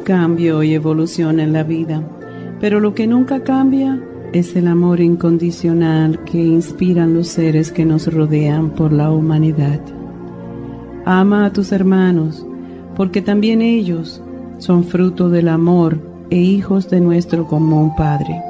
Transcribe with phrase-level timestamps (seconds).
[0.00, 2.02] Cambio y evolución en la vida,
[2.60, 4.00] pero lo que nunca cambia
[4.32, 9.80] es el amor incondicional que inspiran los seres que nos rodean por la humanidad.
[11.04, 12.46] Ama a tus hermanos,
[12.96, 14.22] porque también ellos
[14.58, 15.98] son fruto del amor
[16.30, 18.42] e hijos de nuestro común Padre.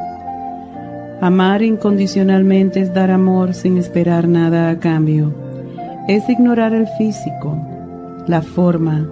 [1.20, 5.32] Amar incondicionalmente es dar amor sin esperar nada a cambio.
[6.08, 7.58] Es ignorar el físico,
[8.26, 9.08] la forma,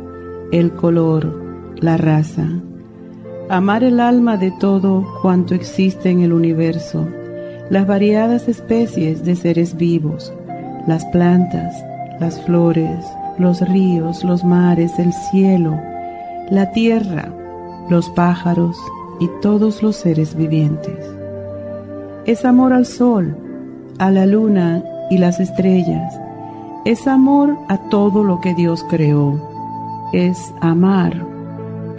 [0.53, 1.42] el color,
[1.83, 2.47] la raza,
[3.49, 7.09] amar el alma de todo cuanto existe en el universo,
[7.71, 10.33] las variadas especies de seres vivos,
[10.87, 11.75] las plantas,
[12.21, 13.05] las flores,
[13.37, 15.77] los ríos, los mares, el cielo,
[16.51, 17.33] la tierra,
[17.91, 18.79] los pájaros
[19.19, 21.05] y todos los seres vivientes.
[22.27, 23.37] Es amor al sol,
[23.99, 26.15] a la luna y las estrellas.
[26.85, 29.41] Es amor a todo lo que Dios creó.
[30.13, 31.32] Es amar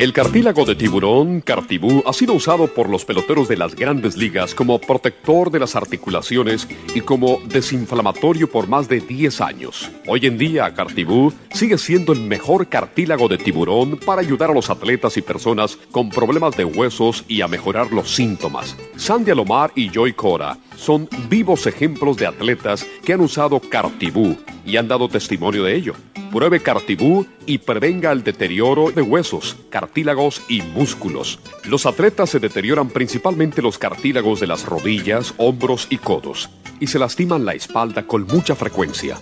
[0.00, 4.54] El cartílago de tiburón, Cartibú, ha sido usado por los peloteros de las grandes ligas
[4.54, 9.90] como protector de las articulaciones y como desinflamatorio por más de 10 años.
[10.06, 14.70] Hoy en día, Cartibú sigue siendo el mejor cartílago de tiburón para ayudar a los
[14.70, 18.78] atletas y personas con problemas de huesos y a mejorar los síntomas.
[18.96, 24.76] Sandy Alomar y Joy Cora son vivos ejemplos de atletas que han usado Cartibú y
[24.76, 25.94] han dado testimonio de ello.
[26.30, 31.40] Pruebe Cartibú y prevenga el deterioro de huesos, cartílagos y músculos.
[31.64, 36.50] Los atletas se deterioran principalmente los cartílagos de las rodillas, hombros y codos
[36.80, 39.18] y se lastiman la espalda con mucha frecuencia.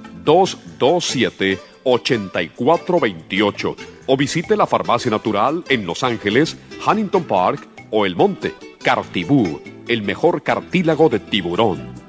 [4.07, 8.55] o visite la farmacia natural en Los Ángeles, Huntington Park o El Monte.
[8.83, 12.03] Cartibú, el mejor cartílago de tiburón.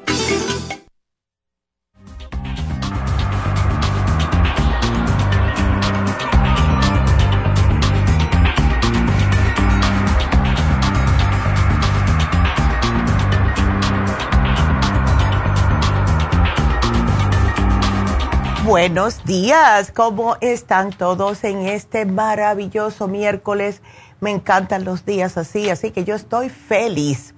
[18.78, 23.81] Buenos días, ¿cómo están todos en este maravilloso miércoles?
[24.19, 27.34] Me encantan los días así, así que yo estoy feliz.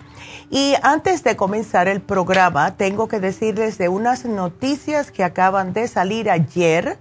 [0.49, 5.87] Y antes de comenzar el programa, tengo que decirles de unas noticias que acaban de
[5.87, 6.97] salir ayer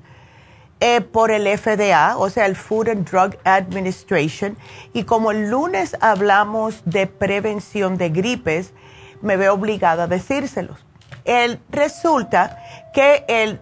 [0.81, 4.59] eh, por el FDA, o sea, el Food and Drug Administration.
[4.93, 8.75] Y como el lunes hablamos de prevención de gripes,
[9.23, 10.85] me veo obligada a decírselos.
[11.25, 12.63] El, resulta
[12.93, 13.61] que el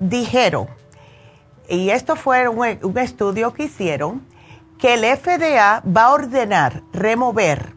[0.00, 0.68] dijeron,
[1.68, 4.26] y esto fue un, estudio que hicieron,
[4.78, 7.74] que el FDA va a ordenar remover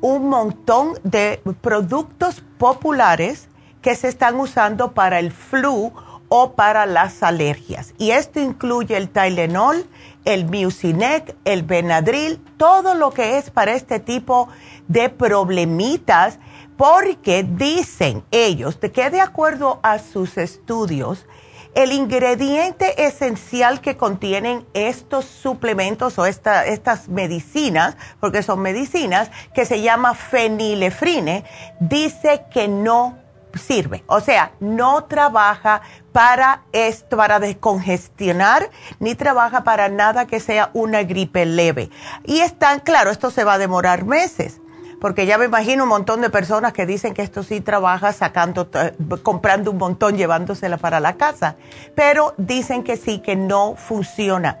[0.00, 3.48] un montón de productos populares
[3.82, 5.92] que se están usando para el flu
[6.28, 7.92] o para las alergias.
[7.98, 9.84] Y esto incluye el Tylenol,
[10.24, 14.48] el Mucinec, el Benadryl, todo lo que es para este tipo
[14.88, 16.38] de problemitas
[16.80, 21.26] porque dicen ellos que de acuerdo a sus estudios,
[21.74, 29.80] El ingrediente esencial que contienen estos suplementos o estas medicinas, porque son medicinas, que se
[29.80, 31.44] llama fenilefrine,
[31.78, 33.18] dice que no
[33.54, 34.02] sirve.
[34.08, 35.82] O sea, no trabaja
[36.12, 38.68] para esto, para descongestionar,
[38.98, 41.90] ni trabaja para nada que sea una gripe leve.
[42.24, 44.60] Y están, claro, esto se va a demorar meses,
[45.00, 48.68] porque ya me imagino un montón de personas que dicen que esto sí trabaja sacando,
[48.74, 48.92] eh,
[49.22, 51.56] comprando un montón, llevándosela para la casa,
[51.94, 54.58] pero dicen que sí, que no funciona.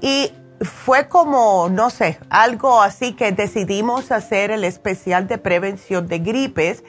[0.00, 6.18] Y fue como, no sé, algo así que decidimos hacer el especial de prevención de
[6.18, 6.84] gripes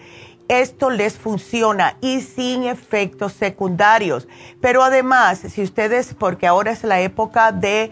[0.50, 4.28] esto les funciona y sin efectos secundarios.
[4.60, 7.92] Pero además, si ustedes, porque ahora es la época de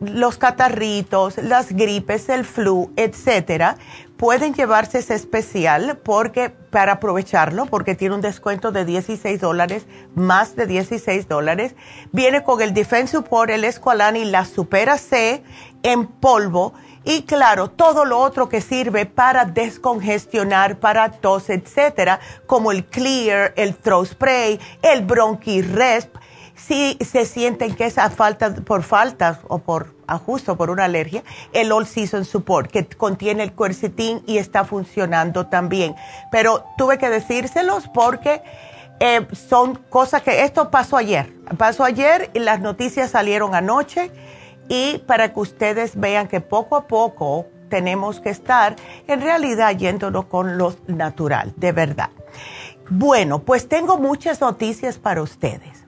[0.00, 3.78] los catarritos, las gripes, el flu, etcétera,
[4.20, 10.56] pueden llevarse ese especial porque, para aprovecharlo, porque tiene un descuento de 16 dólares, más
[10.56, 11.74] de 16 dólares.
[12.12, 15.42] Viene con el Defense Support, el Esqualane y la Supera C
[15.82, 22.72] en polvo y claro, todo lo otro que sirve para descongestionar, para tos, etcétera, como
[22.72, 26.14] el Clear, el Throat Spray, el Bronchi Resp.
[26.66, 30.84] Si se sienten que es a falta, por faltas o por ajuste o por una
[30.84, 31.22] alergia,
[31.52, 35.94] el All Season Support, que contiene el quercetin y está funcionando también.
[36.30, 38.42] Pero tuve que decírselos porque
[39.00, 41.32] eh, son cosas que esto pasó ayer.
[41.56, 44.10] Pasó ayer y las noticias salieron anoche
[44.68, 48.76] y para que ustedes vean que poco a poco tenemos que estar
[49.06, 52.10] en realidad yéndonos con lo natural, de verdad.
[52.90, 55.79] Bueno, pues tengo muchas noticias para ustedes.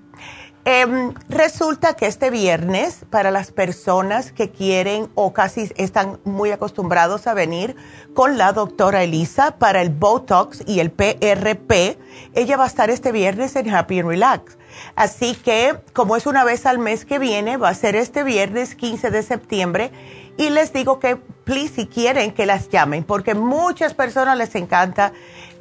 [0.64, 7.26] Em, resulta que este viernes, para las personas que quieren o casi están muy acostumbrados
[7.26, 7.74] a venir
[8.14, 11.98] con la doctora Elisa para el Botox y el PRP,
[12.34, 14.56] ella va a estar este viernes en Happy and Relax.
[14.94, 18.76] Así que, como es una vez al mes que viene, va a ser este viernes
[18.76, 19.90] 15 de septiembre.
[20.36, 25.12] Y les digo que, please, si quieren que las llamen, porque muchas personas les encanta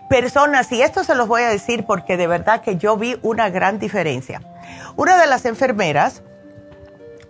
[0.09, 3.51] personas, y esto se los voy a decir porque de verdad que yo vi una
[3.51, 4.43] gran diferencia.
[4.97, 6.23] Una de las enfermeras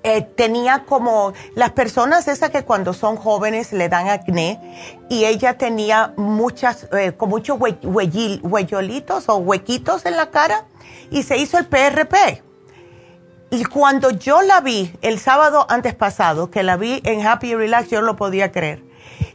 [0.09, 4.61] eh, tenía como las personas esas que cuando son jóvenes le dan acné
[5.09, 10.65] y ella tenía muchas, eh, con muchos huellolitos o huequitos en la cara
[11.11, 12.41] y se hizo el PRP
[13.51, 17.91] y cuando yo la vi el sábado antes pasado, que la vi en Happy Relax,
[17.91, 18.85] yo no lo podía creer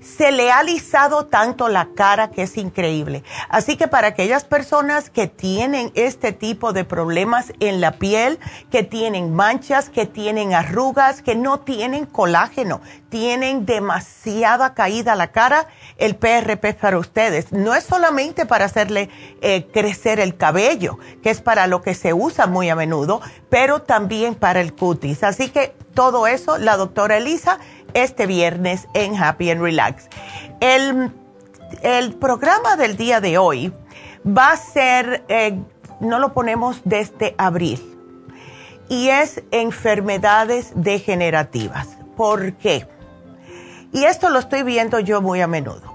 [0.01, 3.23] se le ha alisado tanto la cara que es increíble.
[3.49, 8.39] Así que para aquellas personas que tienen este tipo de problemas en la piel,
[8.69, 15.67] que tienen manchas, que tienen arrugas, que no tienen colágeno, tienen demasiada caída la cara,
[15.97, 17.51] el PRP es para ustedes.
[17.51, 19.09] No es solamente para hacerle
[19.41, 23.81] eh, crecer el cabello, que es para lo que se usa muy a menudo, pero
[23.81, 25.23] también para el cutis.
[25.23, 27.59] Así que todo eso, la doctora Elisa
[27.93, 30.07] este viernes en Happy and Relax.
[30.59, 31.11] El,
[32.19, 33.73] programa del día de hoy
[34.25, 35.57] va a ser, eh,
[35.99, 37.79] no lo ponemos desde abril,
[38.89, 41.87] y es enfermedades degenerativas.
[42.17, 42.87] ¿Por qué?
[43.93, 45.91] Y esto lo estoy viendo yo muy a menudo.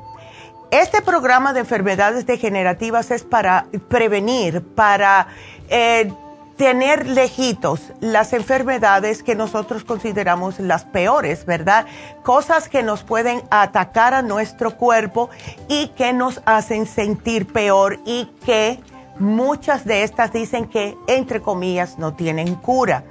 [0.71, 5.29] Este programa de enfermedades degenerativas es para prevenir, para
[5.69, 6.13] eh,
[6.57, 11.87] tener lejitos las enfermedades que nosotros consideramos las peores, ¿verdad?
[12.23, 15.29] Cosas que nos pueden atacar a nuestro cuerpo
[15.69, 18.81] y que nos hacen sentir peor y que
[19.19, 23.05] muchas de estas dicen que, entre comillas, no tienen cura.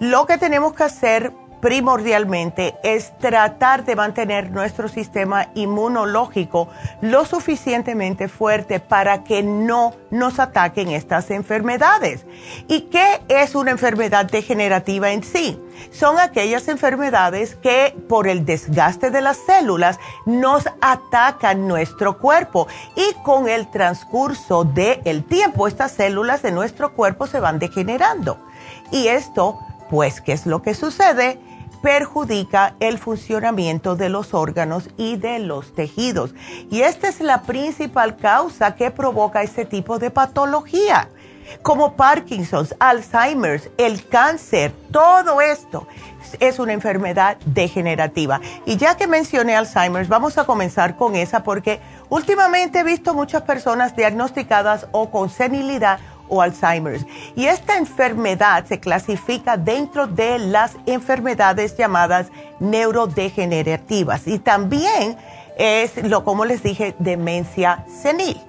[0.00, 6.68] Lo que tenemos que hacer primordialmente es tratar de mantener nuestro sistema inmunológico
[7.00, 12.24] lo suficientemente fuerte para que no nos ataquen estas enfermedades.
[12.68, 15.60] ¿Y qué es una enfermedad degenerativa en sí?
[15.92, 23.14] Son aquellas enfermedades que por el desgaste de las células nos atacan nuestro cuerpo y
[23.22, 28.38] con el transcurso del tiempo estas células de nuestro cuerpo se van degenerando.
[28.90, 29.58] Y esto,
[29.90, 31.40] pues, ¿qué es lo que sucede?
[31.82, 36.34] Perjudica el funcionamiento de los órganos y de los tejidos.
[36.70, 41.08] Y esta es la principal causa que provoca este tipo de patología.
[41.62, 45.86] como Parkinson's, Alzheimer's, el cáncer, todo esto
[46.40, 48.40] es una enfermedad degenerativa.
[48.66, 51.80] Y ya que mencioné Alzheimer's, vamos a comenzar con esa porque
[52.10, 57.06] últimamente he visto muchas personas diagnosticadas o con senilidad o Alzheimer's.
[57.36, 62.28] Y esta enfermedad se clasifica dentro de las enfermedades llamadas
[62.60, 65.16] neurodegenerativas y también
[65.56, 68.40] es lo como les dije, demencia senil.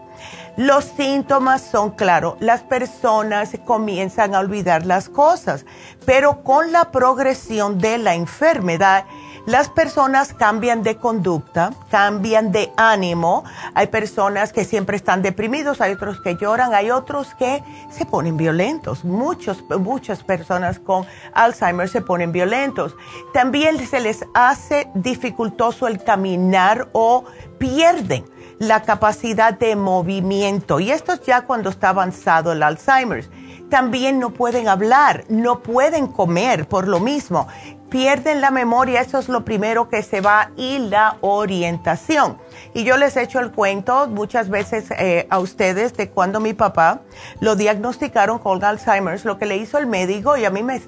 [0.58, 5.66] Los síntomas son claros, las personas comienzan a olvidar las cosas,
[6.06, 9.06] pero con la progresión de la enfermedad,
[9.50, 13.44] las personas cambian de conducta, cambian de ánimo.
[13.74, 18.38] Hay personas que siempre están deprimidos, hay otros que lloran, hay otros que se ponen
[18.38, 19.04] violentos.
[19.04, 22.96] Muchos, muchas personas con Alzheimer se ponen violentos.
[23.34, 27.26] También se les hace dificultoso el caminar o
[27.58, 28.26] pierden
[28.60, 30.80] la capacidad de movimiento.
[30.80, 33.28] Y esto es ya cuando está avanzado el Alzheimer.
[33.70, 37.48] También no pueden hablar, no pueden comer por lo mismo.
[37.90, 42.38] Pierden la memoria, eso es lo primero que se va, y la orientación.
[42.74, 46.54] Y yo les he hecho el cuento muchas veces eh, a ustedes de cuando mi
[46.54, 47.02] papá
[47.40, 50.82] lo diagnosticaron con Alzheimer, lo que le hizo el médico y a mí me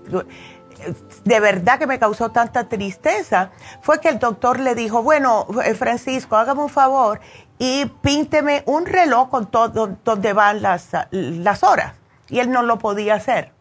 [1.23, 5.75] de verdad que me causó tanta tristeza fue que el doctor le dijo, bueno, eh,
[5.75, 7.19] Francisco, hágame un favor
[7.59, 12.00] y pínteme un reloj con todo donde van las, las horas.
[12.31, 13.51] Y él no lo podía hacer.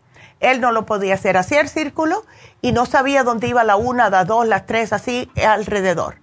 [0.40, 1.36] Él no lo podía hacer.
[1.36, 2.24] Hacía el círculo
[2.62, 6.16] y no sabía dónde iba la una, la dos, las tres, así alrededor.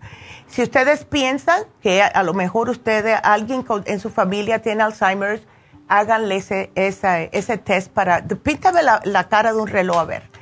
[0.47, 5.45] Si ustedes piensan que a, lo mejor ustedes, alguien en su familia tiene Alzheimer,
[5.87, 10.37] háganle ese, ese test para, píntame la, la cara de un reloj a ver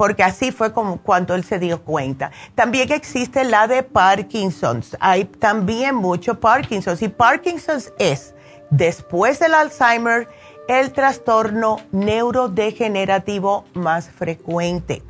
[0.00, 2.30] porque así fue como cuando él se dio cuenta.
[2.54, 4.96] También existe la de Parkinson's.
[4.98, 8.34] Hay también mucho Parkinson's y Parkinson's es,
[8.70, 10.26] después del Alzheimer,
[10.70, 15.02] el trastorno neurodegenerativo más frecuente.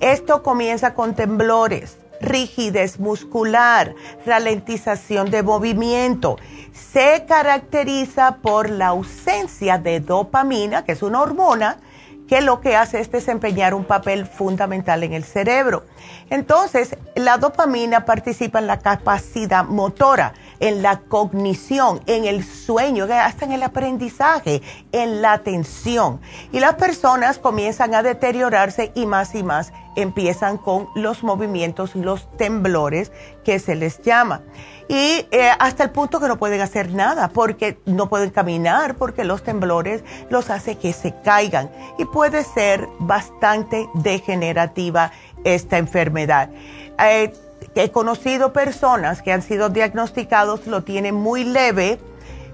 [0.00, 3.94] Esto comienza con temblores, rigidez muscular,
[4.26, 6.36] ralentización de movimiento.
[6.74, 11.78] Se caracteriza por la ausencia de dopamina, que es una hormona,
[12.28, 15.86] que lo que hace es desempeñar un papel fundamental en el cerebro.
[16.28, 23.44] Entonces, la dopamina participa en la capacidad motora, en la cognición, en el sueño, hasta
[23.44, 24.62] en el aprendizaje,
[24.92, 26.20] en la atención.
[26.52, 32.30] Y las personas comienzan a deteriorarse y más y más empiezan con los movimientos, los
[32.36, 33.12] temblores
[33.44, 34.42] que se les llama
[34.88, 39.22] y eh, hasta el punto que no pueden hacer nada porque no pueden caminar porque
[39.24, 45.12] los temblores los hace que se caigan y puede ser bastante degenerativa
[45.44, 46.50] esta enfermedad.
[46.98, 47.32] Eh,
[47.84, 51.98] he conocido personas que han sido diagnosticados, lo tienen muy leve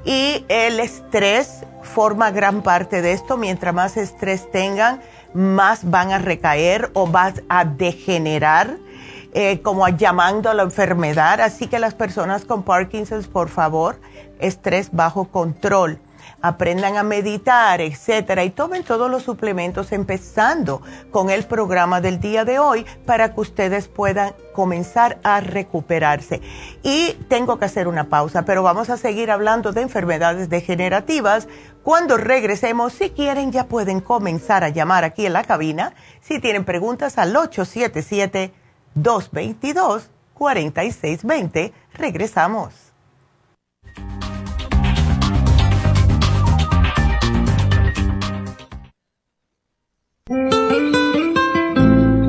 [0.05, 3.37] y el estrés forma gran parte de esto.
[3.37, 5.01] Mientras más estrés tengan,
[5.33, 8.77] más van a recaer o van a degenerar
[9.33, 11.41] eh, como llamando a la enfermedad.
[11.41, 14.01] Así que las personas con Parkinson, por favor,
[14.39, 15.99] estrés bajo control.
[16.47, 22.45] Aprendan a meditar, etcétera, y tomen todos los suplementos empezando con el programa del día
[22.45, 26.43] de hoy para que ustedes puedan comenzar a recuperarse.
[26.83, 31.49] Y tengo que hacer una pausa, pero vamos a seguir hablando de enfermedades degenerativas.
[31.83, 35.95] Cuando regresemos, si quieren, ya pueden comenzar a llamar aquí en la cabina.
[36.21, 38.53] Si tienen preguntas al 877
[38.97, 41.73] 222-4620.
[41.95, 42.84] Regresamos.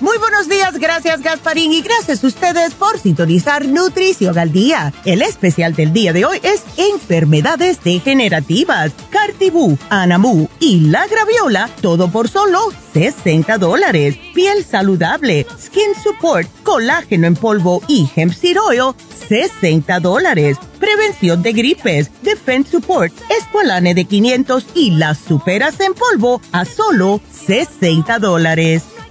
[0.00, 4.92] Muy buenos días, gracias Gasparín y gracias a ustedes por sintonizar Nutrición al Día.
[5.04, 12.08] El especial del día de hoy es enfermedades degenerativas, Cartibú, Anamu y la Graviola, todo
[12.08, 14.16] por solo 60 dólares.
[14.34, 18.94] Piel saludable, Skin Support, colágeno en polvo y hemp seed oil,
[19.28, 20.58] 60 dólares.
[20.80, 27.20] Prevención de gripes, Defense Support, Esqualane de 500 y las superas en polvo a solo
[27.46, 28.82] 60 dólares.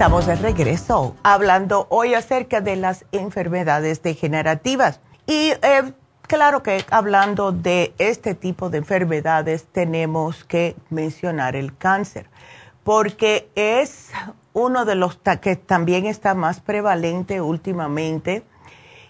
[0.00, 4.98] Estamos de regreso hablando hoy acerca de las enfermedades degenerativas.
[5.26, 5.92] Y eh,
[6.22, 12.30] claro que hablando de este tipo de enfermedades tenemos que mencionar el cáncer,
[12.82, 14.08] porque es
[14.54, 18.42] uno de los que también está más prevalente últimamente.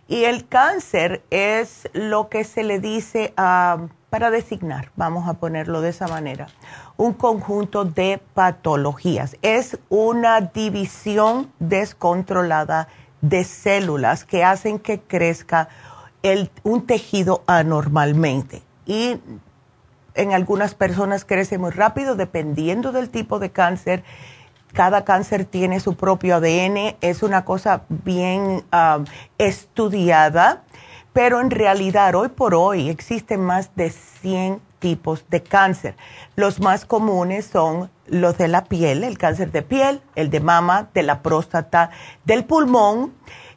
[0.09, 3.79] Y el cáncer es lo que se le dice a,
[4.11, 6.49] para designar, vamos a ponerlo de esa manera,
[6.97, 9.37] un conjunto de patologías.
[9.41, 12.89] Es una división descontrolada
[13.21, 15.69] de células que hacen que crezca
[16.65, 18.63] un tejido anormalmente.
[18.85, 19.21] Y
[20.15, 24.03] en algunas personas crece muy rápido dependiendo del tipo de cáncer.
[24.73, 29.05] Cada cáncer tiene su propio ADN, es una cosa bien um,
[29.39, 30.63] estudiada,
[31.13, 35.95] pero en realidad hoy por hoy existen más de 100 tipos de cáncer.
[36.37, 40.89] Los más comunes son los de la piel, el cáncer de piel, el de mama,
[40.95, 41.91] de la próstata,
[42.25, 43.15] del pulmón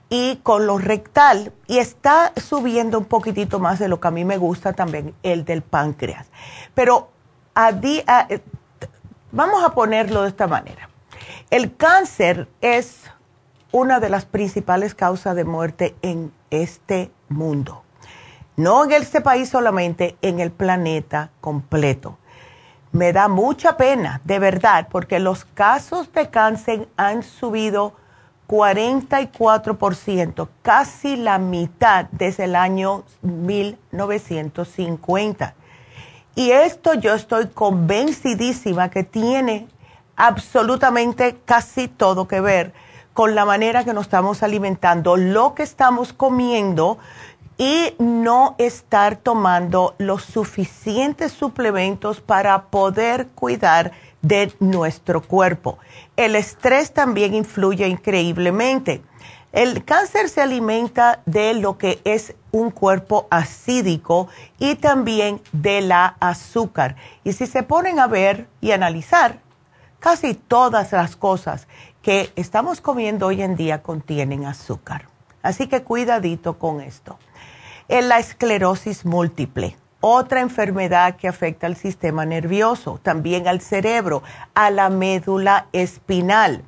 [0.10, 1.54] y con lo rectal.
[1.68, 5.46] Y está subiendo un poquitito más de lo que a mí me gusta también, el
[5.46, 6.28] del páncreas.
[6.76, 7.10] Pero
[7.56, 8.42] eh,
[9.32, 10.90] vamos a ponerlo de esta manera.
[11.50, 13.04] El cáncer es
[13.72, 17.84] una de las principales causas de muerte en este mundo
[18.56, 22.20] no en este país solamente, en el planeta completo.
[22.92, 27.96] Me da mucha pena, de verdad, porque los casos de cáncer han subido
[28.48, 35.56] 44%, casi la mitad desde el año 1950.
[36.36, 39.68] Y esto yo estoy convencidísima que tiene
[40.16, 42.74] absolutamente casi todo que ver
[43.14, 46.98] con la manera que nos estamos alimentando, lo que estamos comiendo
[47.58, 55.78] y no estar tomando los suficientes suplementos para poder cuidar de nuestro cuerpo.
[56.16, 59.04] El estrés también influye increíblemente.
[59.52, 66.16] El cáncer se alimenta de lo que es un cuerpo acídico y también de la
[66.20, 66.96] azúcar.
[67.24, 69.38] Y si se ponen a ver y analizar,
[70.00, 71.68] casi todas las cosas
[72.04, 75.08] que estamos comiendo hoy en día contienen azúcar.
[75.42, 77.18] Así que cuidadito con esto
[77.88, 84.22] en la esclerosis múltiple, otra enfermedad que afecta al sistema nervioso, también al cerebro,
[84.54, 86.64] a la médula espinal.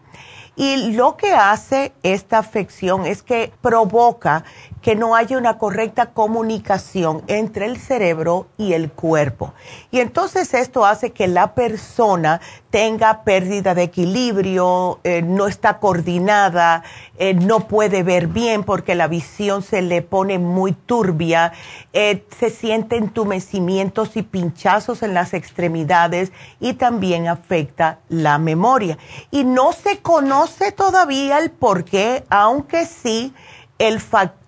[0.55, 4.45] Y lo que hace esta afección es que provoca
[4.85, 9.51] que no haya una correcta comunicación entre el cerebro y el cuerpo.
[9.89, 16.83] Y entonces esto hace que la persona tenga pérdida de equilibrio, eh, no está coordinada,
[17.17, 21.51] eh, no puede ver bien porque la visión se le pone muy turbia,
[21.91, 28.99] eh, se siente entumecimientos y pinchazos en las extremidades y también afecta la memoria.
[29.31, 33.33] Y no se conoce todavía el por qué, aunque sí
[33.79, 34.44] el factor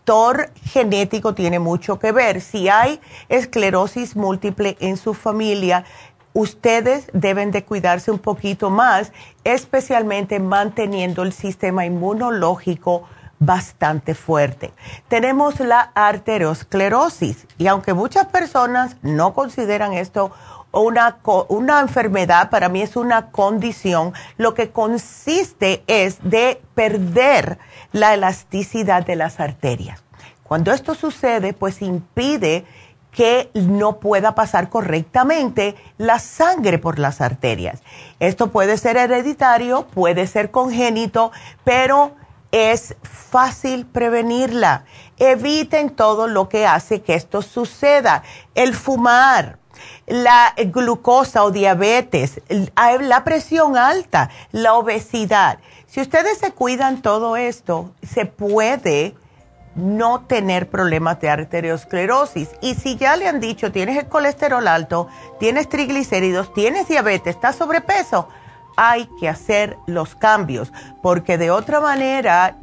[0.63, 2.41] genético tiene mucho que ver.
[2.41, 5.83] Si hay esclerosis múltiple en su familia,
[6.33, 9.11] ustedes deben de cuidarse un poquito más,
[9.43, 13.03] especialmente manteniendo el sistema inmunológico
[13.39, 14.71] bastante fuerte.
[15.09, 20.31] Tenemos la arteriosclerosis y aunque muchas personas no consideran esto
[20.71, 21.17] una,
[21.47, 27.57] una enfermedad, para mí es una condición, lo que consiste es de perder
[27.99, 30.03] la elasticidad de las arterias.
[30.43, 32.65] Cuando esto sucede, pues impide
[33.11, 37.81] que no pueda pasar correctamente la sangre por las arterias.
[38.19, 41.31] Esto puede ser hereditario, puede ser congénito,
[41.63, 42.15] pero
[42.51, 44.85] es fácil prevenirla.
[45.17, 48.23] Eviten todo lo que hace que esto suceda.
[48.55, 49.57] El fumar,
[50.05, 52.41] la glucosa o diabetes,
[52.75, 55.59] la presión alta, la obesidad.
[55.97, 59.15] Si ustedes se cuidan todo esto, se puede
[59.73, 62.49] no tener problemas de arteriosclerosis.
[62.61, 65.07] Y si ya le han dicho, tienes el colesterol alto,
[65.39, 68.27] tienes triglicéridos, tienes diabetes, estás sobrepeso,
[68.75, 72.57] hay que hacer los cambios, porque de otra manera,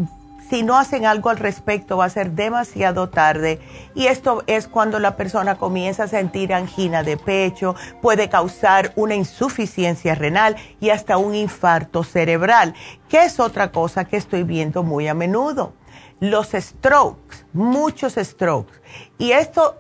[0.49, 3.61] si no hacen algo al respecto, va a ser demasiado tarde.
[3.95, 9.15] Y esto es cuando la persona comienza a sentir angina de pecho, puede causar una
[9.15, 12.75] insuficiencia renal y hasta un infarto cerebral,
[13.09, 15.75] que es otra cosa que estoy viendo muy a menudo
[16.21, 18.81] los strokes, muchos strokes.
[19.19, 19.77] Y esto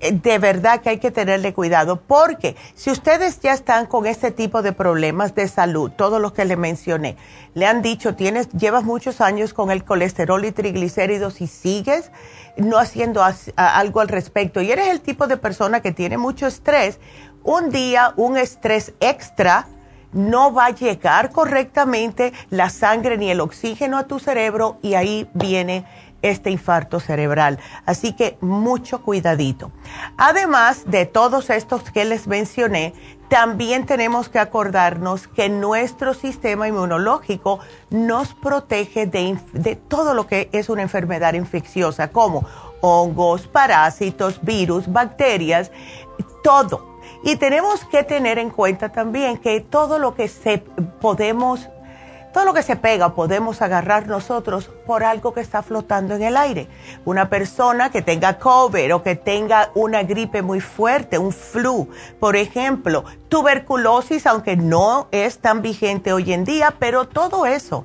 [0.00, 4.62] de verdad que hay que tenerle cuidado porque si ustedes ya están con este tipo
[4.62, 7.16] de problemas de salud, todos los que le mencioné,
[7.54, 12.10] le han dicho, tienes, llevas muchos años con el colesterol y triglicéridos y sigues
[12.56, 13.22] no haciendo
[13.56, 16.98] algo al respecto y eres el tipo de persona que tiene mucho estrés,
[17.42, 19.68] un día un estrés extra
[20.12, 25.28] no va a llegar correctamente la sangre ni el oxígeno a tu cerebro y ahí
[25.34, 25.84] viene
[26.22, 27.58] este infarto cerebral.
[27.86, 29.70] Así que mucho cuidadito.
[30.16, 32.94] Además de todos estos que les mencioné,
[33.28, 40.68] también tenemos que acordarnos que nuestro sistema inmunológico nos protege de, todo lo que es
[40.68, 42.44] una enfermedad infecciosa, como
[42.80, 45.70] hongos, parásitos, virus, bacterias,
[46.42, 46.90] todo
[47.22, 50.58] y tenemos que tener en cuenta también que todo lo que se
[51.00, 51.68] podemos,
[52.32, 56.36] todo lo que se pega podemos agarrar nosotros por algo que está flotando en el
[56.36, 56.68] aire.
[57.04, 61.88] Una persona que tenga COVID o que tenga una gripe muy fuerte, un flu,
[62.18, 67.84] por ejemplo, tuberculosis, aunque no es tan vigente hoy en día, pero todo eso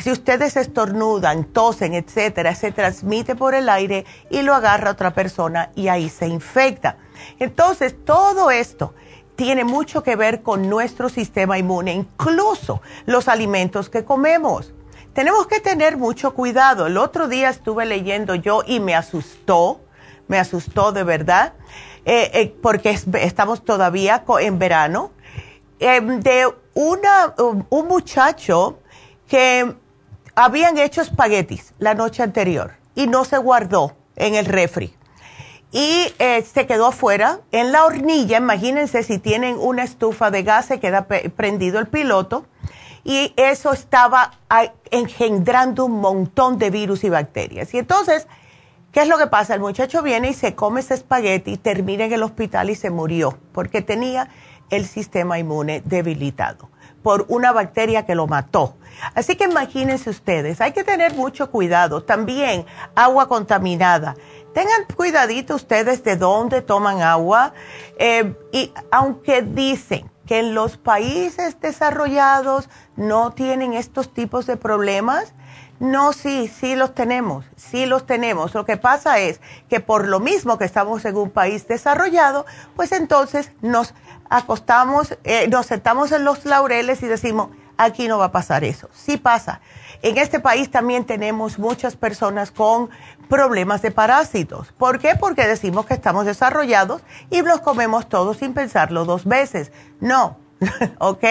[0.00, 5.70] si ustedes estornudan, tosen, etcétera, se transmite por el aire y lo agarra otra persona
[5.74, 6.96] y ahí se infecta.
[7.38, 8.94] Entonces, todo esto
[9.36, 14.72] tiene mucho que ver con nuestro sistema inmune, incluso los alimentos que comemos.
[15.12, 16.86] Tenemos que tener mucho cuidado.
[16.86, 19.80] El otro día estuve leyendo yo y me asustó,
[20.28, 21.54] me asustó de verdad,
[22.04, 25.12] eh, eh, porque estamos todavía en verano,
[25.78, 28.78] em, de una, un muchacho
[29.28, 29.74] que
[30.34, 34.96] habían hecho espaguetis la noche anterior y no se guardó en el refri
[35.74, 38.38] y eh, se quedó afuera en la hornilla.
[38.38, 42.46] Imagínense si tienen una estufa de gas, se queda prendido el piloto
[43.02, 44.30] y eso estaba
[44.92, 47.74] engendrando un montón de virus y bacterias.
[47.74, 48.28] Y entonces,
[48.92, 49.54] ¿qué es lo que pasa?
[49.54, 53.36] El muchacho viene y se come ese espagueti, termina en el hospital y se murió
[53.52, 54.28] porque tenía
[54.70, 56.70] el sistema inmune debilitado
[57.02, 58.76] por una bacteria que lo mató.
[59.14, 62.02] Así que imagínense ustedes, hay que tener mucho cuidado.
[62.02, 64.14] También agua contaminada
[64.54, 67.52] tengan cuidadito ustedes de dónde toman agua.
[67.98, 75.34] Eh, y aunque dicen que en los países desarrollados no tienen estos tipos de problemas,
[75.80, 78.54] no, sí, sí los tenemos, sí los tenemos.
[78.54, 82.92] Lo que pasa es que por lo mismo que estamos en un país desarrollado, pues
[82.92, 83.92] entonces nos
[84.30, 88.88] acostamos, eh, nos sentamos en los laureles y decimos, aquí no va a pasar eso.
[88.92, 89.60] Sí pasa.
[90.02, 92.90] En este país también tenemos muchas personas con
[93.28, 94.72] problemas de parásitos.
[94.72, 95.14] ¿Por qué?
[95.18, 99.72] Porque decimos que estamos desarrollados y los comemos todos sin pensarlo dos veces.
[100.00, 100.38] No,
[100.98, 101.24] ¿ok?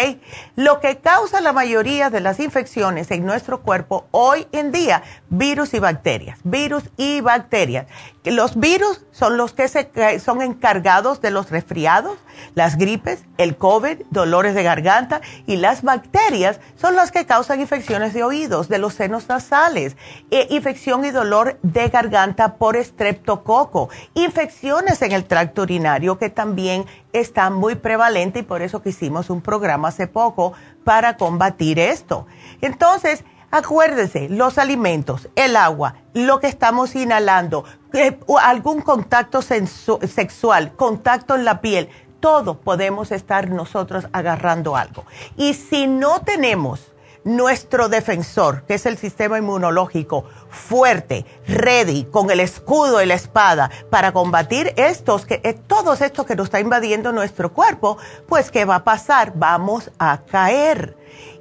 [0.56, 5.74] Lo que causa la mayoría de las infecciones en nuestro cuerpo hoy en día, virus
[5.74, 7.88] y bacterias, virus y bacterias.
[8.24, 12.18] Los virus son los que se, son encargados de los resfriados,
[12.56, 18.14] las gripes, el COVID, dolores de garganta y las bacterias son las que causan infecciones
[18.14, 19.98] de oídos, de los senos nasales,
[20.32, 26.86] e infección y dolor de garganta por estreptococo, infecciones en el tracto urinario que también
[27.12, 28.90] está muy prevalente y por eso que
[29.30, 32.28] un programa hace poco para combatir esto.
[32.62, 41.36] Entonces, acuérdense, los alimentos, el agua, lo que estamos inhalando, eh, algún contacto sexual, contacto
[41.36, 45.04] en la piel, todos podemos estar nosotros agarrando algo.
[45.36, 46.93] Y si no tenemos
[47.24, 53.72] nuestro defensor, que es el sistema inmunológico, fuerte, ready, con el escudo y la espada
[53.90, 58.66] para combatir estos, que, eh, todos estos que nos está invadiendo nuestro cuerpo, pues ¿qué
[58.66, 59.34] va a pasar?
[59.36, 60.98] Vamos a caer.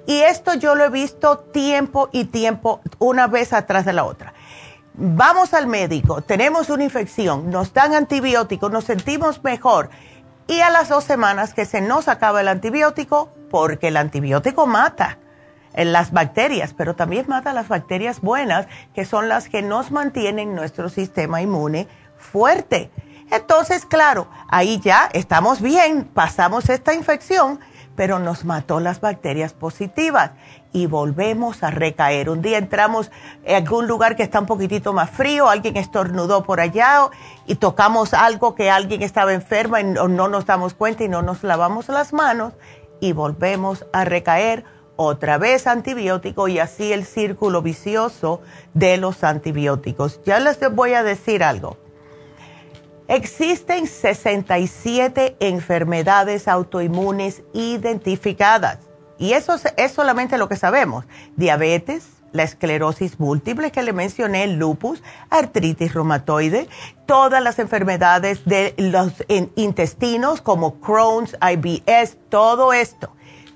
[0.06, 4.34] Y esto yo lo he visto tiempo y tiempo, una vez atrás de la otra.
[4.94, 9.88] vamos al médico, tenemos una infección, nos dan antibióticos, nos sentimos mejor
[10.46, 15.18] y a las dos semanas que se nos acaba el antibiótico, porque el antibiótico mata
[15.74, 20.88] las bacterias, pero también mata las bacterias buenas, que son las que nos mantienen nuestro
[20.88, 22.90] sistema inmune fuerte.
[23.30, 27.60] Entonces, claro, ahí ya estamos bien, pasamos esta infección,
[27.96, 30.32] pero nos mató las bacterias positivas
[30.72, 32.30] y volvemos a recaer.
[32.30, 33.10] Un día entramos
[33.44, 37.08] en algún lugar que está un poquitito más frío, alguien estornudó por allá
[37.46, 41.22] y tocamos algo que alguien estaba enferma y no, no nos damos cuenta y no
[41.22, 42.54] nos lavamos las manos
[43.00, 44.64] y volvemos a recaer
[44.96, 48.40] otra vez antibiótico y así el círculo vicioso
[48.74, 50.20] de los antibióticos.
[50.24, 51.76] Ya les voy a decir algo.
[53.08, 58.78] Existen 67 enfermedades autoinmunes identificadas
[59.18, 61.04] y eso es solamente lo que sabemos.
[61.36, 66.68] Diabetes, la esclerosis múltiple que le mencioné, lupus, artritis reumatoide,
[67.06, 69.12] todas las enfermedades de los
[69.56, 73.14] intestinos como Crohn's, IBS, todo esto,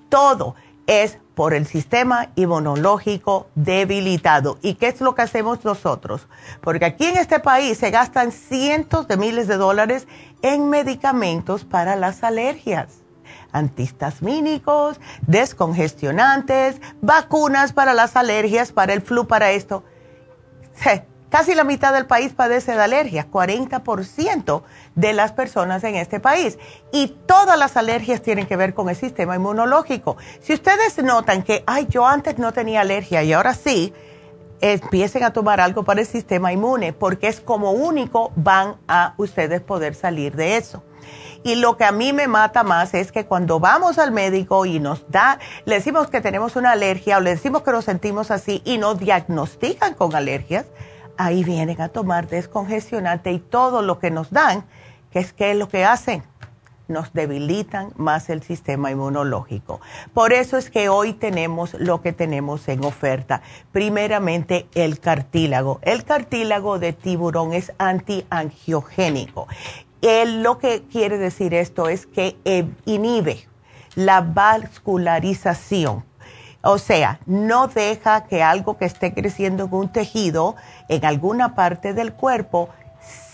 [0.08, 0.54] todo
[0.86, 4.58] es por el sistema inmunológico debilitado.
[4.62, 6.28] ¿Y qué es lo que hacemos nosotros?
[6.62, 10.08] Porque aquí en este país se gastan cientos de miles de dólares
[10.40, 13.02] en medicamentos para las alergias
[13.52, 19.84] antihistamínicos, descongestionantes, vacunas para las alergias, para el flu, para esto.
[21.30, 24.62] Casi la mitad del país padece de alergias, 40%
[24.94, 26.58] de las personas en este país.
[26.92, 30.16] Y todas las alergias tienen que ver con el sistema inmunológico.
[30.40, 33.92] Si ustedes notan que, ay, yo antes no tenía alergia y ahora sí,
[34.60, 39.60] empiecen a tomar algo para el sistema inmune, porque es como único van a ustedes
[39.60, 40.82] poder salir de eso.
[41.42, 44.80] Y lo que a mí me mata más es que cuando vamos al médico y
[44.80, 48.62] nos da, le decimos que tenemos una alergia o le decimos que nos sentimos así
[48.64, 50.66] y nos diagnostican con alergias,
[51.18, 54.64] ahí vienen a tomar descongestionante y todo lo que nos dan,
[55.10, 56.22] que es que lo que hacen,
[56.88, 59.80] nos debilitan más el sistema inmunológico.
[60.14, 63.42] Por eso es que hoy tenemos lo que tenemos en oferta.
[63.72, 65.80] Primeramente, el cartílago.
[65.82, 69.48] El cartílago de tiburón es antiangiogénico
[70.26, 73.46] lo que quiere decir esto es que eh, inhibe
[73.94, 76.04] la vascularización.
[76.68, 80.56] O sea, no deja que algo que esté creciendo en un tejido,
[80.88, 82.70] en alguna parte del cuerpo,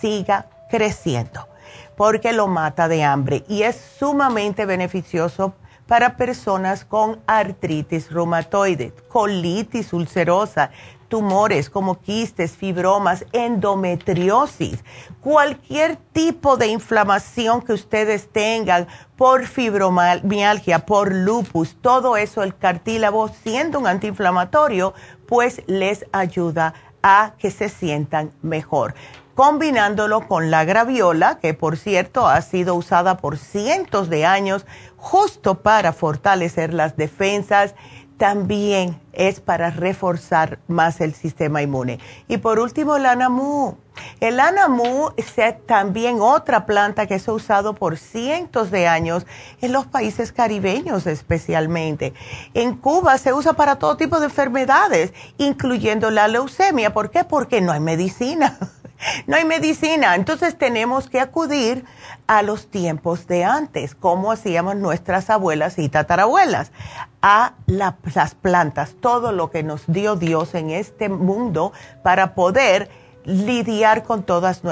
[0.01, 1.49] siga creciendo,
[1.97, 5.55] porque lo mata de hambre y es sumamente beneficioso
[5.87, 10.71] para personas con artritis reumatoide, colitis ulcerosa,
[11.13, 14.83] tumores como quistes, fibromas, endometriosis,
[15.21, 23.29] cualquier tipo de inflamación que ustedes tengan por fibromialgia, por lupus, todo eso, el cartílago
[23.29, 24.95] siendo un antiinflamatorio,
[25.27, 26.73] pues les ayuda
[27.03, 28.95] a que se sientan mejor.
[29.35, 34.65] Combinándolo con la graviola, que por cierto ha sido usada por cientos de años
[34.97, 37.75] justo para fortalecer las defensas
[38.23, 41.99] también es para reforzar más el sistema inmune.
[42.29, 43.79] Y por último, el anamú.
[44.21, 45.35] El anamú es
[45.67, 49.27] también otra planta que se ha usado por cientos de años
[49.61, 52.15] en los países caribeños especialmente.
[52.55, 56.93] En Cuba se usa para todo tipo de enfermedades, incluyendo la leucemia.
[56.93, 57.25] ¿Por qué?
[57.25, 58.57] Porque no hay medicina.
[59.27, 61.85] No hay medicina, entonces tenemos que acudir
[62.27, 66.73] a los tiempos de antes, como hacíamos nuestras abuelas y tatarabuelas,
[67.21, 72.91] a las plantas, todo lo que nos dio Dios en este mundo para poder
[73.25, 74.63] lidiar con, todos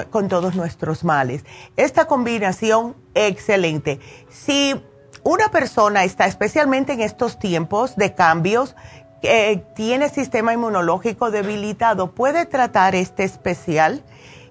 [0.54, 1.44] nuestros males.
[1.76, 4.00] Esta combinación, excelente.
[4.28, 4.80] Si
[5.22, 8.74] una persona está especialmente en estos tiempos de cambios,
[9.20, 14.02] que tiene sistema inmunológico debilitado, puede tratar este especial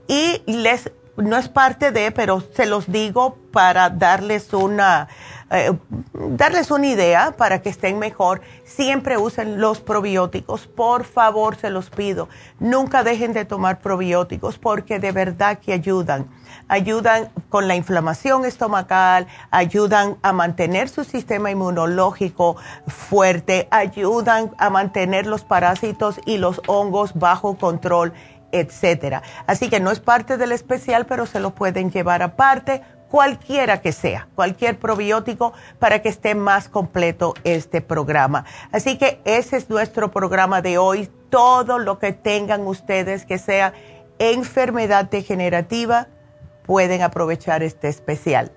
[0.10, 5.10] y les no es parte de, pero se los digo para darles una
[5.52, 5.72] eh,
[6.14, 8.42] darles una idea para que estén mejor.
[8.64, 12.30] Siempre usen los probióticos, por favor, se los pido.
[12.60, 16.28] Nunca dejen de tomar probióticos porque de verdad que ayudan.
[16.68, 25.26] Ayudan con la inflamación estomacal, ayudan a mantener su sistema inmunológico fuerte, ayudan a mantener
[25.26, 28.14] los parásitos y los hongos bajo control
[28.52, 29.22] etcétera.
[29.48, 33.92] Así que no es parte del especial, pero se lo pueden llevar aparte, cualquiera que
[33.92, 38.46] sea, cualquier probiótico, para que esté más completo este programa.
[38.72, 41.10] Así que ese es nuestro programa de hoy.
[41.30, 43.74] Todo lo que tengan ustedes que sea
[44.20, 46.08] enfermedad degenerativa,
[46.64, 48.52] pueden aprovechar este especial.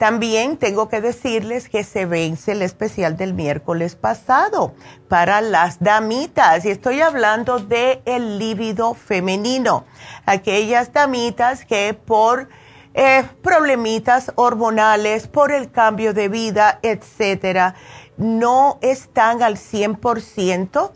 [0.00, 4.72] También tengo que decirles que se vence el especial del miércoles pasado
[5.08, 6.64] para las damitas.
[6.64, 9.84] Y estoy hablando de el líbido femenino.
[10.24, 12.48] Aquellas damitas que por
[12.94, 17.74] eh, problemitas hormonales, por el cambio de vida, etcétera,
[18.16, 20.92] no están al 100%,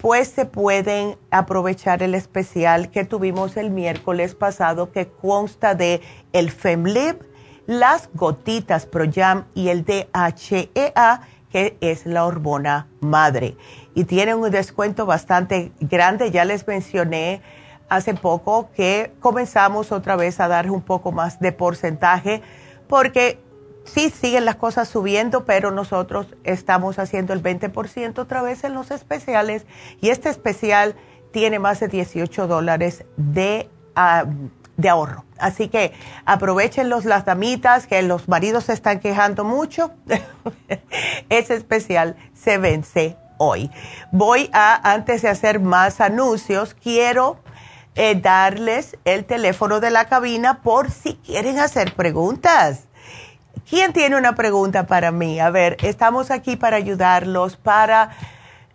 [0.00, 6.00] pues se pueden aprovechar el especial que tuvimos el miércoles pasado que consta de
[6.32, 7.27] el FEMLIB
[7.68, 11.20] las gotitas ProYam y el DHEA,
[11.52, 13.58] que es la hormona madre.
[13.94, 17.42] Y tienen un descuento bastante grande, ya les mencioné
[17.90, 22.40] hace poco que comenzamos otra vez a dar un poco más de porcentaje,
[22.88, 23.38] porque
[23.84, 28.90] sí siguen las cosas subiendo, pero nosotros estamos haciendo el 20% otra vez en los
[28.90, 29.66] especiales
[30.00, 30.94] y este especial
[31.32, 33.68] tiene más de 18 dólares de...
[33.94, 34.24] Ah,
[34.78, 35.24] de ahorro.
[35.38, 35.92] Así que
[36.24, 39.92] aprovechen los las damitas que los maridos se están quejando mucho.
[41.28, 43.70] Ese especial se vence hoy.
[44.12, 47.40] Voy a, antes de hacer más anuncios, quiero
[47.94, 52.84] eh, darles el teléfono de la cabina por si quieren hacer preguntas.
[53.68, 55.40] ¿Quién tiene una pregunta para mí?
[55.40, 58.10] A ver, estamos aquí para ayudarlos, para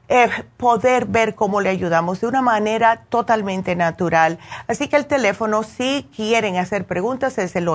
[0.09, 4.37] eh, poder ver cómo le ayudamos de una manera totalmente natural.
[4.67, 7.69] Así que el teléfono, si quieren hacer preguntas, es el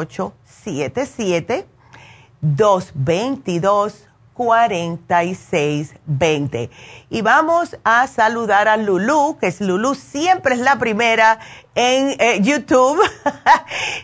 [4.39, 6.71] 877-222-4620.
[7.11, 11.41] Y vamos a saludar a Lulu, que es Lulu, siempre es la primera
[11.75, 13.01] en eh, YouTube.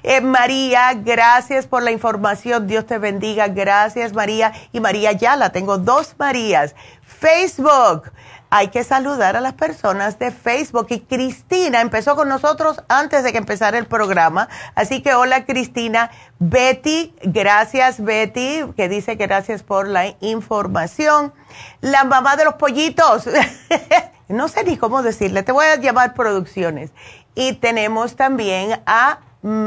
[0.06, 2.66] Eh, María, gracias por la información.
[2.66, 3.48] Dios te bendiga.
[3.48, 4.52] Gracias, María.
[4.70, 6.74] Y María ya la tengo dos Marías.
[7.00, 8.12] Facebook.
[8.56, 10.86] Hay que saludar a las personas de Facebook.
[10.90, 14.48] Y Cristina empezó con nosotros antes de que empezara el programa.
[14.76, 16.12] Así que hola Cristina.
[16.38, 21.34] Betty, gracias Betty, que dice que gracias por la información.
[21.80, 23.28] La mamá de los pollitos.
[24.28, 26.92] no sé ni cómo decirle, te voy a llamar producciones.
[27.34, 29.18] Y tenemos también a,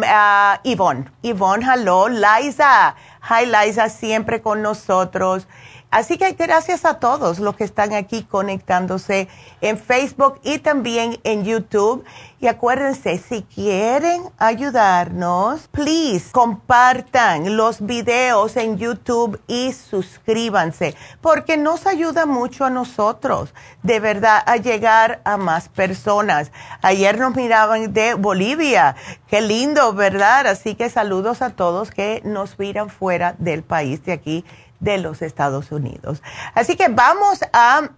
[0.06, 1.12] a Yvonne.
[1.24, 2.08] Yvonne, hello.
[2.08, 2.96] Liza.
[3.30, 5.46] Hi Liza, siempre con nosotros.
[5.90, 9.30] Así que gracias a todos los que están aquí conectándose
[9.62, 12.04] en Facebook y también en YouTube.
[12.40, 21.88] Y acuérdense, si quieren ayudarnos, please compartan los videos en YouTube y suscríbanse, porque nos
[21.88, 26.52] ayuda mucho a nosotros, de verdad, a llegar a más personas.
[26.84, 28.96] Ayer nos miraban de Bolivia,
[29.28, 30.46] qué lindo, ¿verdad?
[30.46, 34.46] Así que saludos a todos que nos miran fuera del país de aquí
[34.80, 36.22] de los Estados Unidos.
[36.54, 37.90] Así que vamos a,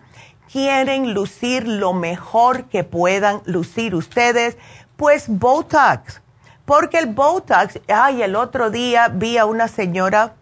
[0.51, 4.57] quieren lucir lo mejor que puedan lucir ustedes,
[4.97, 6.21] pues Botox.
[6.65, 10.33] Porque el Botox, ay, el otro día vi a una señora,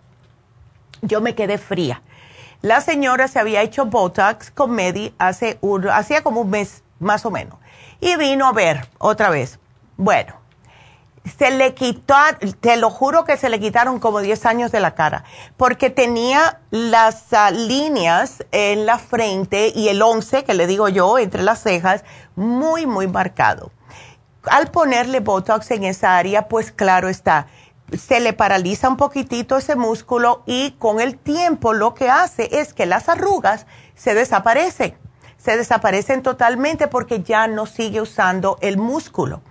[1.01, 2.01] yo me quedé fría.
[2.61, 5.59] La señora se había hecho Botox con Medi hace
[5.91, 7.57] hacía como un mes más o menos
[8.03, 9.59] Y vino a ver otra vez.
[9.95, 10.35] Bueno,
[11.37, 12.15] se le quitó,
[12.59, 15.23] te lo juro que se le quitaron como 10 años de la cara,
[15.55, 21.17] porque tenía las ah, líneas en la frente y el 11, que le digo yo,
[21.17, 22.03] entre las cejas,
[22.35, 23.71] muy, muy marcado.
[24.47, 27.47] Al ponerle Botox en esa área, pues claro está,
[27.97, 32.73] se le paraliza un poquitito ese músculo y con el tiempo lo que hace es
[32.73, 34.97] que las arrugas se desaparecen,
[35.43, 39.41] se desaparecen totalmente porque ya no sigue usando el músculo.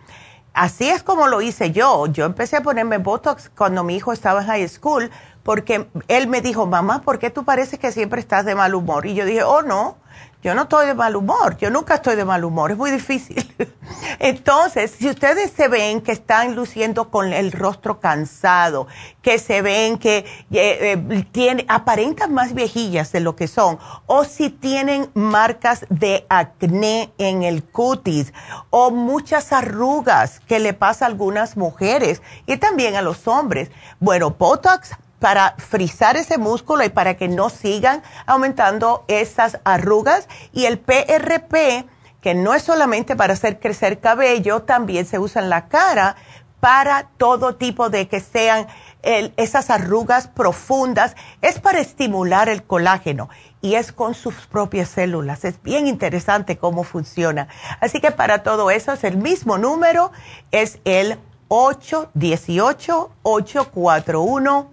[0.55, 2.07] Así es como lo hice yo.
[2.07, 5.11] Yo empecé a ponerme Botox cuando mi hijo estaba en high school
[5.43, 9.05] porque él me dijo, mamá, ¿por qué tú pareces que siempre estás de mal humor?
[9.05, 9.97] Y yo dije, oh, no,
[10.43, 13.49] yo no estoy de mal humor, yo nunca estoy de mal humor, es muy difícil.
[14.19, 18.89] Entonces, si ustedes se ven que están luciendo con el rostro cansado,
[19.23, 24.51] que se ven que eh, eh, aparentan más viejillas de lo que son, o si
[24.51, 28.33] tienen marcas de acné en el cutis,
[28.71, 33.71] o muchas arrugas que le pasa a algunas mujeres y también a los hombres.
[34.01, 40.27] Bueno, Botox para frizar ese músculo y para que no sigan aumentando esas arrugas.
[40.53, 41.87] Y el PRP,
[42.21, 46.17] que no es solamente para hacer crecer cabello, también se usa en la cara
[46.59, 48.67] para todo tipo de que sean
[49.03, 51.15] esas arrugas profundas.
[51.41, 53.29] Es para estimular el colágeno
[53.61, 55.45] y es con sus propias células.
[55.45, 57.47] Es bien interesante cómo funciona.
[57.81, 60.11] Así que para todo eso es el mismo número,
[60.51, 61.17] es el
[61.47, 64.72] 818 841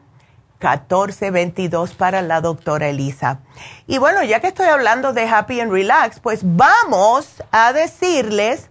[0.60, 3.40] 1422 para la doctora Elisa.
[3.88, 8.70] Y bueno, ya que estoy hablando de Happy and Relax, pues vamos a decirles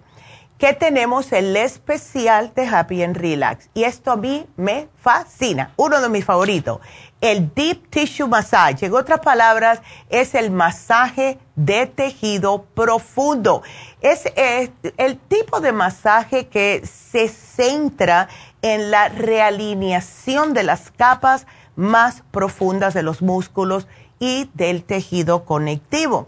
[0.58, 3.70] que tenemos el especial de Happy and Relax.
[3.74, 6.80] Y esto a mí me fascina, uno de mis favoritos,
[7.20, 8.86] el Deep Tissue Massage.
[8.86, 9.80] En otras palabras,
[10.10, 13.62] es el masaje de tejido profundo.
[14.00, 18.28] Es, es el tipo de masaje que se centra
[18.60, 21.46] en la realineación de las capas
[21.78, 23.86] más profundas de los músculos
[24.18, 26.26] y del tejido conectivo.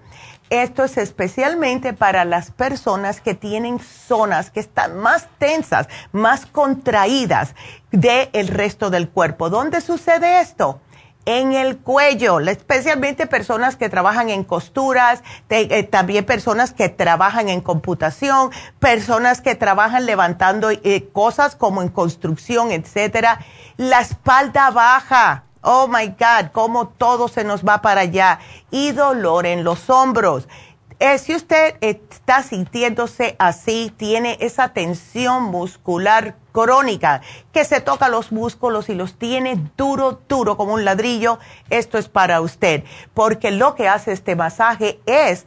[0.49, 7.55] Esto es especialmente para las personas que tienen zonas que están más tensas, más contraídas
[7.91, 9.51] del resto del cuerpo.
[9.51, 10.81] ¿Dónde sucede esto?
[11.39, 17.61] En el cuello, especialmente personas que trabajan en costuras, eh, también personas que trabajan en
[17.61, 23.41] computación, personas que trabajan levantando eh, cosas como en construcción, etcétera
[23.81, 25.45] la espalda baja.
[25.63, 28.39] Oh my God, cómo todo se nos va para allá.
[28.71, 30.49] Y dolor en los hombros.
[31.03, 37.23] Eh, si usted está sintiéndose así, tiene esa tensión muscular crónica,
[37.53, 41.39] que se toca los músculos y los tiene duro, duro como un ladrillo,
[41.71, 42.85] esto es para usted.
[43.15, 45.47] Porque lo que hace este masaje es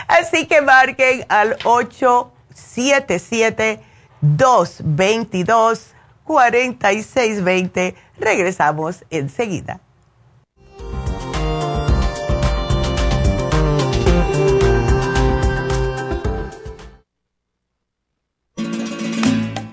[0.07, 3.81] Así que marquen al 877
[4.21, 5.87] 222
[6.25, 7.95] 4620.
[8.19, 9.79] Regresamos enseguida.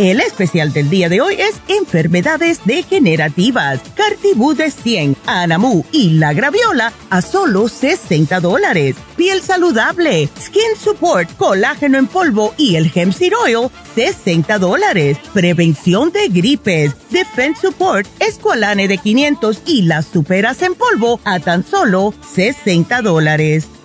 [0.00, 3.80] El especial del día de hoy es enfermedades degenerativas.
[3.94, 8.96] Cartibú de 100, Anamu y la graviola a solo 60 dólares.
[9.16, 15.18] Piel saludable, Skin Support, colágeno en polvo y el Hemp Seed Oil, 60 dólares.
[15.34, 21.62] Prevención de gripes, Defense Support, Esqualane de 500 y las superas en polvo a tan
[21.62, 23.68] solo 60 dólares.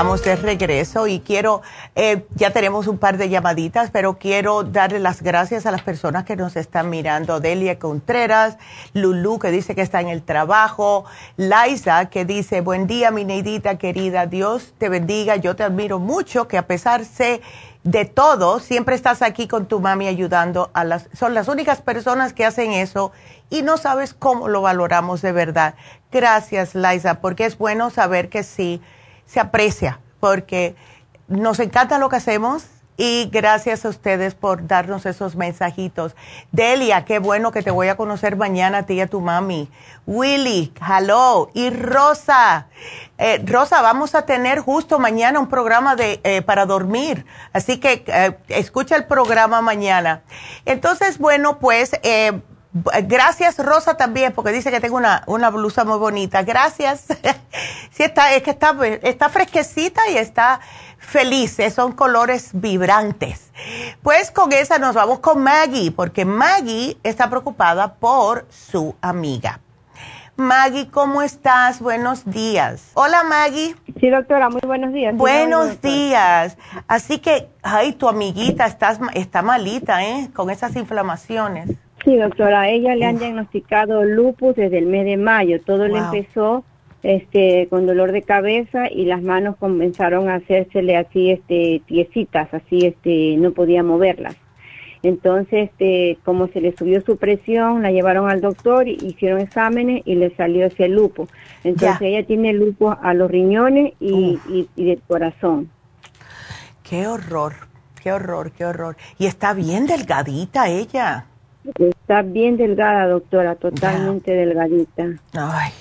[0.00, 1.60] Estamos de regreso y quiero,
[1.94, 6.24] eh, ya tenemos un par de llamaditas, pero quiero darle las gracias a las personas
[6.24, 7.38] que nos están mirando.
[7.38, 8.56] Delia Contreras,
[8.94, 11.04] Lulu que dice que está en el trabajo,
[11.36, 16.48] Liza que dice, buen día mi neidita querida, Dios te bendiga, yo te admiro mucho,
[16.48, 17.02] que a pesar
[17.84, 22.32] de todo, siempre estás aquí con tu mami ayudando a las, son las únicas personas
[22.32, 23.12] que hacen eso
[23.50, 25.74] y no sabes cómo lo valoramos de verdad.
[26.10, 28.80] Gracias, Liza, porque es bueno saber que sí
[29.30, 30.74] se aprecia porque
[31.28, 32.64] nos encanta lo que hacemos
[32.96, 36.14] y gracias a ustedes por darnos esos mensajitos.
[36.52, 39.70] Delia, qué bueno que te voy a conocer mañana a ti y a tu mami.
[40.06, 41.48] Willy, hello.
[41.54, 42.66] Y Rosa,
[43.16, 47.24] eh, Rosa, vamos a tener justo mañana un programa de, eh, para dormir.
[47.54, 50.22] Así que eh, escucha el programa mañana.
[50.66, 51.92] Entonces, bueno, pues
[52.72, 56.42] Gracias, Rosa, también, porque dice que tengo una, una blusa muy bonita.
[56.42, 57.06] Gracias.
[57.90, 60.60] sí, está, es que está, está fresquecita y está
[60.98, 61.58] feliz.
[61.58, 63.50] Eh, son colores vibrantes.
[64.02, 69.60] Pues con esa nos vamos con Maggie, porque Maggie está preocupada por su amiga.
[70.36, 71.80] Maggie, ¿cómo estás?
[71.80, 72.92] Buenos días.
[72.94, 73.74] Hola, Maggie.
[73.98, 75.14] Sí, doctora, muy buenos días.
[75.14, 76.56] Buenos días.
[76.88, 80.30] Así que, ay, tu amiguita estás, está malita, ¿eh?
[80.32, 81.68] Con esas inflamaciones.
[82.04, 85.60] Sí, doctora, a ella le han diagnosticado lupus desde el mes de mayo.
[85.60, 86.64] Todo le empezó
[87.02, 92.86] este con dolor de cabeza y las manos comenzaron a hacérsele así este tiesitas, así
[92.86, 94.36] este no podía moverlas.
[95.02, 100.14] Entonces, este, como se le subió su presión, la llevaron al doctor, hicieron exámenes y
[100.14, 101.28] le salió ese lupus.
[101.64, 105.70] Entonces, ella tiene lupus a los riñones y, y, y del corazón.
[106.82, 107.54] Qué horror,
[108.02, 108.96] qué horror, qué horror.
[109.18, 111.29] Y está bien delgadita ella.
[111.78, 115.08] Está bien delgada, doctora, totalmente delgadita.
[115.34, 115.72] Ay.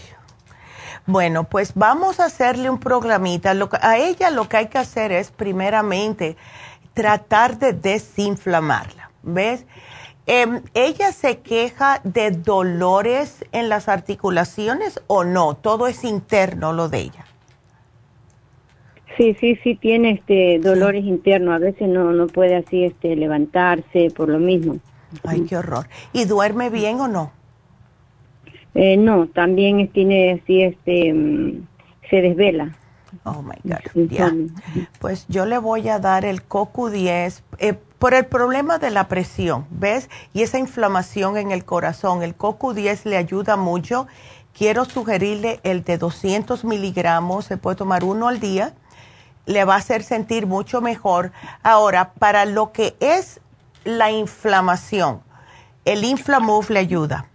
[1.06, 3.54] Bueno, pues vamos a hacerle un programita.
[3.82, 6.36] a ella lo que hay que hacer es, primeramente,
[6.94, 9.10] tratar de desinflamarla.
[9.24, 9.66] ¿Ves?
[10.28, 15.56] Em, ¿Ella se queja de dolores en las articulaciones o no?
[15.56, 17.26] Todo es interno lo de ella.
[19.18, 21.56] Sí, sí, sí tiene este dolores internos.
[21.56, 24.80] A veces no no puede así este levantarse por lo mismo.
[25.24, 25.88] Ay, qué horror.
[26.14, 27.32] ¿Y duerme bien o no?
[28.76, 31.68] Eh, no, también tiene así, este, mm,
[32.10, 32.76] se desvela.
[33.24, 34.52] Oh my God.
[35.00, 39.66] Pues yo le voy a dar el CoQ10 eh, por el problema de la presión,
[39.72, 40.10] ¿ves?
[40.34, 42.22] Y esa inflamación en el corazón.
[42.24, 44.08] El CoQ10 le ayuda mucho.
[44.54, 48.74] Quiero sugerirle el de 200 miligramos, se puede tomar uno al día.
[49.46, 51.32] Le va a hacer sentir mucho mejor.
[51.64, 53.42] Ahora, para lo que es
[53.98, 55.22] la inflamación.
[55.86, 57.26] El Inflamove le ayuda.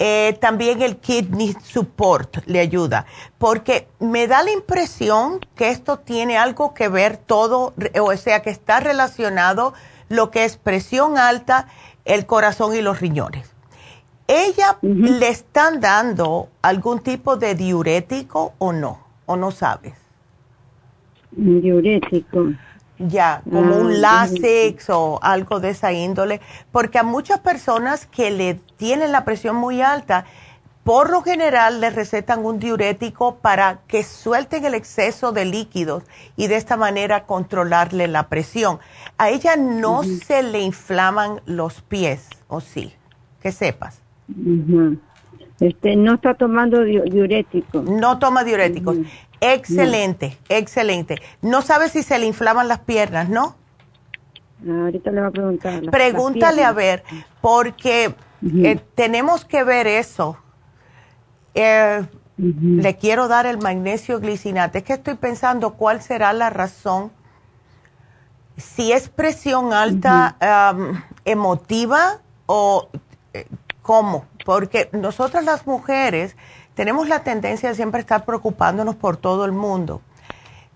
[0.00, 3.04] Eh, también el Kidney Support le ayuda,
[3.36, 8.50] porque me da la impresión que esto tiene algo que ver todo, o sea, que
[8.50, 9.74] está relacionado
[10.08, 11.66] lo que es presión alta,
[12.04, 13.52] el corazón y los riñones.
[14.28, 19.00] ¿Ella le están dando algún tipo de diurético o no?
[19.26, 19.94] ¿O no sabes?
[21.32, 22.52] Diurético.
[22.98, 26.40] Ya, como un ah, Lasix o algo de esa índole,
[26.72, 30.24] porque a muchas personas que le tienen la presión muy alta,
[30.88, 36.02] por lo general les recetan un diurético para que suelten el exceso de líquidos
[36.34, 38.78] y de esta manera controlarle la presión.
[39.18, 42.94] A ella no se le inflaman los pies, ¿o sí?
[43.42, 44.00] Que sepas.
[45.60, 47.82] Este, no está tomando diurético.
[47.82, 48.96] No toma diuréticos.
[49.40, 51.16] Excelente, excelente.
[51.42, 53.56] No sabe si se le inflaman las piernas, ¿no?
[54.66, 55.82] ahorita le voy a preguntar.
[55.90, 57.04] Pregúntale a ver,
[57.40, 60.36] porque eh, tenemos que ver eso.
[61.54, 62.04] Eh,
[62.36, 64.78] le quiero dar el magnesio glicinate.
[64.78, 67.10] Es que estoy pensando cuál será la razón.
[68.56, 70.36] Si es presión alta
[71.24, 72.88] emotiva o
[73.32, 73.46] eh,
[73.82, 74.26] cómo.
[74.44, 76.36] Porque nosotras las mujeres
[76.78, 80.00] tenemos la tendencia de siempre estar preocupándonos por todo el mundo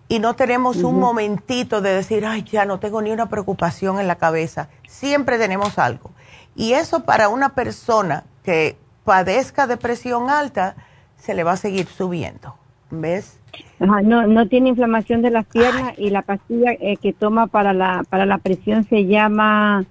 [0.09, 4.09] y no tenemos un momentito de decir, ay, ya no tengo ni una preocupación en
[4.09, 4.69] la cabeza.
[4.89, 6.11] Siempre tenemos algo.
[6.57, 10.75] Y eso para una persona que padezca depresión alta,
[11.19, 12.57] se le va a seguir subiendo.
[12.91, 13.39] ¿Ves?
[13.79, 18.03] no, no tiene inflamación de las piernas y la pastilla eh, que toma para la,
[18.11, 19.85] para la presión se llama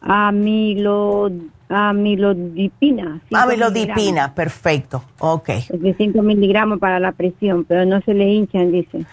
[0.00, 1.30] amilo
[1.72, 3.20] amilodipina.
[3.32, 5.48] Amilodipina, perfecto, ok.
[5.70, 9.06] de 5 miligramos para la presión, pero no se le hinchan, dice.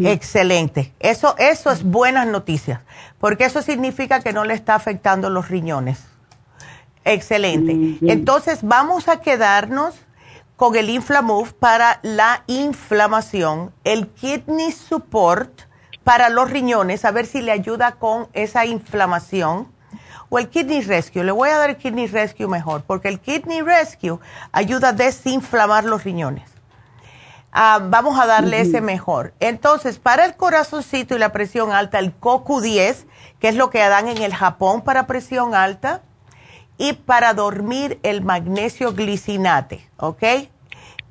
[0.00, 0.92] Excelente.
[0.98, 2.80] Eso, eso es buenas noticias,
[3.18, 6.06] porque eso significa que no le está afectando los riñones.
[7.04, 7.74] Excelente.
[7.74, 9.94] Mm, Entonces vamos a quedarnos
[10.56, 15.62] con el Inflamove para la inflamación, el Kidney Support
[16.02, 19.68] para los riñones, a ver si le ayuda con esa inflamación
[20.28, 21.24] o el Kidney Rescue.
[21.24, 24.18] Le voy a dar el Kidney Rescue mejor, porque el Kidney Rescue
[24.52, 26.50] ayuda a desinflamar los riñones.
[27.52, 29.32] Ah, vamos a darle ese mejor.
[29.40, 33.06] Entonces, para el corazoncito y la presión alta, el CoQ10,
[33.40, 36.02] que es lo que dan en el Japón para presión alta,
[36.78, 40.22] y para dormir el magnesio glicinate, ¿ok?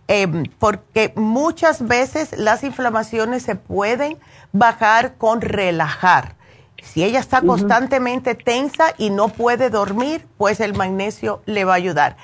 [0.08, 4.18] Em, porque muchas veces las inflamaciones se pueden
[4.54, 6.37] bajar con relajar.
[6.88, 11.76] Si ella está constantemente tensa y no puede dormir, pues el magnesio le va a
[11.76, 12.16] ayudar.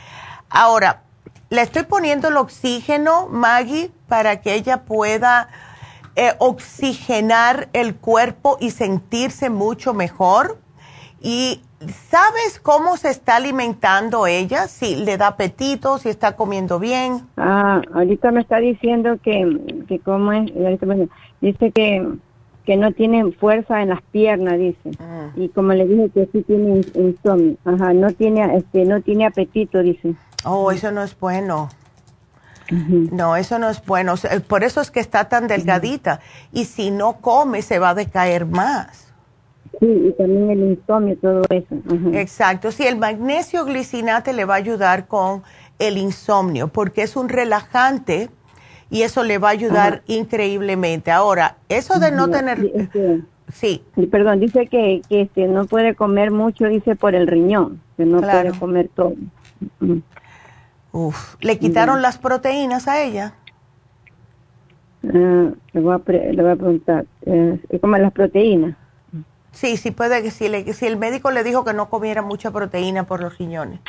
[0.49, 1.01] Ahora,
[1.49, 5.49] le estoy poniendo el oxígeno, Maggie, para que ella pueda
[6.15, 10.57] eh, oxigenar el cuerpo y sentirse mucho mejor.
[11.21, 11.61] Y
[12.09, 14.67] ¿sabes cómo se está alimentando ella?
[14.67, 17.27] Si le da apetito, si está comiendo bien.
[17.37, 20.51] Ah, ahorita me está diciendo que, que cómo es,
[21.41, 22.07] dice que
[22.65, 24.91] que no tienen fuerza en las piernas, dice.
[24.99, 25.31] Ah.
[25.35, 27.57] Y como le dije que sí tiene insomnio.
[27.65, 30.15] Ajá, no tiene, este, no tiene apetito, dice.
[30.45, 31.69] Oh, eso no es bueno.
[33.11, 34.15] No, eso no es bueno.
[34.47, 36.21] Por eso es que está tan delgadita.
[36.51, 39.13] Y si no come, se va a decaer más.
[39.79, 41.75] Sí, y también el insomnio, todo eso.
[42.13, 42.71] Exacto.
[42.71, 45.43] Sí, el magnesio glicinate le va a ayudar con
[45.79, 48.29] el insomnio, porque es un relajante
[48.93, 51.09] y eso le va a ayudar increíblemente.
[51.09, 52.59] Ahora, eso de no tener...
[53.51, 53.83] sí.
[54.11, 58.21] Perdón, dice que, que este, no puede comer mucho, dice por el riñón, que no
[58.21, 59.15] puede comer todo.
[60.91, 63.33] Uf, ¿le quitaron las proteínas a ella?
[65.05, 68.75] Ah, le, voy a le, voy a preguntar, eh, ¿come las proteínas?
[69.51, 72.51] Sí, sí puede que si, le, si el médico le dijo que no comiera mucha
[72.51, 73.79] proteína por los riñones.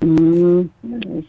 [0.00, 0.62] Mm,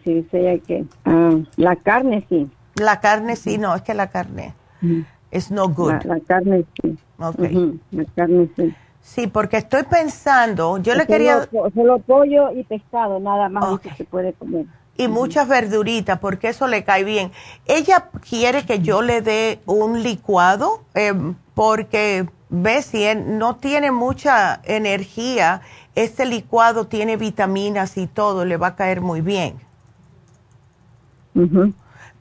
[0.03, 2.49] sí, que ah, la carne sí.
[2.76, 5.01] La carne sí, no, es que la carne mm.
[5.32, 6.03] es no good.
[6.03, 6.97] La, carne sí.
[7.20, 7.80] Okay.
[7.91, 8.76] la carne sí.
[9.05, 11.47] Sí, porque estoy pensando, yo le quería...
[11.51, 14.66] Solo pollo y pescado, nada más que se puede comer.
[14.97, 17.32] Y muchas verduritas, porque eso le cae bien.
[17.68, 21.13] Ella quiere que yo le dé un licuado, eh,
[21.53, 25.61] porque, ves, si no tiene mucha energía
[25.96, 29.60] este licuado tiene vitaminas y todo, le va a caer muy bien.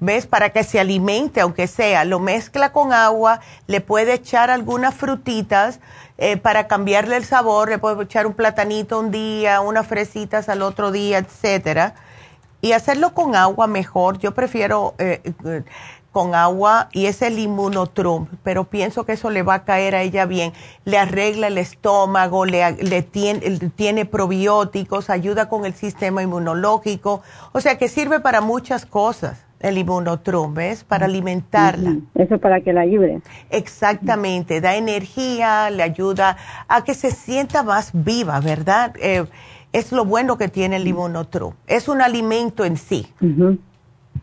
[0.01, 0.27] ¿Ves?
[0.27, 5.81] Para que se alimente, aunque sea, lo mezcla con agua, le puede echar algunas frutitas
[6.18, 10.62] eh, para cambiarle el sabor, le puede echar un platanito un día, unas fresitas al
[10.62, 11.95] otro día, etcétera.
[12.61, 14.18] Y hacerlo con agua mejor.
[14.18, 15.20] Yo prefiero eh,
[16.14, 20.02] con agua y es el inmunotrum, pero pienso que eso le va a caer a
[20.02, 20.52] ella bien.
[20.84, 27.76] Le arregla el estómago, le, tiene, tiene, probióticos, ayuda con el sistema inmunológico, o sea
[27.78, 30.84] que sirve para muchas cosas el inmunotrum, ¿ves?
[30.84, 31.96] Para alimentarla.
[32.14, 33.20] Eso para que la ayude.
[33.50, 36.36] Exactamente, da energía, le ayuda
[36.68, 38.94] a que se sienta más viva, ¿verdad?
[39.00, 39.24] Eh,
[39.72, 41.54] es lo bueno que tiene el Limonotru.
[41.66, 43.08] Es un alimento en sí.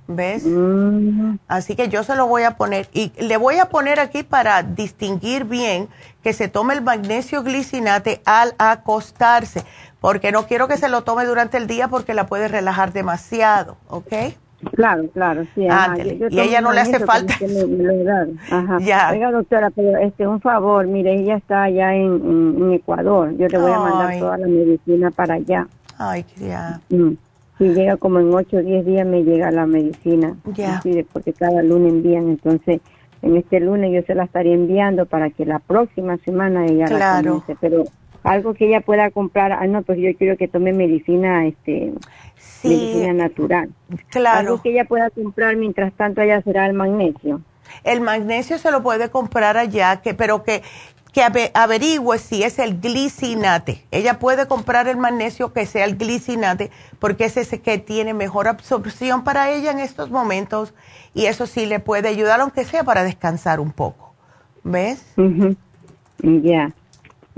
[0.08, 0.44] ¿Ves?
[0.46, 1.36] Mm.
[1.48, 2.90] Así que yo se lo voy a poner.
[2.94, 5.88] Y le voy a poner aquí para distinguir bien
[6.24, 9.64] que se tome el magnesio glicinate al acostarse,
[10.00, 13.78] porque no quiero que se lo tome durante el día porque la puede relajar demasiado,
[13.88, 14.14] ¿ok?
[14.76, 15.68] Claro, claro, sí.
[16.30, 17.34] y ella no le hace falta.
[18.52, 18.78] Ajá.
[18.80, 19.10] Ya.
[19.12, 23.36] Oiga, doctora, pero este, un favor, mire, ella está allá en, Ecuador.
[23.38, 25.68] Yo le voy a mandar toda la medicina para allá.
[25.98, 26.80] Ay, qué ya.
[26.90, 27.14] Mm.
[27.62, 30.36] Si llega como en 8 o 10 días me llega la medicina.
[30.56, 30.82] Ya.
[31.14, 32.82] porque cada lunes envían, entonces
[33.22, 37.22] en este lunes yo se la estaría enviando para que la próxima semana ella la
[37.22, 37.56] comience.
[37.62, 37.84] Pero
[38.24, 41.94] algo que ella pueda comprar, ah, no, pues yo quiero que tome medicina, este,
[42.64, 43.70] medicina natural.
[44.10, 44.40] Claro.
[44.40, 47.42] Algo que ella pueda comprar mientras tanto allá será el magnesio.
[47.84, 50.64] El magnesio se lo puede comprar allá, que, pero que
[51.12, 53.84] que averigüe si es el glicinate.
[53.92, 58.48] Ella puede comprar el magnesio que sea el glicinate porque es ese que tiene mejor
[58.48, 60.74] absorción para ella en estos momentos
[61.14, 64.14] y eso sí le puede ayudar aunque sea para descansar un poco.
[64.64, 65.04] ¿Ves?
[66.20, 66.72] Ya.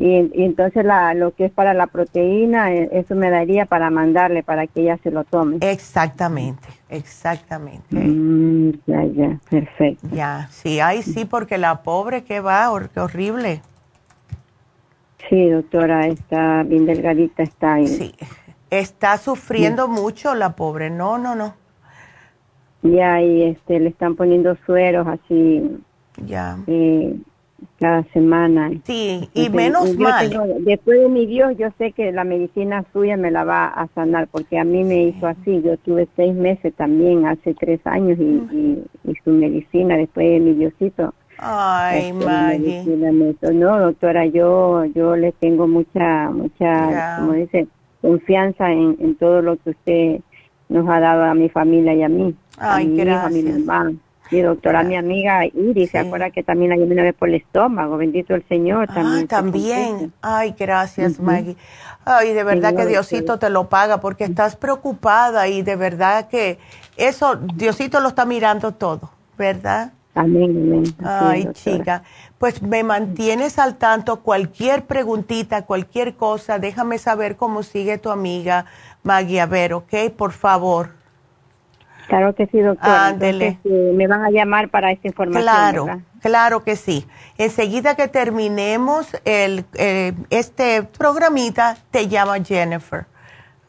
[0.03, 4.43] Y, entonces la, lo que es para la proteína, eh, eso me daría para mandarle
[4.43, 5.59] para que ella se lo tome.
[5.61, 7.95] Exactamente, exactamente.
[7.95, 10.05] Mm, ya, ya, perfecto.
[10.11, 13.61] Ya, sí, ay, sí, porque la pobre que va, qué horrible.
[15.29, 17.87] Sí, doctora, está bien delgadita, está ahí.
[17.87, 18.13] Sí,
[18.69, 21.53] está sufriendo mucho la pobre, no, no, no.
[22.81, 25.81] Ya, y este, le están poniendo sueros así.
[26.17, 26.57] Ya.
[26.67, 27.17] Eh,
[27.79, 28.71] cada semana.
[28.83, 30.29] Sí, y menos mal.
[30.59, 34.27] después de mi Dios, yo sé que la medicina suya me la va a sanar,
[34.27, 35.61] porque a mí me hizo así.
[35.61, 40.53] Yo tuve seis meses también, hace tres años, y, y, su medicina después de mi
[40.53, 41.13] Diosito.
[41.37, 42.83] Ay, este, Maggie.
[43.53, 47.67] No, doctora, yo yo le tengo mucha, mucha, como dice,
[48.01, 50.19] confianza en, en todo lo que usted
[50.69, 52.35] nos ha dado a mi familia y a mí.
[52.57, 53.25] Ay, a gracias.
[53.25, 53.91] a mi mamá.
[54.33, 57.97] Mi doctora, mi amiga Iris, ¿se acuerda que también hay una vez por el estómago?
[57.97, 58.87] Bendito el Señor.
[58.87, 59.23] También.
[59.23, 60.13] Ah, también.
[60.21, 61.55] Ay, gracias, Maggie.
[62.03, 66.57] Ay, de verdad que Diosito te lo paga porque estás preocupada y de verdad que
[66.97, 69.93] eso, Diosito lo está mirando todo, ¿verdad?
[70.15, 72.03] Amén, Ay, chica,
[72.37, 74.21] pues me mantienes al tanto.
[74.21, 78.65] Cualquier preguntita, cualquier cosa, déjame saber cómo sigue tu amiga
[79.03, 79.41] Maggie.
[79.41, 79.93] A ver, ¿ok?
[80.15, 81.02] Por favor.
[82.07, 83.07] Claro que sí, doctora.
[83.07, 83.59] Ándele.
[83.63, 85.43] Eh, me van a llamar para esta información.
[85.43, 87.05] Claro, claro que sí.
[87.37, 93.05] Enseguida que terminemos el, eh, este programita, te llama Jennifer.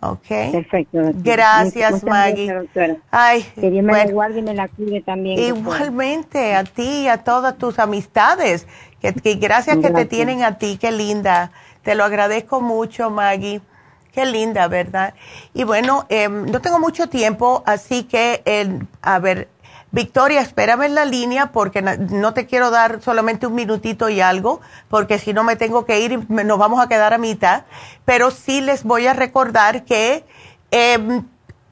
[0.00, 0.28] ¿Ok?
[0.52, 0.98] Perfecto.
[1.14, 2.52] Gracias, Maggie.
[2.52, 2.96] doctora.
[3.10, 5.38] Ay, que Dios me guarde y me la cuide también.
[5.38, 8.66] Igualmente, a ti y a todas tus amistades.
[9.00, 11.52] Que, gracias, que te tienen a ti, qué linda.
[11.82, 13.62] Te lo agradezco mucho, Maggie.
[14.14, 15.14] Qué linda, ¿verdad?
[15.54, 19.48] Y bueno, em, no tengo mucho tiempo, así que, a ver,
[19.90, 24.60] Victoria, espérame en la línea porque no te quiero dar solamente un minutito y algo,
[24.88, 27.64] porque si no me tengo que ir y nos vamos a quedar a mitad.
[28.04, 30.24] Pero sí les voy a recordar que
[30.70, 31.24] em,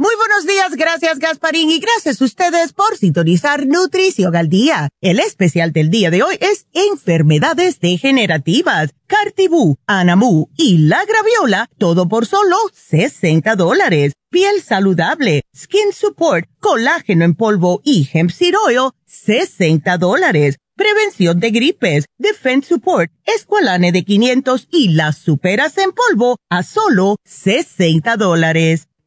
[0.00, 4.90] Muy buenos días, gracias Gasparín y gracias a ustedes por sintonizar Nutrición al Día.
[5.00, 12.06] El especial del día de hoy es enfermedades degenerativas, Cartibú, Anamu y la Graviola, todo
[12.06, 14.12] por solo 60 dólares.
[14.30, 20.58] Piel saludable, Skin Support, colágeno en polvo y Hemp Seed Oil, 60 dólares.
[20.76, 27.16] Prevención de gripes, Defense Support, Esqualane de 500 y las superas en polvo a solo
[27.24, 28.88] 60 dólares.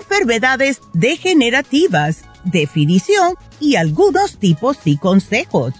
[0.00, 5.74] Enfermedades degenerativas, definición y algunos tipos y consejos.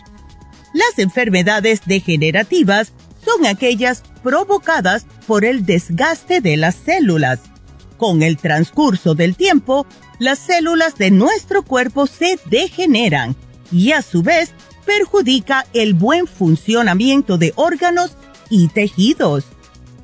[0.73, 2.93] Las enfermedades degenerativas
[3.25, 7.41] son aquellas provocadas por el desgaste de las células.
[7.97, 9.87] Con el transcurso del tiempo,
[10.19, 13.37] las células de nuestro cuerpo se degeneran
[13.73, 14.53] y a su vez
[14.85, 18.17] perjudica el buen funcionamiento de órganos
[18.51, 19.45] y tejidos.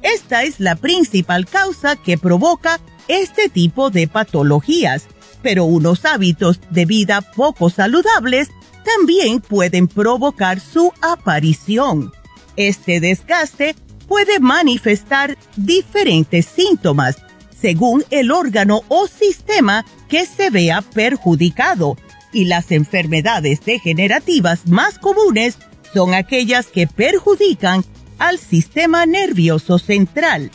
[0.03, 2.81] Esta es la principal causa que provoca
[3.11, 5.07] este tipo de patologías,
[5.43, 8.49] pero unos hábitos de vida poco saludables
[8.85, 12.13] también pueden provocar su aparición.
[12.57, 13.75] Este desgaste
[14.07, 17.17] puede manifestar diferentes síntomas
[17.61, 21.97] según el órgano o sistema que se vea perjudicado
[22.33, 25.59] y las enfermedades degenerativas más comunes
[25.93, 27.85] son aquellas que perjudican
[28.19, 30.51] al sistema nervioso central.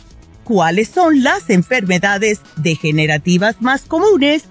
[0.46, 4.44] ¿Cuáles son las enfermedades degenerativas más comunes?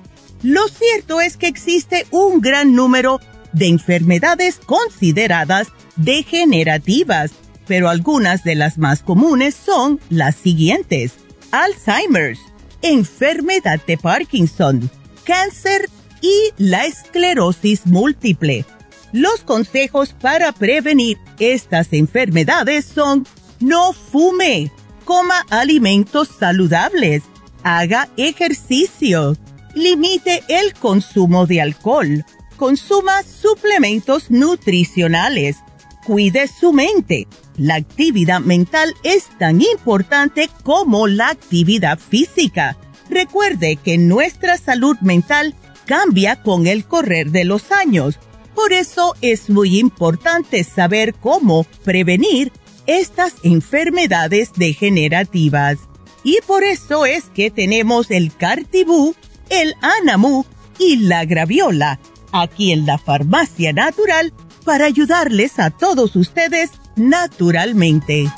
[0.43, 3.21] Lo cierto es que existe un gran número
[3.53, 7.31] de enfermedades consideradas degenerativas,
[7.65, 11.13] pero algunas de las más comunes son las siguientes.
[11.51, 12.39] Alzheimer's,
[12.81, 14.91] enfermedad de Parkinson,
[15.23, 15.89] cáncer
[16.19, 18.65] y la esclerosis múltiple.
[19.13, 23.25] Los consejos para prevenir estas enfermedades son
[23.61, 24.73] no fume,
[25.05, 27.23] coma alimentos saludables,
[27.63, 29.37] haga ejercicio,
[29.75, 32.25] limite el consumo de alcohol,
[32.57, 35.57] consuma suplementos nutricionales,
[36.05, 37.27] cuide su mente.
[37.57, 42.75] La actividad mental es tan importante como la actividad física.
[43.09, 48.19] Recuerde que nuestra salud mental cambia con el correr de los años.
[48.55, 52.51] Por eso es muy importante saber cómo prevenir
[52.87, 55.77] estas enfermedades degenerativas.
[56.23, 59.15] Y por eso es que tenemos el Cartibú,
[59.49, 60.45] el Anamu
[60.79, 61.99] y la Graviola
[62.31, 64.33] aquí en la Farmacia Natural
[64.63, 68.29] para ayudarles a todos ustedes naturalmente.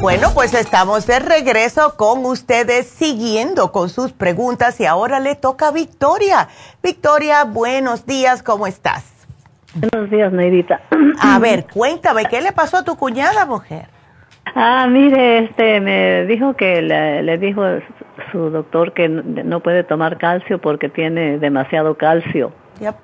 [0.00, 5.68] Bueno, pues estamos de regreso con ustedes siguiendo con sus preguntas y ahora le toca
[5.68, 6.48] a Victoria.
[6.82, 9.28] Victoria, buenos días, ¿cómo estás?
[9.74, 10.80] Buenos días, Neidita.
[11.20, 13.88] A ver, cuéntame, ¿qué le pasó a tu cuñada, mujer?
[14.54, 17.62] Ah, mire, este, me dijo que le, dijo
[18.32, 22.52] su doctor que no puede tomar calcio porque tiene demasiado calcio.
[22.80, 22.96] Yep.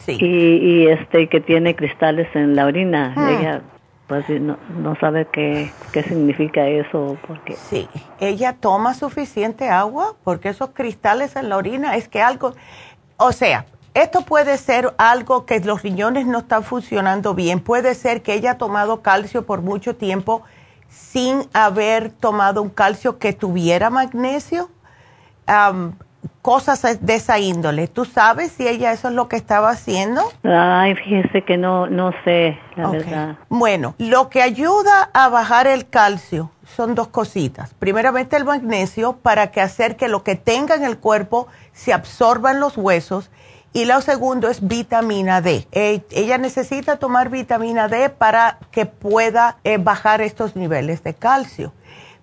[0.00, 0.16] Sí.
[0.18, 3.12] Y, este, que tiene cristales en la orina.
[3.14, 3.30] Ah.
[3.30, 3.62] Ella,
[4.20, 7.16] pues, no, sabe qué, qué significa eso.
[7.26, 7.56] Porque...
[7.56, 7.88] Sí,
[8.20, 12.54] ella toma suficiente agua porque esos cristales en la orina es que algo,
[13.16, 17.60] o sea, esto puede ser algo que los riñones no están funcionando bien.
[17.60, 20.42] Puede ser que ella ha tomado calcio por mucho tiempo
[20.90, 24.68] sin haber tomado un calcio que tuviera magnesio.
[26.42, 27.88] Cosas de esa índole.
[27.88, 30.22] ¿Tú sabes si ella eso es lo que estaba haciendo?
[30.42, 33.36] Ay, fíjese que no, no sé, la verdad.
[33.48, 37.74] Bueno, lo que ayuda a bajar el calcio son dos cositas.
[37.74, 42.50] Primeramente el magnesio para que hacer que lo que tenga en el cuerpo se absorba
[42.50, 43.30] en los huesos
[43.74, 45.66] y lo segundo es vitamina D.
[45.72, 51.72] Eh, ella necesita tomar vitamina D para que pueda eh, bajar estos niveles de calcio.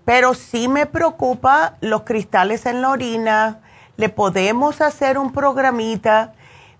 [0.05, 3.59] Pero sí me preocupa los cristales en la orina.
[3.99, 6.31] Le podemos hacer un programita.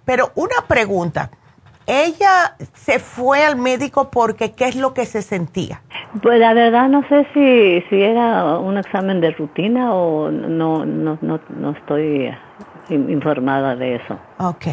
[0.05, 1.29] Pero una pregunta.
[1.85, 5.81] Ella se fue al médico porque qué es lo que se sentía.
[6.21, 11.17] Pues la verdad no sé si, si era un examen de rutina o no, no,
[11.21, 12.31] no, no estoy
[12.89, 14.17] informada de eso.
[14.37, 14.67] Ok.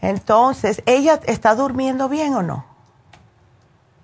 [0.00, 2.69] Entonces, ¿ella está durmiendo bien o no?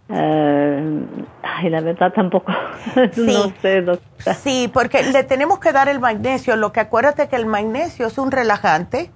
[0.09, 1.07] Eh,
[1.43, 2.53] ay, la verdad tampoco.
[3.17, 4.35] no sé, doctora.
[4.35, 6.57] Sí, porque le tenemos que dar el magnesio.
[6.57, 9.11] Lo que acuérdate que el magnesio es un relajante.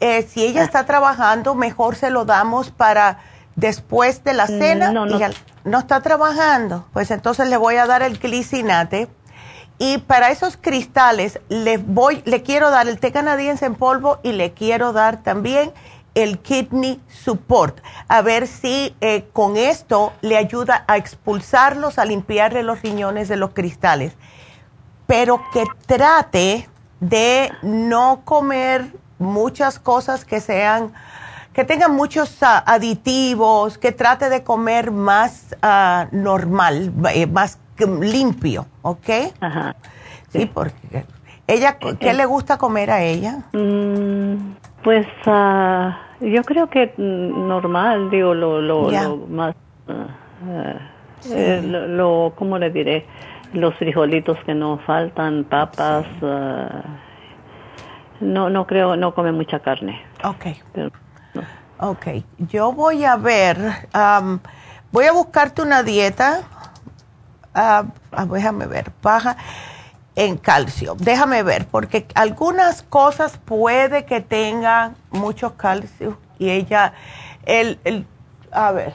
[0.00, 0.64] Eh, si ella ah.
[0.64, 3.18] está trabajando, mejor se lo damos para
[3.56, 4.92] después de la mm, cena.
[4.92, 5.18] No, no.
[5.64, 6.86] no está trabajando.
[6.92, 9.08] Pues entonces le voy a dar el glicinate
[9.78, 14.32] y para esos cristales le voy, le quiero dar el té canadiense en polvo y
[14.32, 15.72] le quiero dar también
[16.14, 17.80] el kidney support.
[18.08, 23.36] A ver si eh, con esto le ayuda a expulsarlos, a limpiarle los riñones de
[23.36, 24.14] los cristales.
[25.06, 26.68] Pero que trate
[27.00, 30.92] de no comer muchas cosas que sean,
[31.52, 38.66] que tengan muchos ah, aditivos, que trate de comer más uh, normal, eh, más limpio,
[38.82, 39.08] ¿ok?
[39.40, 39.76] Ajá.
[40.32, 41.06] Sí, porque
[41.46, 43.44] ella, ¿qué eh, le gusta comer a ella?
[43.52, 44.54] Mm,
[44.84, 49.54] pues ah, yo creo que normal, digo, lo, lo, más,
[49.88, 53.06] uh, eh, lo, ¿cómo le diré?
[53.54, 56.82] Los frijolitos que no faltan, papas, ah,
[58.20, 60.00] no, no creo, no come mucha carne.
[60.22, 60.46] Ok.
[61.80, 62.06] Ok,
[62.38, 63.56] yo voy a ver,
[64.92, 66.42] voy a buscarte una dieta.
[67.54, 69.36] Ah, ah, déjame ver, baja
[70.16, 70.94] en calcio.
[70.98, 76.92] Déjame ver, porque algunas cosas puede que tengan mucho calcio y ella,
[77.46, 78.06] el, el,
[78.52, 78.94] a ver,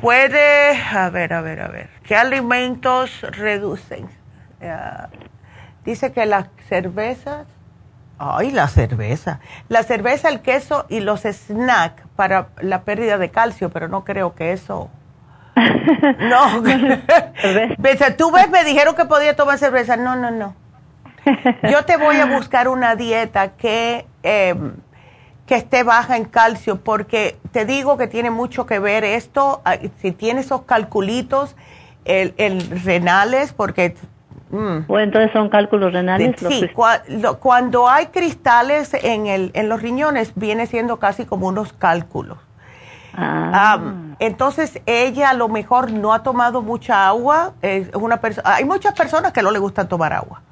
[0.00, 4.08] puede, a ver, a ver, a ver, ¿qué alimentos reducen?
[4.62, 5.08] Ah,
[5.84, 7.46] dice que las cervezas,
[8.18, 13.70] ay, la cerveza, la cerveza, el queso y los snacks para la pérdida de calcio,
[13.70, 14.90] pero no creo que eso
[15.56, 16.62] no.
[18.16, 19.96] Tú ves, me dijeron que podía tomar cerveza.
[19.96, 20.54] No, no, no.
[21.70, 24.72] Yo te voy a buscar una dieta que, em,
[25.46, 29.62] que esté baja en calcio, porque te digo que tiene mucho que ver esto,
[30.00, 31.56] si tiene esos calculitos,
[32.04, 33.94] el, renales, porque...
[34.50, 34.90] Mm.
[34.90, 36.34] o entonces son cálculos renales.
[36.38, 36.68] Sí,
[37.38, 42.38] cuando hay cristales en, el, en los riñones, viene siendo casi como unos cálculos.
[43.14, 43.78] Ah.
[44.18, 47.54] entonces ella a lo mejor no ha tomado mucha agua.
[47.62, 48.20] Es una.
[48.44, 50.42] Hay muchas personas que no le gusta tomar agua.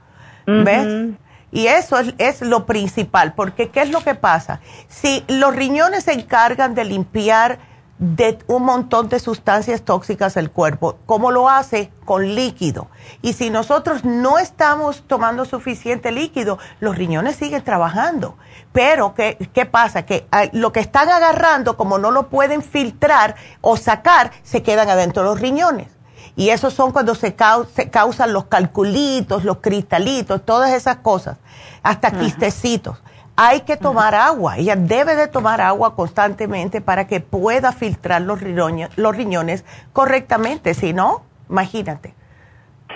[0.46, 1.14] ¿Ves?
[1.50, 4.60] Y eso es, es, lo principal, porque ¿qué es lo que pasa?
[4.88, 7.58] Si los riñones se encargan de limpiar
[7.98, 12.88] de un montón de sustancias tóxicas del cuerpo, como lo hace con líquido.
[13.22, 18.36] Y si nosotros no estamos tomando suficiente líquido, los riñones siguen trabajando.
[18.72, 20.06] Pero, ¿qué, qué pasa?
[20.06, 24.88] Que ah, lo que están agarrando, como no lo pueden filtrar o sacar, se quedan
[24.88, 25.88] adentro de los riñones.
[26.36, 31.38] Y esos son cuando se, causan los calculitos, los cristalitos, todas esas cosas,
[31.82, 32.98] hasta quistecitos
[33.40, 34.58] hay que tomar agua.
[34.58, 40.74] Ella debe de tomar agua constantemente para que pueda filtrar los riñones, los riñones correctamente.
[40.74, 42.14] Si no, imagínate.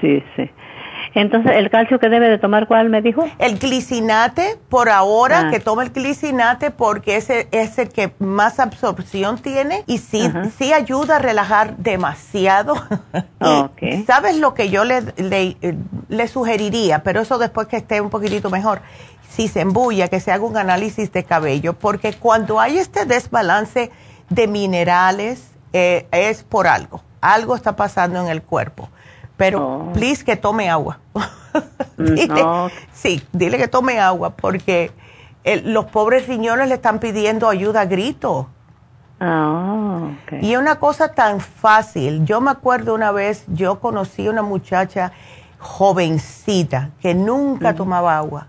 [0.01, 0.51] Sí, sí.
[1.14, 3.24] Entonces, ¿el calcio que debe de tomar cuál me dijo?
[3.38, 5.51] El glicinate, por ahora, ah.
[5.51, 10.72] que tome el glicinate porque ese es el que más absorción tiene y sí, sí
[10.72, 12.74] ayuda a relajar demasiado.
[14.07, 15.57] ¿Sabes lo que yo le, le,
[16.09, 17.03] le, sugeriría?
[17.03, 18.80] Pero eso después que esté un poquitito mejor
[19.35, 23.91] si se embulla, que se haga un análisis de cabello, porque cuando hay este desbalance
[24.28, 28.89] de minerales eh, es por algo, algo está pasando en el cuerpo.
[29.39, 29.93] Pero, oh.
[29.93, 30.99] please, que tome agua.
[31.99, 32.16] Mm,
[32.95, 34.91] sí, dile que tome agua, porque
[35.45, 38.49] los pobres riñones le están pidiendo ayuda a grito.
[39.20, 40.09] Oh,
[40.41, 45.12] y una cosa tan fácil, yo me acuerdo una vez, yo conocí a una muchacha
[45.59, 48.47] jovencita que nunca tomaba agua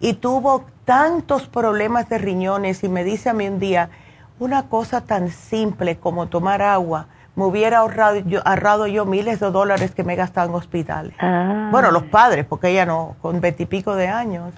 [0.00, 3.90] y tuvo tantos problemas de riñones y me dice a mí un día,
[4.38, 9.50] una cosa tan simple como tomar agua, me hubiera ahorrado yo, ahorrado yo miles de
[9.50, 11.14] dólares que me he gastado en hospitales.
[11.18, 11.68] Ah.
[11.70, 14.54] Bueno, los padres, porque ella no, con veintipico de años.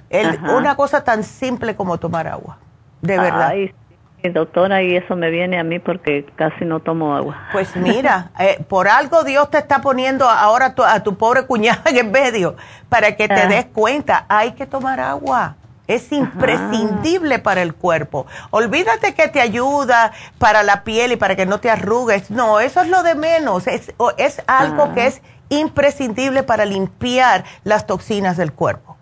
[0.56, 2.58] una cosa tan simple como tomar agua,
[3.02, 3.48] de verdad.
[3.48, 3.74] Ay,
[4.22, 7.48] doctora, y eso me viene a mí porque casi no tomo agua.
[7.52, 12.10] Pues mira, eh, por algo Dios te está poniendo ahora a tu pobre cuñada en
[12.10, 12.56] medio,
[12.88, 13.46] para que te ah.
[13.46, 15.56] des cuenta, hay que tomar agua.
[15.86, 18.26] Es imprescindible para el cuerpo.
[18.50, 22.30] Olvídate que te ayuda para la piel y para que no te arrugues.
[22.30, 23.66] No, eso es lo de menos.
[23.66, 28.98] Es, es algo que es imprescindible para limpiar las toxinas del cuerpo.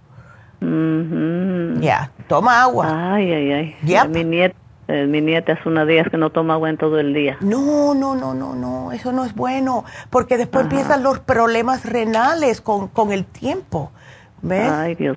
[0.61, 3.15] Ya, toma agua.
[3.15, 4.09] Ay, ay, ay.
[4.09, 4.57] Mi nieta.
[4.89, 7.37] Eh, mi nieta es una ellas que no toma agua en todo el día.
[7.41, 12.61] No, no, no, no, no, eso no es bueno, porque después empiezan los problemas renales
[12.61, 13.91] con, con el tiempo.
[14.43, 14.71] ¿Ves?
[14.71, 15.17] Ay, Dios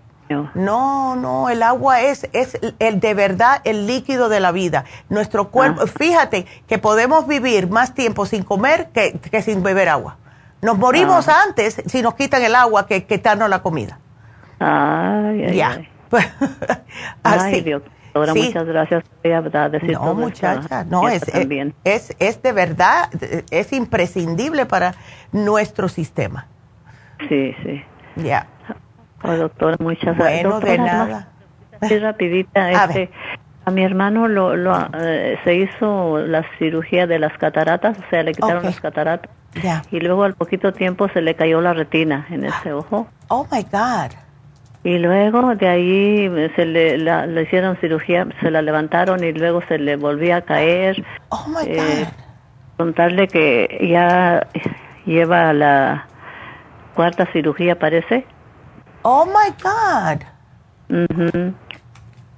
[0.53, 4.85] no, no, el agua es, es el de verdad el líquido de la vida.
[5.09, 5.87] Nuestro cuerpo, ah.
[5.87, 10.17] fíjate que podemos vivir más tiempo sin comer que, sin beber agua.
[10.61, 11.43] Nos morimos ah.
[11.47, 13.99] antes si nos quitan el agua que quitarnos la comida.
[14.59, 15.81] Ay, ay, ya.
[17.23, 17.61] Ay.
[17.63, 17.81] Dios.
[18.13, 21.23] Ahora muchas gracias por decir No, muchacha, no, es,
[21.83, 23.09] es, es de verdad,
[23.51, 24.95] es imprescindible para
[25.31, 26.47] nuestro sistema.
[27.27, 27.83] Sí, sí.
[28.15, 28.47] Ya.
[29.23, 30.43] Oh, doctora, muchas gracias.
[30.43, 31.29] Bueno, de nada.
[32.01, 33.11] rapidita, a, este,
[33.65, 38.23] a mi hermano lo, lo eh, se hizo la cirugía de las cataratas, o sea,
[38.23, 39.31] le quitaron las cataratas.
[39.91, 43.07] Y luego al poquito tiempo se le cayó la retina en ese ojo.
[43.29, 44.11] Oh my God.
[44.83, 49.77] Y luego de ahí se le, le hicieron cirugía, se la levantaron y luego se
[49.77, 51.03] le volvía a caer.
[51.29, 52.07] Oh my eh, God.
[52.77, 54.47] Contarle que ya
[55.05, 56.07] lleva la
[56.95, 58.25] cuarta cirugía, parece.
[59.01, 60.21] Oh my God.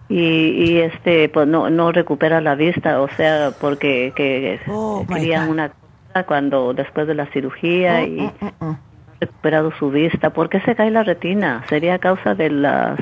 [0.10, 5.48] y, y, este, pues no, no recupera la vista, o sea, porque que, oh querían
[5.48, 8.78] una cosa cuando después de la cirugía mm, y mm, mm,
[9.22, 10.32] recuperado su vista.
[10.32, 11.64] ¿Por qué se cae la retina?
[11.70, 12.98] ¿Sería a causa de la,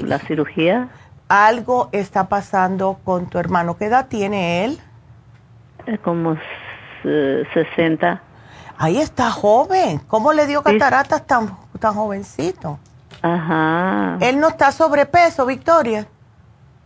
[0.00, 0.88] la cirugía?
[1.28, 3.76] Algo está pasando con tu hermano.
[3.76, 4.78] ¿Qué edad tiene él?
[5.86, 6.36] Eh, como
[7.02, 8.22] 60.
[8.78, 10.00] Ahí está joven.
[10.08, 12.80] ¿Cómo le dio cataratas tan, tan jovencito?
[13.22, 14.16] Ajá.
[14.20, 16.06] ¿Él no está sobrepeso, Victoria?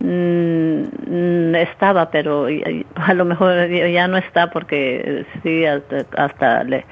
[0.00, 2.46] Mm, estaba, pero
[2.96, 6.84] a lo mejor ya no está porque sí, hasta, le,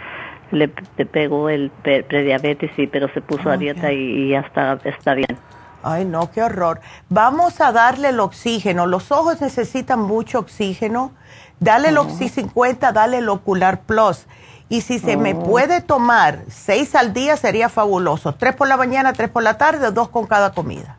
[0.53, 5.37] le, pegó el prediabetes, sí, pero se puso a dieta y, ya está, está bien.
[5.83, 6.81] Ay, no, qué horror.
[7.09, 8.87] Vamos a darle el oxígeno.
[8.87, 11.13] Los ojos necesitan mucho oxígeno.
[11.59, 14.27] Dale el Oxy 50, dale el Ocular Plus.
[14.69, 15.43] Y si se me oh.
[15.43, 18.35] puede tomar seis al día sería fabuloso.
[18.35, 20.97] Tres por la mañana, tres por la tarde, dos con cada comida.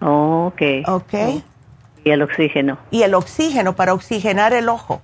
[0.00, 0.62] Ok.
[0.86, 1.14] Ok.
[2.04, 2.78] Y el oxígeno.
[2.90, 5.00] Y el oxígeno para oxigenar el ojo.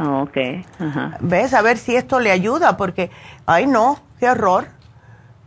[0.00, 0.36] Oh, ok.
[0.78, 1.18] Ajá.
[1.20, 1.52] ¿Ves?
[1.52, 3.10] A ver si esto le ayuda, porque,
[3.46, 4.68] ay no, qué horror.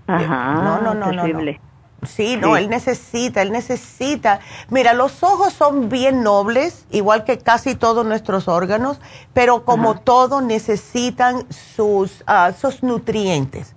[0.07, 0.53] Ajá.
[0.63, 1.23] No, no, no, no.
[2.05, 4.41] Sí, no, él necesita, él necesita.
[4.69, 8.99] Mira, los ojos son bien nobles, igual que casi todos nuestros órganos,
[9.33, 13.73] pero como todo necesitan sus, ah, sus nutrientes.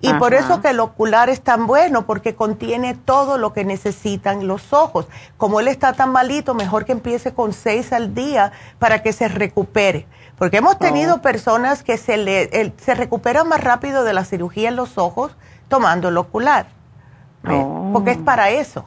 [0.00, 4.46] Y por eso que el ocular es tan bueno, porque contiene todo lo que necesitan
[4.46, 5.06] los ojos.
[5.38, 9.28] Como él está tan malito, mejor que empiece con seis al día para que se
[9.28, 10.06] recupere.
[10.38, 11.22] Porque hemos tenido oh.
[11.22, 15.34] personas que se, le, se recuperan más rápido de la cirugía en los ojos
[15.68, 16.66] tomando el ocular.
[17.48, 17.90] Oh.
[17.92, 18.84] Porque es para eso.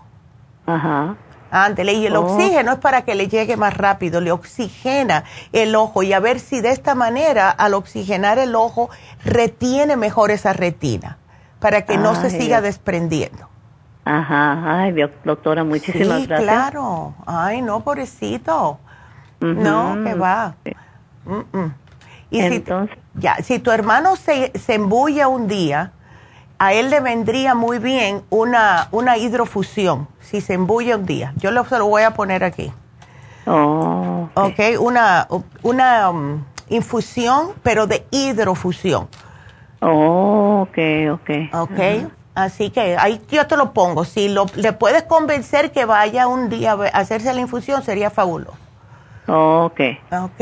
[0.67, 1.15] Ajá.
[1.51, 2.21] Ándele, y el oh.
[2.21, 6.39] oxígeno es para que le llegue más rápido, le oxigena el ojo y a ver
[6.39, 8.89] si de esta manera, al oxigenar el ojo,
[9.23, 11.17] retiene mejor esa retina,
[11.59, 13.49] para que no se siga desprendiendo.
[14.05, 14.93] Ajá, ay,
[15.23, 16.41] doctora, muchísimas sí, gracias.
[16.41, 18.79] claro, ay, no, pobrecito.
[19.39, 20.55] No, que va.
[22.31, 25.93] Y Entonces, si, ya, si tu hermano se, se embulla un día,
[26.59, 31.33] a él le vendría muy bien una, una hidrofusión, si se embulle un día.
[31.37, 32.71] Yo lo, se lo voy a poner aquí.
[33.47, 35.27] Oh, ok, una,
[35.63, 39.07] una um, infusión, pero de hidrofusión.
[39.79, 40.77] Oh, ok,
[41.13, 41.29] ok.
[41.53, 44.03] Ok, así que ahí yo te lo pongo.
[44.03, 48.57] Si lo, le puedes convencer que vaya un día a hacerse la infusión, sería fabuloso.
[49.27, 49.79] ok.
[50.11, 50.41] Ok.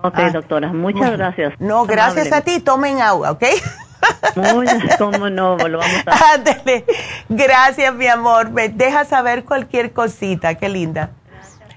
[0.00, 1.54] Ok, ah, doctora, muchas gracias.
[1.58, 3.44] No, gracias a ti, tomen agua, ¿ok?
[4.36, 6.34] Muchas, cómo no, lo vamos a...
[6.34, 6.84] Ándale.
[7.28, 8.50] Gracias, mi amor.
[8.50, 11.10] Me deja saber cualquier cosita, qué linda.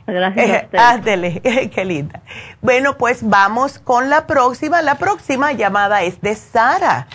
[0.07, 0.65] Gracias.
[0.73, 1.41] Ándele,
[1.73, 2.21] qué linda.
[2.61, 4.81] Bueno, pues vamos con la próxima.
[4.81, 7.07] La próxima llamada es de Sara.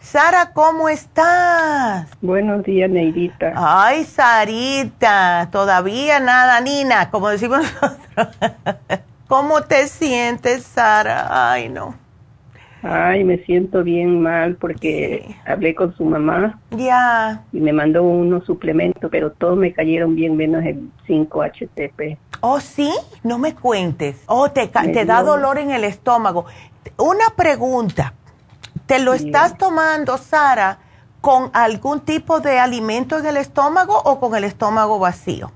[0.00, 2.08] Sara, ¿cómo estás?
[2.22, 3.52] Buenos días, Neidita.
[3.54, 8.36] Ay, Sarita, todavía nada, Nina, como decimos nosotros.
[9.28, 11.52] ¿Cómo te sientes, Sara?
[11.52, 11.94] Ay, no.
[12.82, 16.58] Ay, me siento bien mal porque hablé con su mamá.
[16.70, 17.44] Ya.
[17.52, 22.16] Y me mandó unos suplementos, pero todos me cayeron bien menos el 5-HTP.
[22.40, 22.90] Oh, sí,
[23.22, 24.22] no me cuentes.
[24.26, 26.46] Oh, te, te da dolor en el estómago.
[26.96, 28.14] Una pregunta.
[28.86, 30.78] ¿Te lo estás tomando, Sara,
[31.20, 35.52] con algún tipo de alimento en el estómago o con el estómago vacío?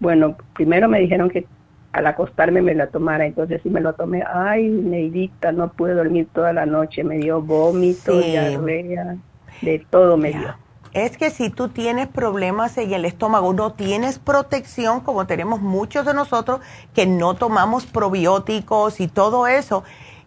[0.00, 1.46] Bueno, primero me dijeron que
[1.94, 4.24] al acostarme me la tomara, entonces sí me lo tomé.
[4.26, 9.16] Ay, Neidita, no pude dormir toda la noche, me dio vómito, diarrea,
[9.62, 10.56] de todo me dio.
[10.92, 16.04] Es que si tú tienes problemas en el estómago, no tienes protección, como tenemos muchos
[16.04, 16.60] de nosotros
[16.94, 19.84] que no tomamos probióticos y todo eso,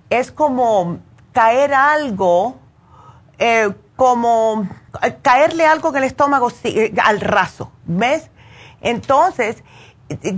[0.09, 0.99] es como
[1.33, 2.55] caer algo,
[3.39, 4.69] eh, como
[5.21, 8.31] caerle algo en el estómago eh, al raso, ¿ves?
[8.79, 9.65] Entonces,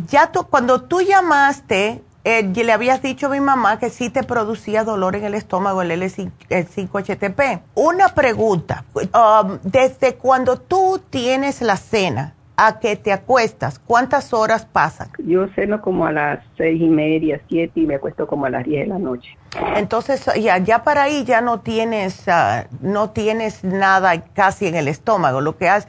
[0.07, 4.23] ya tú, cuando tú llamaste, eh, le habías dicho a mi mamá que sí te
[4.23, 7.61] producía dolor en el estómago el L5HTP.
[7.75, 14.65] Una pregunta, um, desde cuando tú tienes la cena, a que te acuestas, ¿cuántas horas
[14.65, 15.07] pasan?
[15.19, 18.65] Yo ceno como a las seis y media, siete y me acuesto como a las
[18.65, 19.37] diez de la noche.
[19.77, 24.89] Entonces ya, ya para ahí ya no tienes, ah, no tienes nada casi en el
[24.89, 25.39] estómago.
[25.39, 25.87] Lo que has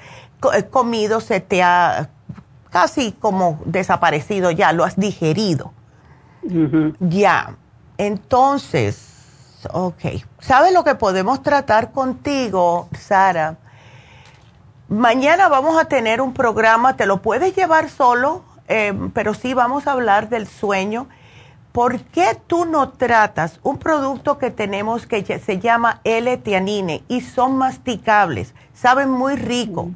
[0.54, 2.08] eh, comido se te ha
[2.70, 5.72] casi como desaparecido ya, lo has digerido.
[7.00, 7.56] Ya.
[7.98, 10.04] Entonces, ok.
[10.38, 13.58] ¿Sabes lo que podemos tratar contigo, Sara?
[14.88, 19.86] Mañana vamos a tener un programa, te lo puedes llevar solo, eh, pero sí vamos
[19.86, 21.08] a hablar del sueño.
[21.72, 27.56] ¿Por qué tú no tratas un producto que tenemos que se llama L-tianine y son
[27.56, 28.54] masticables?
[28.74, 29.90] Saben muy rico.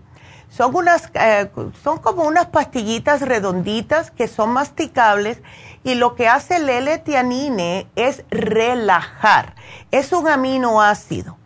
[0.56, 1.50] Son, unas, eh,
[1.82, 5.42] son como unas pastillitas redonditas que son masticables
[5.82, 9.56] y lo que hace el L-tianine es relajar.
[9.90, 11.36] Es un aminoácido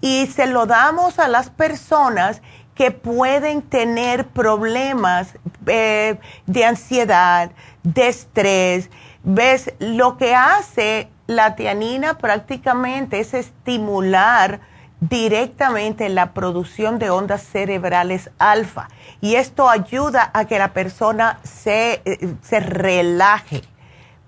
[0.00, 2.42] y se lo damos a las personas
[2.76, 5.34] que pueden tener problemas
[5.66, 7.50] eh, de ansiedad,
[7.82, 8.88] de estrés.
[9.24, 9.72] ¿Ves?
[9.80, 14.60] Lo que hace la tianina prácticamente es estimular
[15.08, 18.88] directamente la producción de ondas cerebrales alfa.
[19.20, 23.62] Y esto ayuda a que la persona se, eh, se relaje.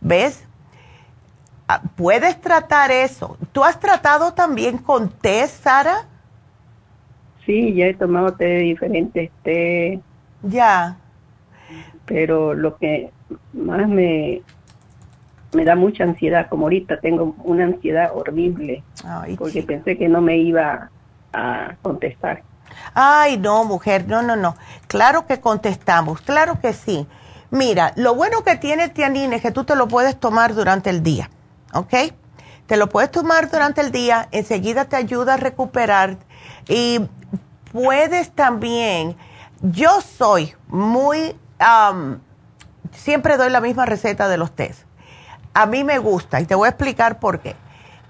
[0.01, 0.47] ¿Ves?
[1.69, 3.37] Ah, puedes tratar eso.
[3.53, 6.07] ¿Tú has tratado también con té, Sara?
[7.45, 10.01] Sí, ya he tomado té de diferentes té.
[10.43, 10.97] Ya.
[12.05, 13.11] Pero lo que
[13.53, 14.43] más me,
[15.53, 18.83] me da mucha ansiedad, como ahorita tengo una ansiedad horrible,
[19.39, 20.91] porque pensé que no me iba
[21.33, 22.43] a contestar.
[22.95, 24.57] Ay, no, mujer, no, no, no.
[24.89, 27.07] Claro que contestamos, claro que sí.
[27.51, 31.03] Mira, lo bueno que tiene tianine es que tú te lo puedes tomar durante el
[31.03, 31.31] día,
[31.73, 31.95] ¿ok?
[32.67, 36.17] Te lo puedes tomar durante el día, enseguida te ayuda a recuperar
[36.69, 37.01] y
[37.73, 39.17] puedes también,
[39.63, 41.37] yo soy muy,
[42.91, 44.86] siempre doy la misma receta de los test.
[45.57, 47.57] A mí me gusta y te voy a explicar por qué.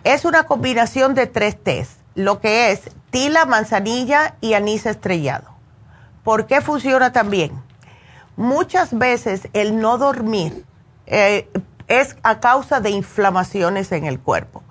[0.02, 5.51] Es una combinación de tres test, lo que es tila, manzanilla y anís estrellado.
[6.24, 7.52] ¿Por qué funciona tan bien?
[8.35, 10.64] Muchas veces el no dormir
[11.06, 11.48] eh,
[11.86, 14.64] es a causa de inflamaciones en el cuerpo.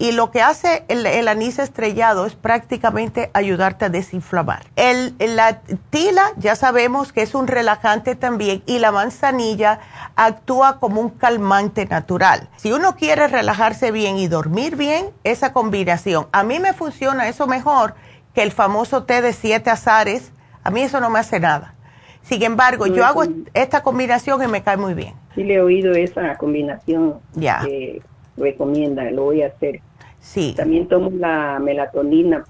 [0.00, 4.62] Y lo que hace el, anís estrellado es prácticamente ayudarte a desinflamar.
[4.74, 5.60] El, la
[5.90, 9.80] tila ya sabemos que es un relajante también y la manzanilla
[10.16, 12.48] actúa como un calmante natural.
[12.56, 16.28] Si uno quiere relajarse bien y dormir bien, esa combinación.
[16.32, 17.94] A mí me funciona eso mejor
[18.34, 20.32] que el famoso té de siete azares.
[20.64, 21.74] A mí eso no me hace nada.
[22.22, 25.12] Sin embargo, yo hago esta combinación y me cae muy bien.
[25.34, 27.60] Sí le he oído esa combinación ya.
[27.66, 28.00] que
[28.38, 29.82] recomienda, lo voy a hacer.
[30.20, 30.54] Sí.
[30.56, 32.44] También tomo la melatonina.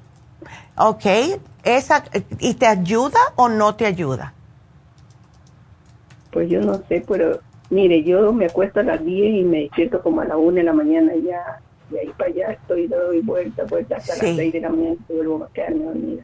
[0.77, 1.05] Ok,
[1.63, 2.05] esa,
[2.39, 4.35] ¿y te ayuda o no te ayuda?
[6.33, 7.41] Pues yo no sé, pero
[7.71, 10.63] mire, yo me acuesto a las 10 y me despierto como a las 1 de
[10.63, 11.61] la mañana y ya,
[11.91, 15.13] de ahí para allá estoy, doy vuelta, vuelta hasta las 6 de la mañana y
[15.13, 16.23] vuelvo a quedarme dormida.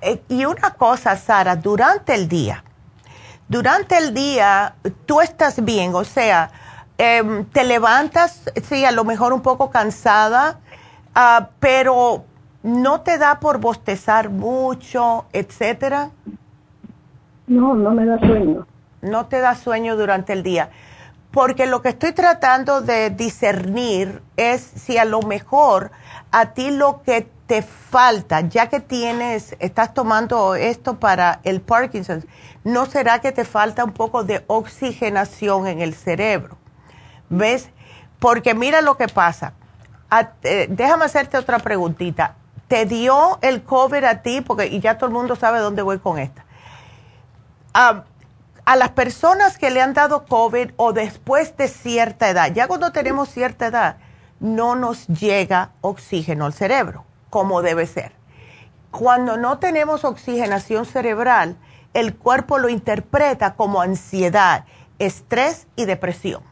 [0.00, 2.62] Eh, y una cosa, Sara, durante el día,
[3.48, 4.74] durante el día
[5.06, 6.50] tú estás bien, o sea,
[6.96, 10.60] Em, te levantas, sí, a lo mejor un poco cansada,
[11.14, 12.24] ah, pero
[12.62, 16.10] no te da por bostezar mucho, etcétera.
[17.46, 18.66] No, no me da sueño.
[19.02, 20.70] No te da sueño durante el día.
[21.30, 25.90] Porque lo que estoy tratando de discernir es si a lo mejor
[26.30, 32.24] a ti lo que te falta, ya que tienes, estás tomando esto para el Parkinson,
[32.62, 36.56] ¿no será que te falta un poco de oxigenación en el cerebro?
[37.28, 37.70] ¿Ves?
[38.18, 39.52] Porque mira lo que pasa.
[40.42, 42.36] Eh, déjame hacerte otra preguntita.
[42.68, 44.40] ¿Te dio el COVID a ti?
[44.40, 46.44] Porque y ya todo el mundo sabe dónde voy con esta.
[47.72, 52.92] a las personas que le han dado COVID o después de cierta edad, ya cuando
[52.92, 53.96] tenemos cierta edad,
[54.40, 58.12] no nos llega oxígeno al cerebro como debe ser.
[58.92, 61.56] Cuando no tenemos oxigenación cerebral,
[61.94, 64.66] el cuerpo lo interpreta como ansiedad,
[65.00, 66.44] estrés y depresión.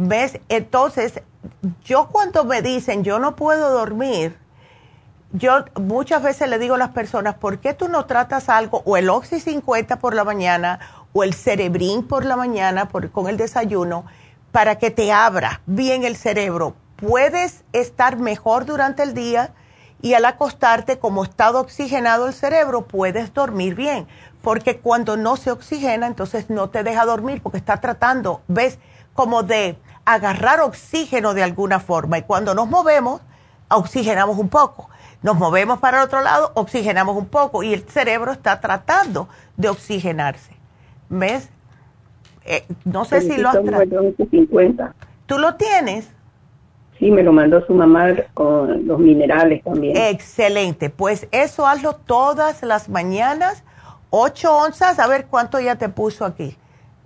[0.00, 0.38] ¿Ves?
[0.48, 1.22] Entonces,
[1.84, 4.38] yo cuando me dicen yo no puedo dormir,
[5.32, 8.96] yo muchas veces le digo a las personas, ¿por qué tú no tratas algo o
[8.96, 10.78] el Oxy 50 por la mañana
[11.12, 14.06] o el Cerebrin por la mañana con el desayuno
[14.52, 16.76] para que te abra bien el cerebro?
[16.94, 19.52] Puedes estar mejor durante el día
[20.00, 24.06] y al acostarte, como está oxigenado el cerebro, puedes dormir bien.
[24.42, 28.78] Porque cuando no se oxigena, entonces no te deja dormir porque está tratando, ves,
[29.12, 29.76] como de
[30.08, 32.16] agarrar oxígeno de alguna forma.
[32.16, 33.20] Y cuando nos movemos,
[33.68, 34.88] oxigenamos un poco.
[35.22, 37.62] Nos movemos para el otro lado, oxigenamos un poco.
[37.62, 39.28] Y el cerebro está tratando
[39.58, 40.52] de oxigenarse.
[41.10, 41.50] ¿Ves?
[42.46, 43.58] Eh, no sé si lo has...
[45.26, 46.08] ¿Tú lo tienes?
[46.98, 49.94] Sí, me lo mandó su mamá con los minerales también.
[49.94, 50.88] Excelente.
[50.88, 53.62] Pues eso hazlo todas las mañanas.
[54.08, 56.56] Ocho onzas, a ver cuánto ya te puso aquí.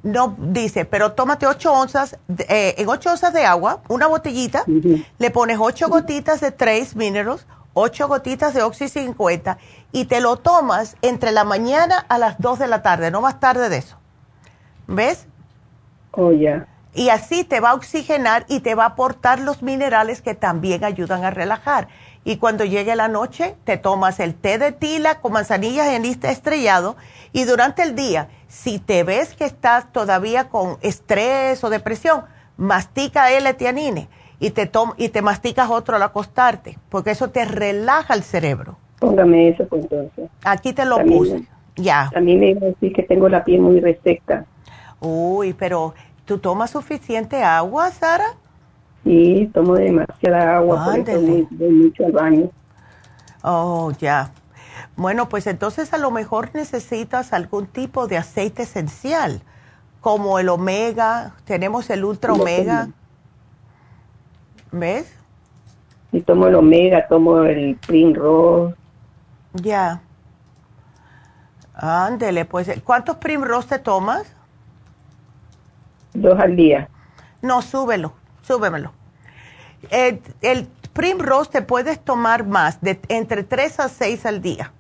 [0.02, 2.18] No dice, pero tómate ocho onzas,
[2.48, 7.46] eh, en ocho onzas de agua, una botellita, le pones ocho gotitas de Trace Minerals,
[7.72, 9.58] ocho gotitas de Oxy 50
[9.92, 13.38] y te lo tomas entre la mañana a las dos de la tarde, no más
[13.38, 13.96] tarde de eso.
[14.88, 15.26] ¿Ves?
[16.10, 20.20] Oh, ya y así te va a oxigenar y te va a aportar los minerales
[20.20, 21.88] que también ayudan a relajar.
[22.24, 26.30] Y cuando llegue la noche, te tomas el té de tila con manzanillas en lista
[26.30, 26.96] estrellado
[27.32, 32.22] y durante el día, si te ves que estás todavía con estrés o depresión,
[32.56, 34.08] mastica L-tianine
[34.38, 38.76] y te, y te masticas otro al acostarte, porque eso te relaja el cerebro.
[39.00, 40.30] Póngame eso pues, entonces.
[40.44, 41.44] Aquí te lo puse.
[41.74, 42.10] Ya.
[42.20, 44.44] Mí me iba a decir que tengo la piel muy reseca.
[45.00, 45.94] Uy, pero
[46.24, 48.36] ¿Tú tomas suficiente agua, Sara?
[49.04, 52.50] Sí, tomo demasiada agua, por eso voy, mucho al baño.
[53.42, 54.30] Oh, ya.
[54.96, 59.42] Bueno, pues entonces a lo mejor necesitas algún tipo de aceite esencial,
[60.00, 62.88] como el omega, tenemos el ultra omega.
[64.70, 65.12] ¿Ves?
[66.12, 68.76] Y tomo el omega, tomo el Primrose.
[69.54, 70.00] Ya.
[71.74, 74.24] Ándele, pues, ¿cuántos Primrose te tomas?
[76.14, 76.88] Dos al día.
[77.40, 78.12] No, súbelo,
[78.42, 78.92] súbemelo.
[79.90, 84.72] El, el Primrose te puedes tomar más, de entre tres a seis al día.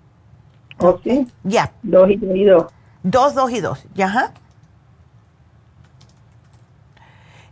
[0.78, 1.26] ¿Oh, sí?
[1.44, 1.72] Ya.
[1.82, 2.72] Dos y dos y dos.
[3.02, 3.86] Dos, dos y dos.
[3.94, 4.32] Ya,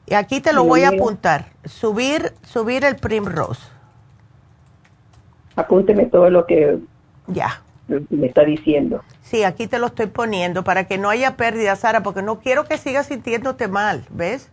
[0.07, 1.47] Y aquí te lo voy a apuntar.
[1.65, 3.62] Subir, subir el Primrose.
[5.55, 6.78] Apúnteme todo lo que...
[7.28, 7.62] Ya
[8.11, 9.03] me está diciendo.
[9.23, 12.65] Sí, aquí te lo estoy poniendo para que no haya pérdida, Sara, porque no quiero
[12.65, 14.51] que sigas sintiéndote mal, ¿ves?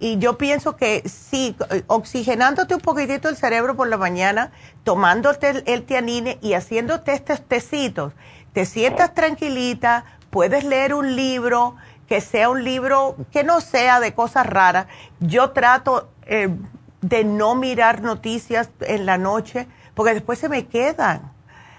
[0.00, 1.56] Y yo pienso que sí,
[1.88, 4.52] oxigenándote un poquitito el cerebro por la mañana,
[4.84, 8.12] tomándote el, el tianine y haciéndote estos tecitos,
[8.52, 11.76] te sientas tranquilita, puedes leer un libro,
[12.08, 14.86] que sea un libro que no sea de cosas raras.
[15.20, 16.48] Yo trato eh,
[17.02, 21.32] de no mirar noticias en la noche, porque después se me quedan.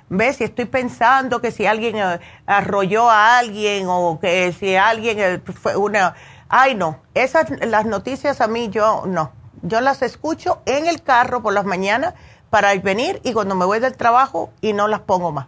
[0.10, 0.38] ¿Ves?
[0.38, 5.41] Si estoy pensando que si alguien eh, arrolló a alguien o que si alguien eh,
[5.54, 6.16] fue una...
[6.50, 6.98] Ay, no.
[7.14, 9.32] Esas, las noticias a mí yo no.
[9.62, 12.16] Yo las escucho en el carro por las mañanas
[12.50, 15.48] para venir y cuando me voy del trabajo y no las pongo más.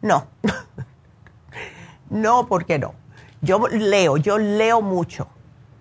[0.00, 0.26] No.
[2.10, 2.94] no, porque no.
[3.40, 5.28] Yo leo, yo leo mucho.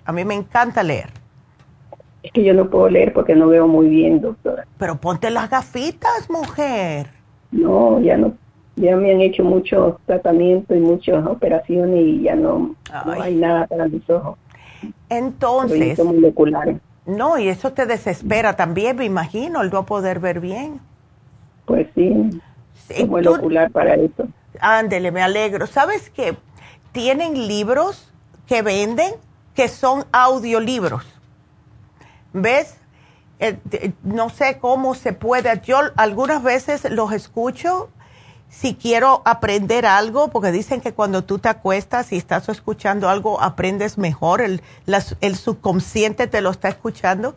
[0.06, 1.10] A mí me encanta leer.
[2.24, 4.68] Es que yo no puedo leer porque no veo muy bien, doctora.
[4.78, 7.08] Pero ponte las gafitas, mujer.
[7.52, 8.34] No, ya no,
[8.76, 13.88] ya me han hecho muchos tratamientos y muchas operaciones y ya no, hay nada para
[13.88, 14.38] mis ojos.
[15.10, 16.00] Entonces,
[17.06, 20.80] no, y eso te desespera también, me imagino, el no poder ver bien.
[21.66, 22.42] Pues sí,
[22.90, 24.28] el ocular para eso.
[24.60, 25.68] Ándele, me alegro.
[25.68, 26.38] ¿Sabes qué?
[26.92, 28.14] Tienen libros
[28.48, 29.14] que venden
[29.56, 31.06] que son audiolibros.
[32.34, 32.78] ¿Ves?
[33.40, 33.58] Eh,
[34.04, 35.60] no sé cómo se puede.
[35.64, 37.90] Yo algunas veces los escucho
[38.52, 43.42] si quiero aprender algo, porque dicen que cuando tú te acuestas y estás escuchando algo,
[43.42, 44.62] aprendes mejor, el,
[45.22, 47.34] el subconsciente te lo está escuchando.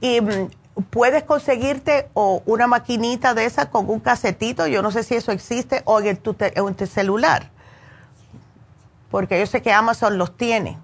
[0.00, 0.48] Y mm,
[0.90, 5.32] puedes conseguirte o una maquinita de esa con un casetito, yo no sé si eso
[5.32, 7.50] existe, o en tu, en tu celular,
[9.10, 10.78] porque yo sé que Amazon los tiene,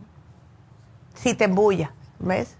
[1.15, 2.57] si te embulla, ¿ves?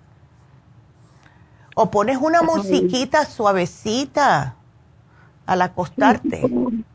[1.75, 4.55] O pones una musiquita suavecita
[5.47, 6.43] al acostarte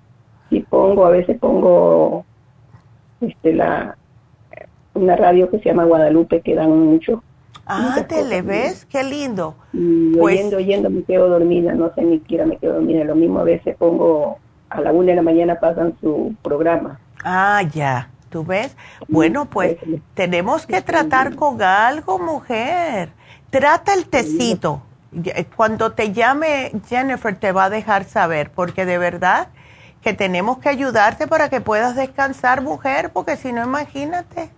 [0.56, 2.26] y pongo, a veces pongo
[3.22, 3.98] este la
[4.94, 7.22] una radio que se llama Guadalupe que dan mucho.
[7.68, 9.56] Ah, te le ves, qué lindo.
[9.73, 13.03] Y pues oyendo, oyendo me quedo dormida, no sé ni siquiera me quedo dormida.
[13.03, 14.38] Lo mismo a veces pongo,
[14.69, 16.99] a la una de la mañana pasan su programa.
[17.23, 18.77] Ah, ya, ¿tú ves?
[19.10, 19.77] Bueno, pues
[20.14, 23.10] tenemos que tratar con algo, mujer.
[23.49, 24.82] Trata el tecito.
[25.56, 29.48] Cuando te llame Jennifer te va a dejar saber, porque de verdad
[30.06, 34.52] que tenemos que ayudarte para que puedas descansar, mujer, porque si no, imagínate.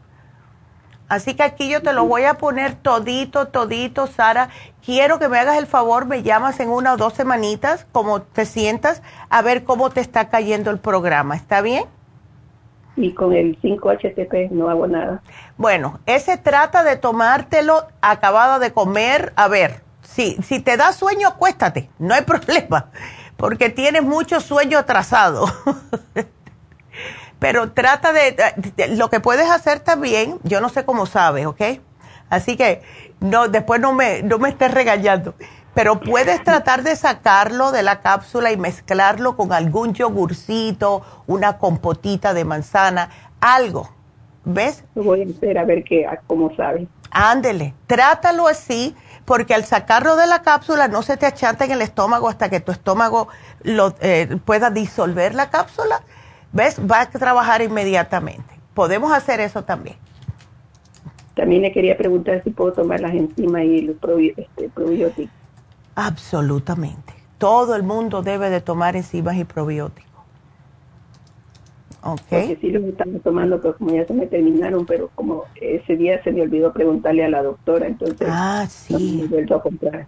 [1.08, 4.50] Así que aquí yo te lo voy a poner todito, todito, Sara.
[4.84, 8.44] Quiero que me hagas el favor, me llamas en una o dos semanitas, como te
[8.44, 11.38] sientas, a ver cómo te está cayendo el programa.
[11.38, 11.86] ¿Está bien?
[12.98, 15.22] Y con el 5-HTP no hago nada.
[15.56, 19.32] Bueno, ese trata de tomártelo acabado de comer.
[19.38, 22.90] A ver, si, si te da sueño, acuéstate, no hay problema
[23.38, 25.46] porque tienes mucho sueño atrasado.
[27.40, 28.36] Pero trata de,
[28.96, 31.62] lo que puedes hacer también, yo no sé cómo sabes, ¿ok?
[32.30, 32.82] Así que
[33.20, 35.36] no, después no me, no me estés regañando.
[35.76, 42.34] Pero puedes tratar de sacarlo de la cápsula y mezclarlo con algún yogurcito, una compotita
[42.34, 43.92] de manzana, algo.
[44.44, 44.84] ¿Ves?
[44.96, 46.88] Voy a hacer a ver qué, cómo sabe.
[47.12, 48.96] Ándele, trátalo así
[49.28, 52.62] porque al sacarlo de la cápsula no se te achanta en el estómago hasta que
[52.62, 53.28] tu estómago
[53.62, 56.02] lo, eh, pueda disolver la cápsula.
[56.54, 56.80] ¿Ves?
[56.80, 58.58] Va a trabajar inmediatamente.
[58.74, 59.98] Podemos hacer eso también.
[61.36, 63.98] También le quería preguntar si puedo tomar las enzimas y los
[64.38, 65.36] este, probióticos.
[65.96, 67.14] Absolutamente.
[67.38, 70.07] Todo el mundo debe de tomar enzimas y probióticos.
[72.16, 76.24] Porque sí los estaba tomando, pero como ya se me terminaron, pero como ese día
[76.24, 79.22] se me olvidó preguntarle a la doctora, entonces ah, sí.
[79.24, 80.08] he vuelto a comprar.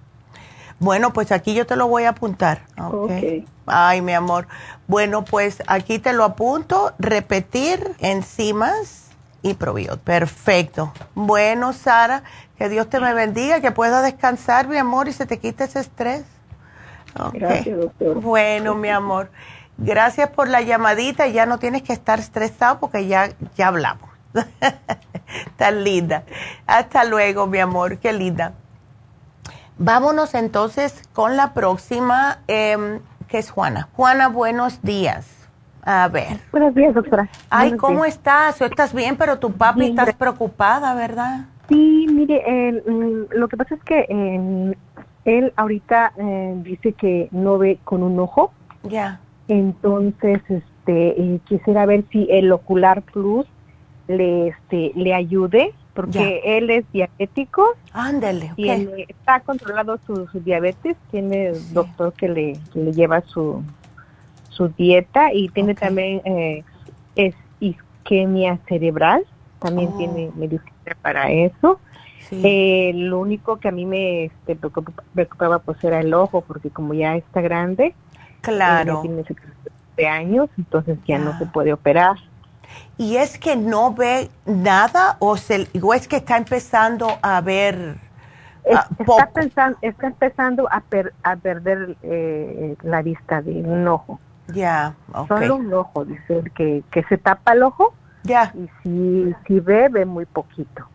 [0.79, 2.61] Bueno, pues aquí yo te lo voy a apuntar.
[2.81, 3.45] Okay.
[3.65, 4.47] Ay, mi amor.
[4.87, 6.93] Bueno, pues aquí te lo apunto.
[6.99, 9.09] Repetir enzimas
[9.41, 9.99] y probióticos.
[9.99, 10.93] Perfecto.
[11.15, 12.23] Bueno, Sara,
[12.57, 15.81] que Dios te me bendiga, que puedas descansar, mi amor, y se te quite ese
[15.81, 16.23] estrés.
[17.33, 18.21] Gracias, doctor.
[18.21, 19.29] Bueno, mi amor.
[19.81, 21.27] Gracias por la llamadita.
[21.27, 24.09] Ya no tienes que estar estresado porque ya, ya hablamos.
[25.57, 26.23] Tan linda.
[26.67, 27.97] Hasta luego, mi amor.
[27.97, 28.53] Qué linda.
[29.77, 32.99] Vámonos entonces con la próxima, em,
[33.29, 33.87] que es Juana.
[33.93, 35.47] Juana, buenos días.
[35.83, 36.41] A ver.
[36.51, 37.29] Buenos días, doctora.
[37.49, 38.61] Ay, ¿cómo estás?
[38.61, 41.45] estás bien, pero tu papi estás preocupada, ¿verdad?
[41.69, 42.43] Sí, mire,
[42.85, 44.73] mm, lo que pasa es que em,
[45.23, 48.51] él ahorita eh, dice que no ve con un ojo.
[48.83, 49.21] Ya.
[49.49, 53.47] Entonces, este, eh, quisiera ver si el Ocular Plus
[54.07, 57.65] le, este, le ayude, porque él es diabético.
[57.91, 59.05] Ándale, okay.
[59.07, 63.63] está controlado su, diabetes, tiene doctor que le, le lleva su,
[64.49, 66.63] su dieta y tiene también eh,
[67.15, 69.25] es isquemia cerebral,
[69.57, 69.97] también oh.
[69.97, 71.79] tiene medicina para eso.
[72.31, 76.69] Eh, lo único que a mí me este, preocupaba, preocupaba pues era el ojo, porque
[76.69, 77.95] como ya está grande,
[78.41, 79.01] Claro.
[79.01, 79.23] tiene
[79.97, 81.51] de años, entonces ya no se ah.
[81.51, 82.17] puede operar.
[82.97, 87.95] ¿Y es que no ve nada o, se, o es que está empezando a ver
[88.71, 90.83] ah, está, pensando, está empezando a,
[91.23, 94.19] a perder eh, la vista de un ojo.
[94.47, 94.95] Ya,
[95.27, 97.93] Solo un ojo, dice que, que se tapa el ojo.
[98.23, 98.53] Ya.
[98.55, 100.87] Y si, si ve, ve muy poquito.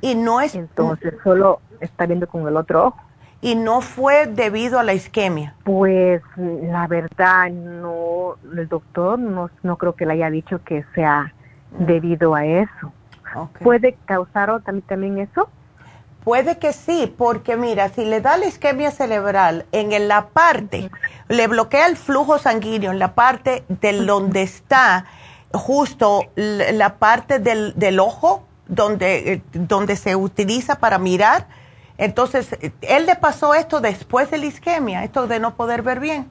[0.00, 0.54] Y no es...
[0.54, 3.03] Entonces solo está viendo con el otro ojo
[3.44, 5.54] y no fue debido a la isquemia?
[5.64, 11.34] Pues la verdad no, el doctor no, no creo que le haya dicho que sea
[11.78, 12.90] debido a eso.
[13.60, 15.50] ¿Puede causar también, también eso?
[16.24, 20.90] Puede que sí, porque mira, si le da la isquemia cerebral en la parte,
[21.28, 25.04] le bloquea el flujo sanguíneo en la parte de donde está
[25.52, 31.46] justo la parte del, del ojo, donde, eh, donde se utiliza para mirar,
[31.98, 36.28] entonces, ¿él le pasó esto después de la isquemia, esto de no poder ver bien?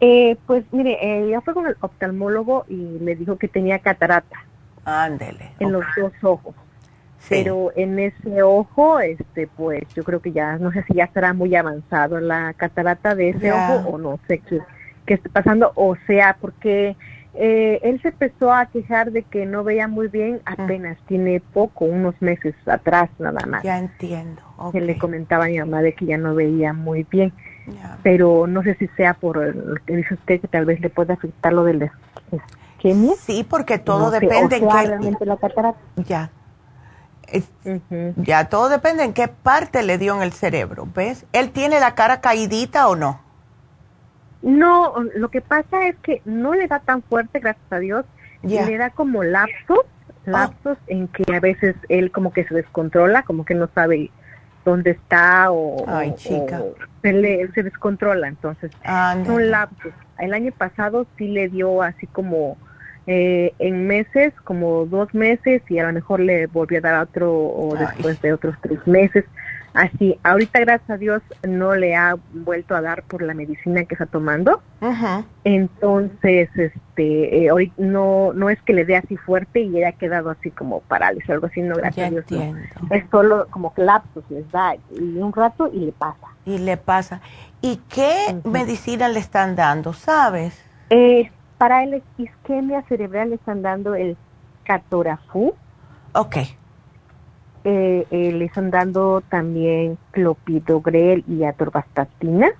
[0.00, 4.44] Eh, pues mire, eh, ya fue con el oftalmólogo y me dijo que tenía catarata.
[4.84, 5.52] Ándele.
[5.60, 6.54] En los dos ojos.
[7.28, 11.32] Pero en ese ojo, este, pues yo creo que ya, no sé si ya estará
[11.32, 14.60] muy avanzado la catarata de ese ojo o no sé qué,
[15.06, 16.96] qué está pasando, o sea, porque
[17.36, 20.54] eh, él se empezó a quejar de que no veía muy bien ah.
[20.58, 23.62] apenas, tiene poco, unos meses atrás nada más.
[23.62, 24.42] Ya entiendo.
[24.72, 27.32] Que le comentaba a mi mamá de que ya no veía muy bien.
[28.02, 31.14] Pero no sé si sea por lo que dice usted que tal vez le puede
[31.14, 31.92] afectar lo de la
[32.76, 33.14] isquemia.
[33.18, 35.24] Sí, porque todo depende en qué...
[35.24, 35.78] la catarata.
[35.96, 36.30] Ya.
[38.16, 41.24] Ya, todo depende en qué parte le dio en el cerebro, ¿ves?
[41.32, 43.23] ¿Él tiene la cara caídita o no?
[44.44, 48.04] No, lo que pasa es que no le da tan fuerte, gracias a Dios,
[48.42, 49.80] le da como lapsos,
[50.26, 50.30] ah.
[50.30, 54.10] lapsos en que a veces él como que se descontrola, como que no sabe
[54.62, 56.62] dónde está o, Ay, chica.
[57.02, 58.70] él, se descontrola, entonces
[59.24, 59.94] son lapsos.
[60.18, 62.58] El año pasado sí le dio así como
[63.06, 67.32] eh, en meses, como dos meses y a lo mejor le volvió a dar otro
[67.32, 69.24] o después de otros tres meses.
[69.74, 73.96] Así, ahorita gracias a Dios no le ha vuelto a dar por la medicina que
[73.96, 74.62] está tomando.
[75.42, 80.30] Entonces, este, eh, hoy no no es que le dé así fuerte y haya quedado
[80.30, 82.24] así como parálisis, algo así, no, gracias a Dios.
[82.90, 86.28] Es solo como lapsos, les da y un rato y le pasa.
[86.44, 87.20] Y le pasa.
[87.60, 90.64] ¿Y qué medicina le están dando, sabes?
[90.90, 94.16] Eh, para el isquemia cerebral le están dando el
[94.62, 95.52] catorafú.
[96.12, 96.36] Ok
[97.64, 102.50] eh, eh, le están dando también clopidogrel y atorvastatina.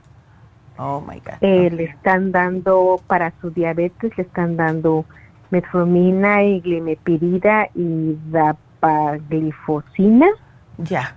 [0.78, 1.34] Oh my God.
[1.40, 5.04] Eh, le están dando para su diabetes, le están dando
[5.50, 10.26] metformina y glimepirida y dapaglifosina.
[10.78, 11.16] Ya.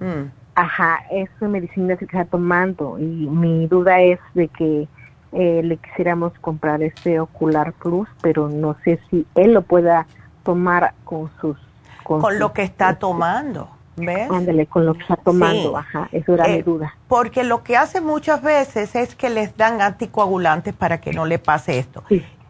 [0.00, 0.30] Mm.
[0.54, 4.86] Ajá, esa medicina se está tomando y mi duda es de que
[5.32, 10.06] eh, le quisiéramos comprar este Ocular Plus, pero no sé si él lo pueda
[10.42, 11.56] tomar con sus
[12.02, 13.70] con, lo que está tomando.
[13.96, 14.30] ¿Ves?
[14.30, 16.94] Ándale, con lo que está tomando, ajá, eso era mi eh, duda.
[17.08, 21.38] Porque lo que hace muchas veces es que les dan anticoagulantes para que no le
[21.38, 22.02] pase esto.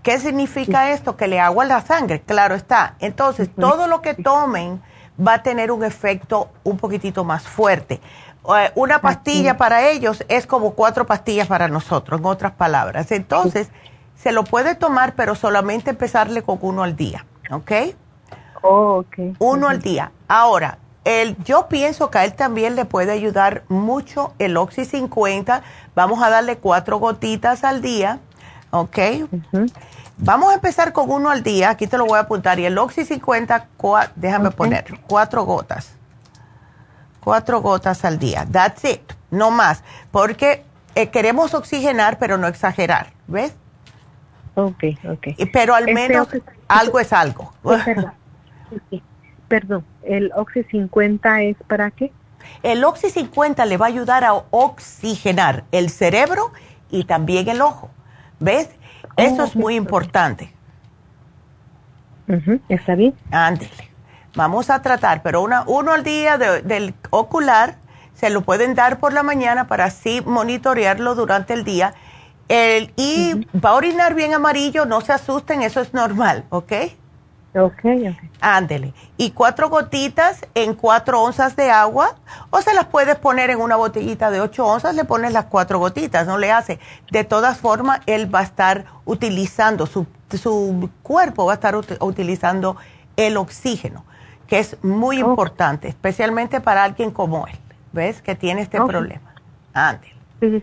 [0.02, 1.16] ¿Qué significa esto?
[1.16, 2.94] Que le agua la sangre, claro está.
[3.00, 4.80] Entonces, todo lo que tomen
[5.24, 8.00] va a tener un efecto un poquitito más fuerte.
[8.56, 13.12] Eh, una pastilla para ellos es como cuatro pastillas para nosotros, en otras palabras.
[13.12, 13.70] Entonces,
[14.16, 17.72] se lo puede tomar, pero solamente empezarle con uno al día, ¿ok?
[18.62, 19.04] Oh,
[19.38, 20.12] Uno al día.
[20.28, 25.62] Ahora, el, yo pienso que a él también le puede ayudar mucho el Oxy 50.
[25.94, 28.20] Vamos a darle cuatro gotitas al día,
[28.70, 28.98] ¿ok?
[30.18, 31.70] Vamos a empezar con uno al día.
[31.70, 32.60] Aquí te lo voy a apuntar.
[32.60, 33.68] Y el Oxy 50,
[34.14, 35.94] déjame poner cuatro gotas.
[37.20, 38.46] Cuatro gotas al día.
[38.50, 39.12] That's it.
[39.30, 39.82] No más.
[40.12, 40.64] Porque
[40.94, 43.12] eh, queremos oxigenar, pero no exagerar.
[43.26, 43.54] ¿Ves?
[44.54, 45.28] Ok, ok.
[45.52, 46.28] Pero al este menos
[46.68, 47.12] algo es
[49.48, 52.12] Perdón, ¿el Oxy 50 es para qué?
[52.62, 56.52] El Oxy 50 le va a ayudar a oxigenar el cerebro
[56.90, 57.90] y también el ojo.
[58.40, 58.70] ¿Ves?
[59.16, 60.52] Eso es muy importante.
[62.68, 63.14] ¿Está bien?
[63.30, 63.90] Ándele.
[64.34, 67.76] Vamos a tratar, pero una, uno al día del ocular
[68.14, 71.94] se lo pueden dar por la mañana para así monitorearlo durante el día.
[72.48, 76.72] El, y va a orinar bien amarillo, no se asusten, eso es normal, ¿ok?
[77.54, 77.84] Ok,
[78.40, 78.94] Ándele.
[79.18, 82.16] Y cuatro gotitas en cuatro onzas de agua,
[82.48, 85.78] o se las puedes poner en una botellita de ocho onzas, le pones las cuatro
[85.78, 86.78] gotitas, no le hace.
[87.10, 92.78] De todas formas, él va a estar utilizando, su, su cuerpo va a estar utilizando
[93.16, 94.04] el oxígeno,
[94.46, 97.58] que es muy importante, especialmente para alguien como él,
[97.92, 98.22] ¿ves?
[98.22, 99.34] Que tiene este problema.
[99.74, 100.14] Ándele.
[100.40, 100.62] Sí,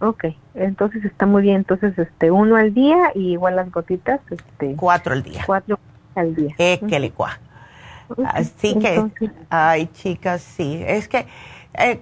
[0.00, 0.24] ok,
[0.54, 1.56] entonces está muy bien.
[1.58, 4.74] Entonces, este, uno al día y igual las gotitas, este.
[4.74, 5.44] Cuatro al día.
[5.46, 5.78] Cuatro
[6.14, 6.54] al día.
[6.58, 7.12] Es que le.
[8.26, 9.10] Así que,
[9.50, 10.82] ay, chicas, sí.
[10.86, 11.26] Es que
[11.74, 12.00] eh,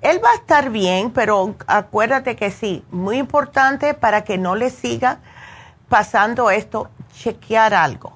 [0.00, 4.70] él va a estar bien, pero acuérdate que sí, muy importante para que no le
[4.70, 5.18] siga
[5.88, 8.12] pasando esto, chequear algo.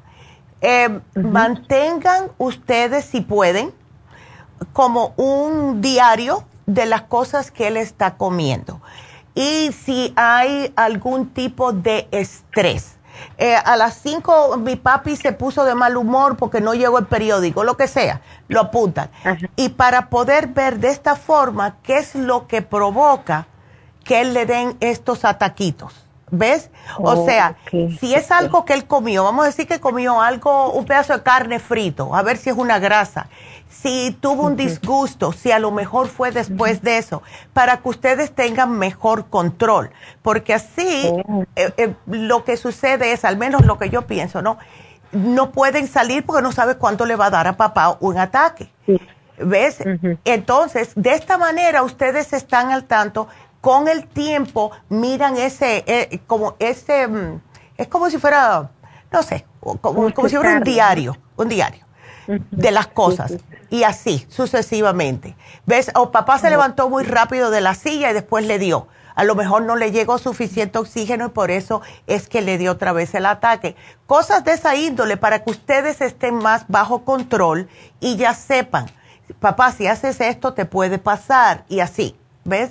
[0.60, 3.72] Eh, mantengan ustedes, si pueden,
[4.72, 8.80] como un diario de las cosas que él está comiendo.
[9.34, 12.98] Y si hay algún tipo de estrés
[13.38, 17.06] eh, a las 5 mi papi se puso de mal humor porque no llegó el
[17.06, 19.10] periódico, lo que sea, lo apuntan.
[19.56, 23.46] Y para poder ver de esta forma qué es lo que provoca
[24.04, 26.06] que él le den estos ataquitos.
[26.34, 26.70] ¿Ves?
[26.98, 27.56] o sea,
[28.00, 31.22] si es algo que él comió, vamos a decir que comió algo, un pedazo de
[31.22, 33.28] carne frito, a ver si es una grasa
[33.68, 37.22] si tuvo un disgusto, si a lo mejor fue después de eso,
[37.54, 39.90] para que ustedes tengan mejor control,
[40.20, 41.44] porque así oh.
[41.56, 44.58] eh, eh, lo que sucede es, al menos lo que yo pienso, ¿no?
[45.12, 48.70] no pueden salir porque no sabe cuánto le va a dar a papá un ataque.
[49.38, 49.78] ¿Ves?
[50.24, 53.28] Entonces, de esta manera ustedes están al tanto,
[53.62, 57.40] con el tiempo miran ese, eh, como ese, mm,
[57.78, 58.70] es como si fuera,
[59.10, 59.46] no sé,
[59.80, 61.86] como, si fuera un diario, un diario
[62.26, 63.34] de las cosas.
[63.70, 65.34] Y así, sucesivamente.
[65.64, 65.90] ¿Ves?
[65.94, 69.34] O papá se levantó muy rápido de la silla y después le dio a lo
[69.34, 73.14] mejor no le llegó suficiente oxígeno y por eso es que le dio otra vez
[73.14, 73.76] el ataque.
[74.06, 77.68] Cosas de esa índole para que ustedes estén más bajo control
[78.00, 78.86] y ya sepan,
[79.40, 82.70] papá, si haces esto te puede pasar y así, ¿ves?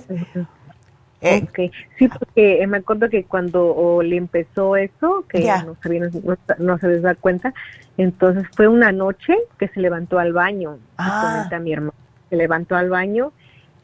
[1.24, 6.10] Eh, sí, porque me acuerdo que cuando le empezó eso, que no, sabía,
[6.58, 7.54] no, se les da cuenta,
[7.96, 11.48] entonces fue una noche que se levantó al baño, ah.
[11.60, 11.94] mi hermano,
[12.28, 13.32] se levantó al baño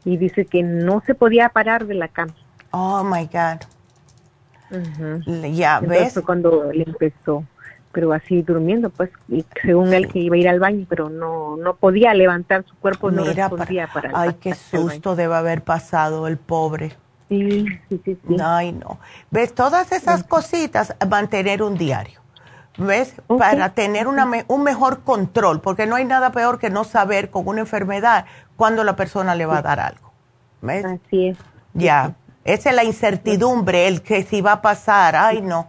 [0.03, 2.33] y dice que no se podía parar de la cama.
[2.71, 3.61] Oh my God.
[5.53, 6.15] Ya, ¿ves?
[6.15, 7.45] Fue cuando le empezó,
[7.93, 11.55] pero así durmiendo, pues, y según él que iba a ir al baño, pero no
[11.55, 16.35] no podía levantar su cuerpo, no respondía para, Ay, qué susto debe haber pasado el
[16.37, 16.91] pobre.
[17.29, 18.35] Sí, sí, sí, sí.
[18.43, 18.99] Ay, no.
[19.29, 19.53] ¿Ves?
[19.53, 22.19] Todas esas cositas, mantener un diario.
[22.77, 23.13] ¿Ves?
[23.27, 27.47] Para tener una un mejor control, porque no hay nada peor que no saber con
[27.47, 28.25] una enfermedad
[28.55, 30.11] cuándo la persona le va a dar algo.
[30.61, 30.85] ¿Ves?
[30.85, 31.37] Así es.
[31.73, 32.15] Ya,
[32.45, 35.67] esa es la incertidumbre, el que si va a pasar, ay no,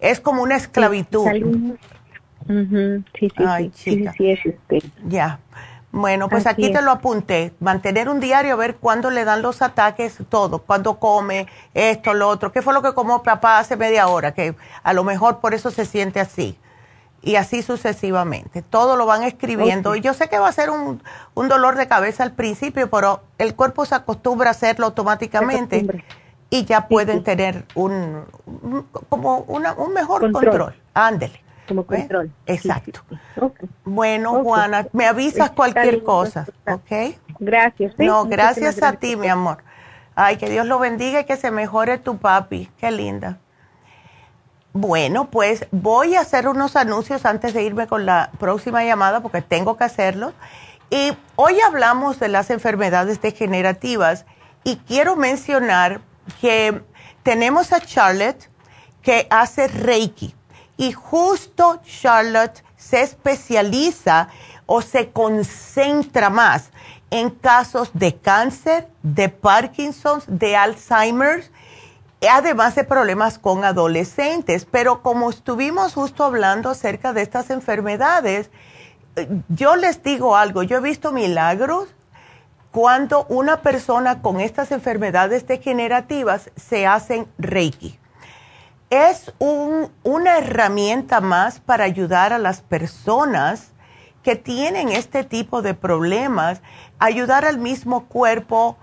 [0.00, 1.26] es como una esclavitud.
[2.46, 4.12] Sí, sí, ay, chica.
[4.16, 4.82] sí, sí, este.
[5.06, 5.38] Ya.
[5.92, 7.52] Bueno, pues aquí te lo apunté.
[7.60, 12.50] Mantener un diario, ver cuándo le dan los ataques, todo, cuándo come, esto, lo otro.
[12.50, 14.32] ¿Qué fue lo que comió papá hace media hora?
[14.32, 16.58] Que a lo mejor por eso se siente así
[17.20, 18.62] y así sucesivamente.
[18.62, 19.94] Todo lo van escribiendo.
[19.94, 21.02] Y yo sé que va a ser un,
[21.34, 26.02] un, dolor de cabeza al principio, pero el cuerpo se acostumbra a hacerlo automáticamente
[26.48, 28.24] y ya pueden tener un,
[29.10, 30.74] como una, un mejor control.
[30.94, 31.40] Ándele.
[31.68, 32.30] Como control.
[32.46, 33.00] Exacto.
[33.84, 37.16] Bueno, Juana, me avisas cualquier cosa, ¿ok?
[37.38, 37.94] Gracias.
[37.98, 39.58] No, gracias a ti, mi amor.
[40.14, 42.70] Ay, que Dios lo bendiga y que se mejore tu papi.
[42.78, 43.38] Qué linda.
[44.72, 49.42] Bueno, pues voy a hacer unos anuncios antes de irme con la próxima llamada porque
[49.42, 50.32] tengo que hacerlo.
[50.90, 54.24] Y hoy hablamos de las enfermedades degenerativas
[54.64, 56.00] y quiero mencionar
[56.40, 56.82] que
[57.22, 58.50] tenemos a Charlotte
[59.02, 60.34] que hace Reiki
[60.76, 64.28] y justo Charlotte se especializa
[64.66, 66.70] o se concentra más
[67.10, 71.50] en casos de cáncer, de Parkinson's, de Alzheimer's
[72.28, 74.64] además de problemas con adolescentes.
[74.64, 78.50] Pero como estuvimos justo hablando acerca de estas enfermedades,
[79.48, 81.88] yo les digo algo, yo he visto milagros
[82.70, 87.98] cuando una persona con estas enfermedades degenerativas se hacen Reiki.
[88.92, 93.68] Es una herramienta más para ayudar a las personas
[94.22, 96.60] que tienen este tipo de problemas,
[96.98, 98.76] ayudar al mismo cuerpo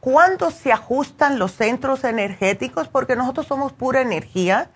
[0.00, 4.68] cuándo se ajustan los centros energéticos, porque nosotros somos pura energía,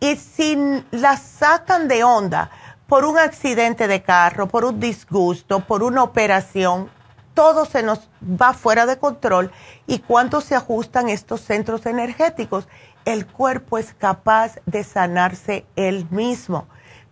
[0.00, 2.50] y si la sacan de onda
[2.86, 6.90] por un accidente de carro, por un disgusto, por una operación,
[7.32, 9.50] todo se nos va fuera de control.
[9.86, 12.68] ¿Y cuándo se ajustan estos centros energéticos?
[13.04, 16.66] El cuerpo es capaz de sanarse él mismo,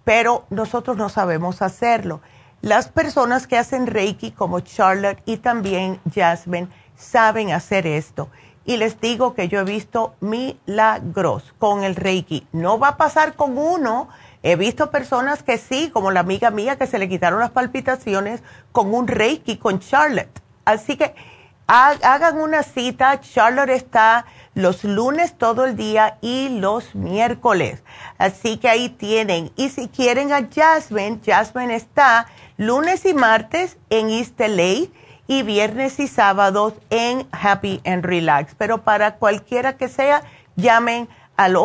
[0.04, 2.20] pero nosotros no sabemos hacerlo.
[2.62, 8.28] Las personas que hacen Reiki como Charlotte y también Jasmine, saben hacer esto.
[8.64, 12.46] Y les digo que yo he visto milagros con el Reiki.
[12.52, 14.08] No va a pasar con uno.
[14.44, 18.42] He visto personas que sí, como la amiga mía que se le quitaron las palpitaciones
[18.70, 20.40] con un Reiki con Charlotte.
[20.64, 21.14] Así que
[21.66, 23.20] hagan una cita.
[23.20, 27.82] Charlotte está los lunes todo el día y los miércoles.
[28.18, 29.50] Así que ahí tienen.
[29.56, 32.26] Y si quieren a Jasmine, Jasmine está
[32.56, 34.88] lunes y martes en East LA
[35.26, 38.54] y viernes y sábados en Happy and Relax.
[38.56, 40.22] Pero para cualquiera que sea,
[40.56, 41.56] llamen al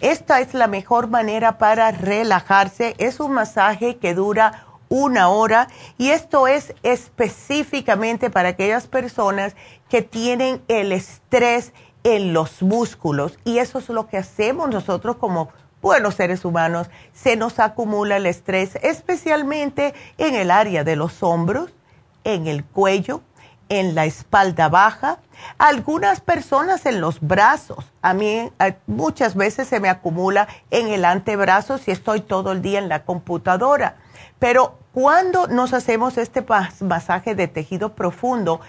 [0.00, 2.94] Esta es la mejor manera para relajarse.
[2.96, 5.68] Es un masaje que dura una hora
[5.98, 9.54] y esto es específicamente para aquellas personas
[9.88, 11.72] que tienen el estrés
[12.04, 15.50] en los músculos y eso es lo que hacemos nosotros como
[15.82, 16.88] buenos seres humanos.
[17.12, 21.70] Se nos acumula el estrés especialmente en el área de los hombros,
[22.24, 23.22] en el cuello,
[23.68, 25.18] en la espalda baja,
[25.56, 27.92] algunas personas en los brazos.
[28.02, 28.50] A mí
[28.86, 33.04] muchas veces se me acumula en el antebrazo si estoy todo el día en la
[33.04, 33.96] computadora.
[34.40, 36.44] Pero cuando nos hacemos este
[36.80, 38.60] masaje de tejido profundo,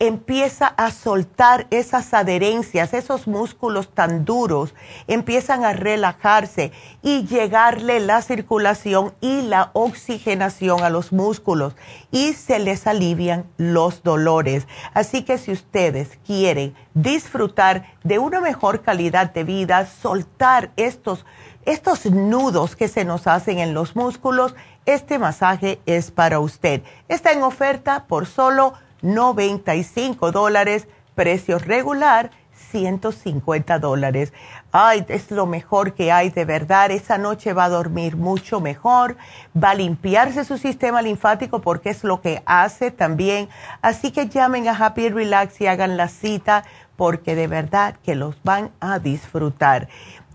[0.00, 4.74] empieza a soltar esas adherencias, esos músculos tan duros,
[5.06, 6.72] empiezan a relajarse
[7.02, 11.76] y llegarle la circulación y la oxigenación a los músculos
[12.10, 14.66] y se les alivian los dolores.
[14.94, 21.26] Así que si ustedes quieren disfrutar de una mejor calidad de vida, soltar estos,
[21.66, 24.54] estos nudos que se nos hacen en los músculos,
[24.86, 26.82] este masaje es para usted.
[27.08, 28.72] Está en oferta por solo
[29.02, 32.30] 95 dólares, precio regular
[32.70, 34.32] 150 dólares.
[34.72, 36.90] Ay, es lo mejor que hay de verdad.
[36.90, 39.16] Esa noche va a dormir mucho mejor,
[39.56, 43.48] va a limpiarse su sistema linfático porque es lo que hace también.
[43.82, 46.64] Así que llamen a Happy Relax y hagan la cita
[46.96, 49.88] porque de verdad que los van a disfrutar.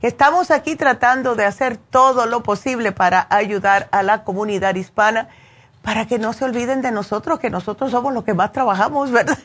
[0.01, 5.29] que estamos aquí tratando de hacer todo lo posible para ayudar a la comunidad hispana
[5.83, 9.39] para que no se olviden de nosotros, que nosotros somos los que más trabajamos, ¿verdad?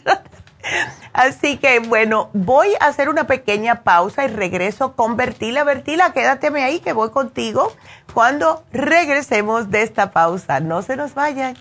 [1.13, 5.63] Así que bueno, voy a hacer una pequeña pausa y regreso con Bertila.
[5.63, 7.73] Bertila, quédateme ahí que voy contigo
[8.13, 10.59] cuando regresemos de esta pausa.
[10.59, 11.55] No se nos vayan.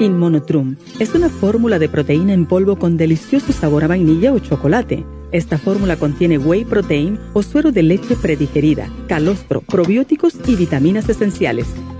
[0.00, 5.04] Inmonotrum es una fórmula de proteína en polvo con delicioso sabor a vainilla o chocolate.
[5.32, 11.66] Esta fórmula contiene whey protein o suero de leche predigerida, calostro, probióticos y vitaminas esenciales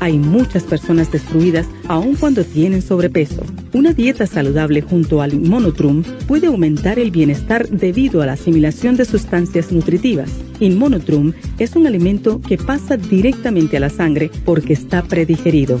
[0.00, 3.42] hay muchas personas destruidas aun cuando tienen sobrepeso.
[3.72, 9.04] Una dieta saludable junto al Inmonotrum puede aumentar el bienestar debido a la asimilación de
[9.04, 10.30] sustancias nutritivas.
[10.60, 15.80] Inmonotrum es un alimento que pasa directamente a la sangre porque está predigerido.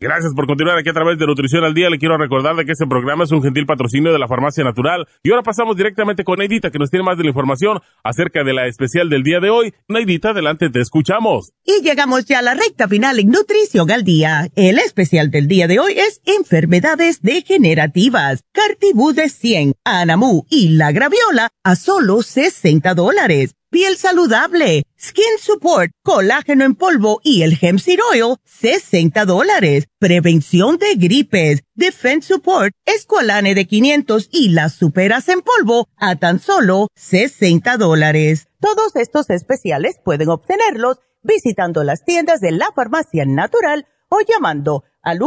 [0.00, 1.90] Gracias por continuar aquí a través de Nutrición al Día.
[1.90, 5.08] Le quiero recordar de que este programa es un gentil patrocinio de la Farmacia Natural.
[5.24, 8.52] Y ahora pasamos directamente con Neidita, que nos tiene más de la información acerca de
[8.52, 9.74] la especial del día de hoy.
[9.88, 11.52] Neidita, adelante, te escuchamos.
[11.64, 14.46] Y llegamos ya a la recta final en Nutrición al Día.
[14.54, 18.44] El especial del día de hoy es enfermedades degenerativas.
[18.52, 25.92] Cartibú de 100, Anamu y la Graviola a solo 60 dólares piel saludable, skin support,
[26.02, 29.86] colágeno en polvo y el hemp seed oil, 60 dólares.
[29.98, 36.40] Prevención de gripes, defense support, escualane de 500 y las superas en polvo a tan
[36.40, 38.48] solo 60 dólares.
[38.60, 45.18] Todos estos especiales pueden obtenerlos visitando las tiendas de la farmacia natural o llamando al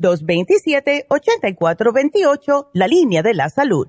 [0.00, 3.88] 1-800-227-8428, la línea de la salud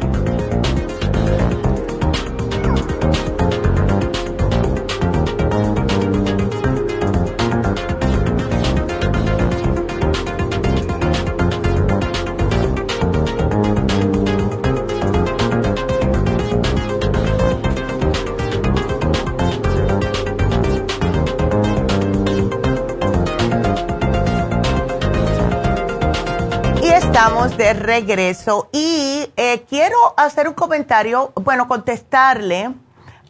[27.11, 32.73] Estamos de regreso y eh, quiero hacer un comentario, bueno, contestarle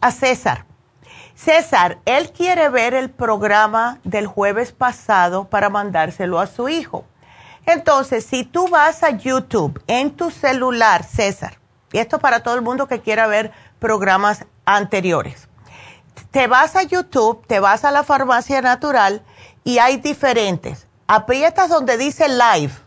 [0.00, 0.66] a César.
[1.34, 7.04] César, él quiere ver el programa del jueves pasado para mandárselo a su hijo.
[7.66, 11.58] Entonces, si tú vas a YouTube en tu celular, César,
[11.92, 13.50] y esto para todo el mundo que quiera ver
[13.80, 15.48] programas anteriores,
[16.30, 19.24] te vas a YouTube, te vas a la farmacia natural
[19.64, 20.86] y hay diferentes.
[21.08, 22.81] Aprietas donde dice live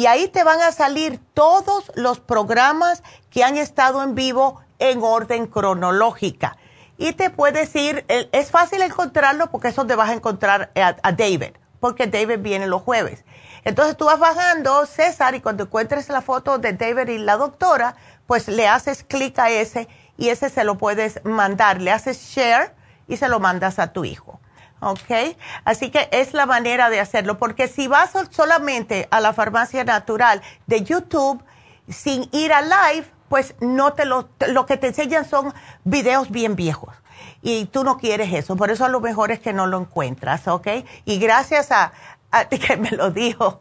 [0.00, 5.02] y ahí te van a salir todos los programas que han estado en vivo en
[5.02, 6.56] orden cronológica.
[6.96, 11.50] Y te puedes ir, es fácil encontrarlo porque es donde vas a encontrar a, David,
[11.80, 13.26] porque David viene los jueves.
[13.62, 17.94] Entonces tú vas bajando, César, y cuando encuentres la foto de David y la doctora,
[18.26, 19.86] pues le haces clic a ese
[20.16, 21.82] y ese se lo puedes mandar.
[21.82, 22.74] Le haces share
[23.06, 24.40] y se lo mandas a tu hijo.
[24.80, 25.36] ¿Ok?
[25.64, 30.42] Así que es la manera de hacerlo, porque si vas solamente a la farmacia natural
[30.66, 31.42] de YouTube
[31.88, 35.54] sin ir a live, pues no te lo, lo que te enseñan son
[35.84, 36.94] videos bien viejos.
[37.42, 40.46] Y tú no quieres eso, por eso a lo mejor es que no lo encuentras,
[40.48, 40.68] ¿ok?
[41.04, 41.92] Y gracias a,
[42.30, 43.60] a que me lo dijo.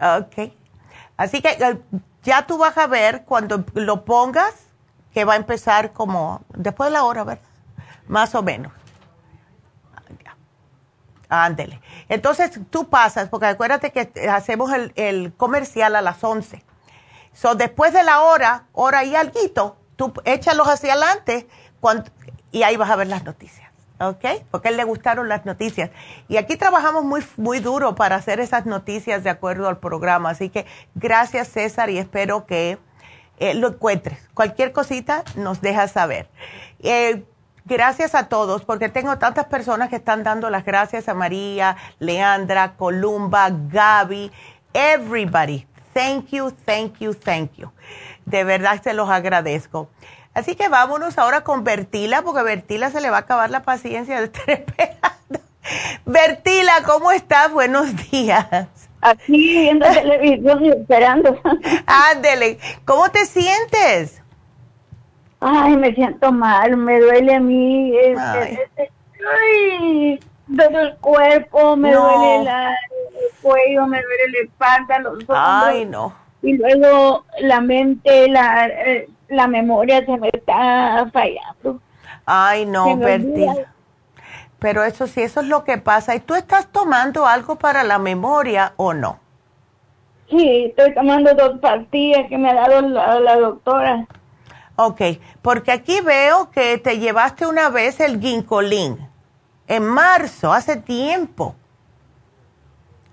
[0.00, 0.52] Ok.
[1.16, 1.78] Así que eh,
[2.24, 4.54] ya tú vas a ver cuando lo pongas,
[5.14, 7.42] que va a empezar como después de la hora, ¿verdad?
[8.08, 8.72] Más o menos.
[11.34, 11.80] Ándele.
[12.10, 16.62] Entonces tú pasas, porque acuérdate que hacemos el, comercial a las 11.
[17.32, 21.48] So, después de la hora, hora y alguito, tú échalos hacia adelante
[22.50, 23.70] y ahí vas a ver las noticias.
[23.98, 24.44] ¿Ok?
[24.50, 25.90] Porque a él le gustaron las noticias.
[26.28, 30.28] Y aquí trabajamos muy, muy duro para hacer esas noticias de acuerdo al programa.
[30.28, 32.78] Así que gracias César y espero que
[33.38, 34.18] eh, lo encuentres.
[34.34, 36.28] Cualquier cosita nos dejas saber.
[36.80, 37.24] Eh,
[37.64, 42.74] Gracias a todos, porque tengo tantas personas que están dando las gracias a María, Leandra,
[42.76, 44.32] Columba, Gaby,
[44.72, 45.66] everybody.
[45.94, 47.70] Thank you, thank you, thank you.
[48.24, 49.88] De verdad se los agradezco.
[50.34, 53.62] Así que vámonos ahora con Bertila, porque a Bertila se le va a acabar la
[53.62, 55.40] paciencia de estar esperando.
[56.04, 57.52] Bertila, ¿cómo estás?
[57.52, 58.66] Buenos días.
[59.02, 61.38] Aquí viendo televisión y esperando.
[61.86, 64.21] Ándele, ¿cómo te sientes?
[65.42, 68.92] Ay, me siento mal, me duele a mí, este, este,
[69.38, 70.20] ay.
[70.56, 75.36] todo el cuerpo, me duele el cuello, me duele la espalda, los ojos.
[75.36, 76.14] Ay, no.
[76.42, 81.80] Y luego la mente, la, eh, la memoria se me está fallando.
[82.24, 83.46] Ay, no, Berti.
[84.58, 86.14] Pero eso sí, eso es lo que pasa.
[86.14, 89.18] ¿Y tú estás tomando algo para la memoria o no?
[90.30, 94.06] Sí, estoy tomando dos pastillas que me ha dado la, la doctora.
[94.76, 95.00] Ok,
[95.42, 99.08] porque aquí veo que te llevaste una vez el ginkolín
[99.66, 101.54] en marzo, hace tiempo.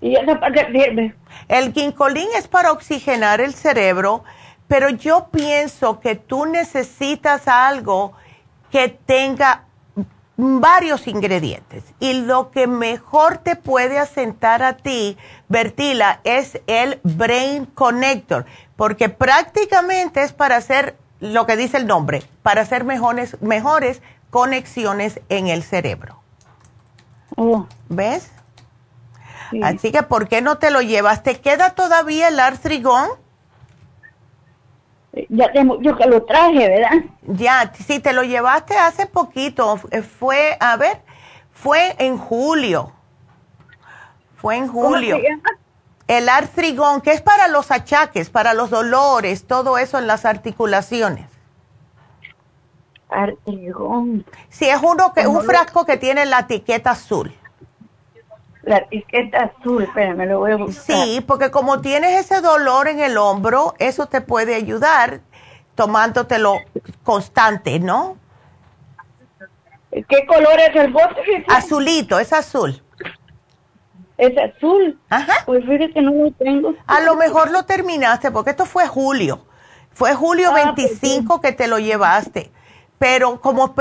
[0.00, 1.14] ¿Y eso para qué?
[1.48, 4.24] El ginkolín es para oxigenar el cerebro,
[4.66, 8.14] pero yo pienso que tú necesitas algo
[8.70, 9.64] que tenga
[10.36, 11.84] varios ingredientes.
[12.00, 15.18] Y lo que mejor te puede asentar a ti,
[15.48, 18.46] Bertila, es el Brain Connector,
[18.76, 25.20] porque prácticamente es para hacer lo que dice el nombre, para hacer mejores, mejores conexiones
[25.28, 26.20] en el cerebro.
[27.36, 27.66] Oh.
[27.88, 28.32] ¿Ves?
[29.62, 31.22] Así que, ¿por qué no te lo llevas?
[31.22, 33.08] ¿Te queda todavía el artrigón?
[35.28, 37.04] Ya tengo, yo que lo traje, ¿verdad?
[37.22, 39.76] Ya, si te lo llevaste hace poquito,
[40.18, 41.02] fue, a ver,
[41.52, 42.92] fue en julio.
[44.36, 45.18] Fue en julio.
[46.10, 51.30] El artrigón, que es para los achaques, para los dolores, todo eso en las articulaciones.
[53.08, 54.26] Artrigón.
[54.48, 57.32] Sí, es uno que, un frasco que tiene la etiqueta azul.
[58.64, 60.96] La etiqueta azul, espérame, lo voy a buscar.
[60.96, 65.20] Sí, porque como tienes ese dolor en el hombro, eso te puede ayudar
[65.76, 66.56] tomándotelo
[67.04, 68.16] constante, ¿no?
[69.92, 71.44] ¿Qué color es el bote?
[71.46, 72.82] Azulito, es azul.
[74.20, 74.98] ¿Es azul?
[75.08, 75.34] Ajá.
[75.46, 76.74] Pues fíjate que no lo tengo.
[76.86, 79.46] A lo mejor lo terminaste, porque esto fue julio.
[79.92, 82.52] Fue julio 25 ah, pues que te lo llevaste
[83.00, 83.74] pero como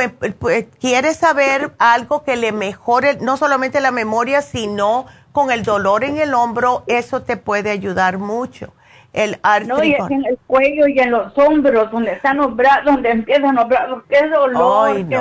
[0.79, 6.17] quieres saber algo que le mejore no solamente la memoria, sino con el dolor en
[6.17, 8.73] el hombro, eso te puede ayudar mucho.
[9.11, 9.37] El
[9.67, 13.11] no, y es en el cuello y en los hombros, donde están los brazos, donde
[13.11, 15.19] empiezan los brazos, qué dolor, Ay, qué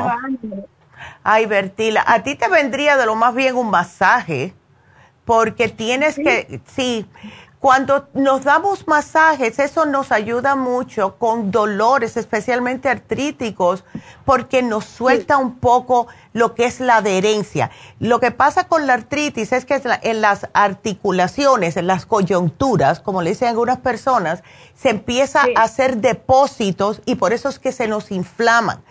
[1.24, 4.54] Ay, Bertila, a ti te vendría de lo más bien un masaje,
[5.28, 7.04] porque tienes que, sí,
[7.60, 13.84] cuando nos damos masajes, eso nos ayuda mucho con dolores, especialmente artríticos,
[14.24, 17.70] porque nos suelta un poco lo que es la adherencia.
[17.98, 23.20] Lo que pasa con la artritis es que en las articulaciones, en las coyunturas, como
[23.20, 24.42] le dicen algunas personas,
[24.74, 28.82] se empieza a hacer depósitos y por eso es que se nos inflaman.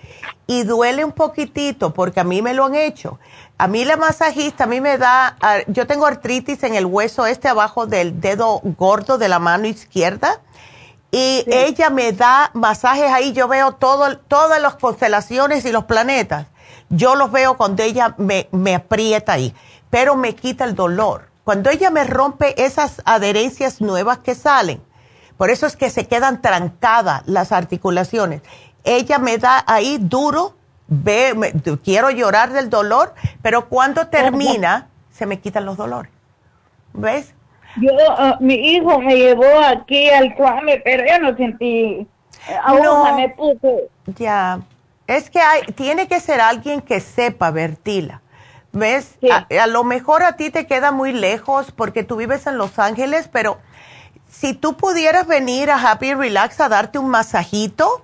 [0.48, 3.20] Y duele un poquitito, porque a mí me lo han hecho.
[3.58, 5.36] A mí la masajista, a mí me da,
[5.68, 10.40] yo tengo artritis en el hueso este abajo del dedo gordo de la mano izquierda
[11.12, 16.48] y ella me da masajes ahí, yo veo todo, todas las constelaciones y los planetas.
[16.90, 19.54] Yo los veo cuando ella me, me aprieta ahí,
[19.90, 21.30] pero me quita el dolor.
[21.44, 24.82] Cuando ella me rompe esas adherencias nuevas que salen,
[25.38, 28.42] por eso es que se quedan trancadas las articulaciones.
[28.84, 35.40] Ella me da ahí duro ve, quiero llorar del dolor, pero cuando termina, se me
[35.40, 36.12] quitan los dolores.
[36.94, 37.34] ¿Ves?
[37.76, 42.08] Yo, ah, mi hijo me llevó aquí al cuame, pero yo no sentí,
[42.82, 43.82] no, me puso.
[44.18, 44.62] Ya,
[45.06, 48.22] es que hay, tiene que ser alguien que sepa, Bertila.
[48.72, 49.18] ¿Ves?
[49.32, 53.28] A, lo mejor a ti te queda muy lejos porque tú vives en Los Ángeles,
[53.32, 53.58] pero
[54.30, 58.04] si tú pudieras venir a Happy Relax a darte un masajito.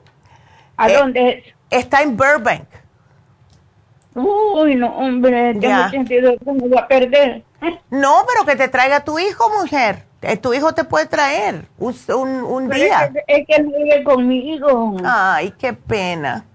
[0.78, 2.68] ¿A eh, dónde Está en Burbank.
[4.16, 7.44] Uy, no, hombre, tengo sentido que me voy a perder.
[7.90, 10.04] No, pero que te traiga tu hijo, mujer.
[10.22, 11.96] Eh, tu hijo te puede traer un,
[12.44, 13.12] un, día.
[13.28, 14.98] Es que, él vive conmigo.
[15.04, 16.46] Ay, qué pena.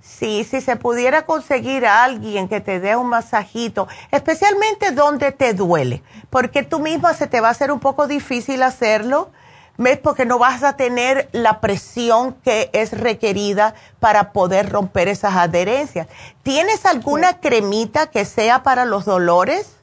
[0.00, 5.52] Sí, si se pudiera conseguir a alguien que te dé un masajito, especialmente donde te
[5.52, 9.30] duele, porque tú misma se te va a hacer un poco difícil hacerlo
[9.78, 9.96] ¿Ves?
[9.96, 16.08] Porque no vas a tener la presión que es requerida para poder romper esas adherencias.
[16.42, 19.76] ¿Tienes alguna cremita que sea para los dolores?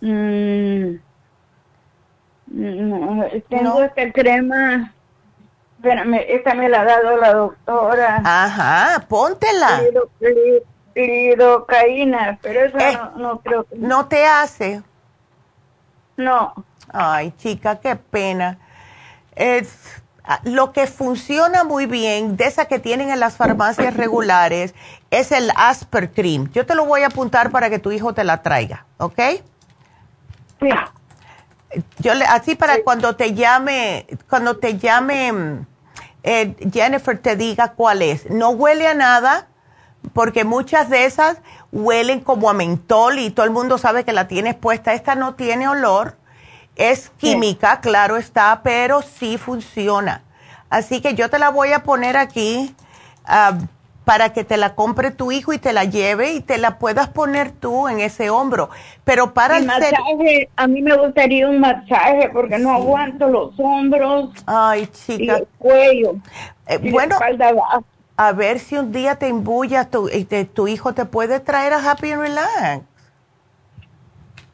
[0.00, 0.94] Mm,
[2.46, 4.94] no, tengo esta crema.
[5.78, 8.22] Espérame, esta me la ha dado la doctora.
[8.24, 9.82] Ajá, póntela.
[10.94, 13.76] Lidocaína, pero eso eh, no, no creo que...
[13.76, 14.80] ¿No te hace?
[16.16, 16.54] No.
[16.92, 18.58] Ay, chica, qué pena.
[19.34, 24.74] Es ah, lo que funciona muy bien de esa que tienen en las farmacias regulares
[25.10, 26.50] es el Asper Cream.
[26.52, 29.20] Yo te lo voy a apuntar para que tu hijo te la traiga, ¿ok?
[30.60, 30.68] Sí.
[31.98, 35.66] Yo le, así para cuando te llame, cuando te llame mm,
[36.24, 38.30] eh, Jennifer te diga cuál es.
[38.30, 39.46] No huele a nada,
[40.14, 41.38] porque muchas de esas
[41.70, 44.94] huelen como a mentol y todo el mundo sabe que la tienes puesta.
[44.94, 46.16] Esta no tiene olor
[46.76, 50.22] es química, claro está, pero sí funciona.
[50.70, 52.74] Así que yo te la voy a poner aquí
[53.26, 53.58] ah,
[54.04, 57.08] para que te la compre tu hijo y te la lleve y te la puedas
[57.08, 58.70] poner tú en ese hombro.
[59.04, 64.30] Pero para el masaje, a mí me gustaría un masaje porque no aguanto los hombros.
[64.46, 65.22] Ay, chica.
[65.22, 66.16] Y el cuello.
[66.66, 67.16] Eh, bueno,
[68.16, 70.08] a ver si un día te embullas tu,
[70.52, 72.82] tu hijo te puede traer a Happy and Relax.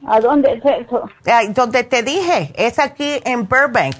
[0.06, 1.08] ¿A dónde es eso?
[1.50, 3.96] donde te dije, es aquí en Burbank.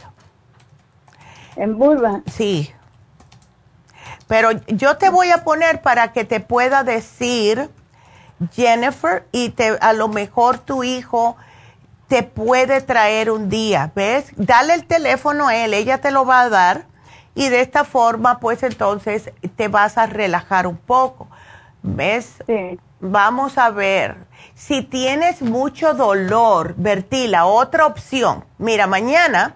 [1.56, 2.26] ¿En Burbank?
[2.28, 2.72] Sí.
[4.26, 7.68] Pero yo te voy a poner para que te pueda decir,
[8.52, 11.36] Jennifer, y te, a lo mejor tu hijo
[12.08, 14.32] te puede traer un día, ¿ves?
[14.36, 16.86] Dale el teléfono a él, ella te lo va a dar
[17.34, 21.28] y de esta forma, pues entonces te vas a relajar un poco,
[21.82, 22.36] ¿ves?
[22.46, 22.78] Sí.
[23.00, 24.16] Vamos a ver
[24.60, 28.44] Si tienes mucho dolor, Bertila, otra opción.
[28.58, 29.54] Mira, mañana,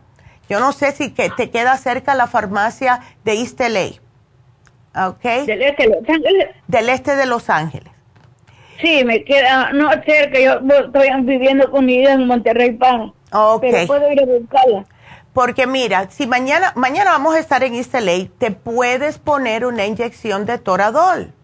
[0.48, 5.08] yo no sé si que te queda cerca la farmacia de East LA.
[5.08, 5.22] ¿Ok?
[5.46, 6.48] Del este de Los Ángeles.
[6.68, 7.92] Del este de Los Ángeles.
[8.80, 13.10] Sí, me queda, no cerca, yo estoy viviendo con mi hija en Monterrey Paz.
[13.30, 13.60] Ok.
[13.60, 14.86] Pero puedo ir a buscarla.
[15.34, 19.84] Porque mira, si mañana, mañana vamos a estar en East LA, te puedes poner una
[19.84, 21.34] inyección de Toradol.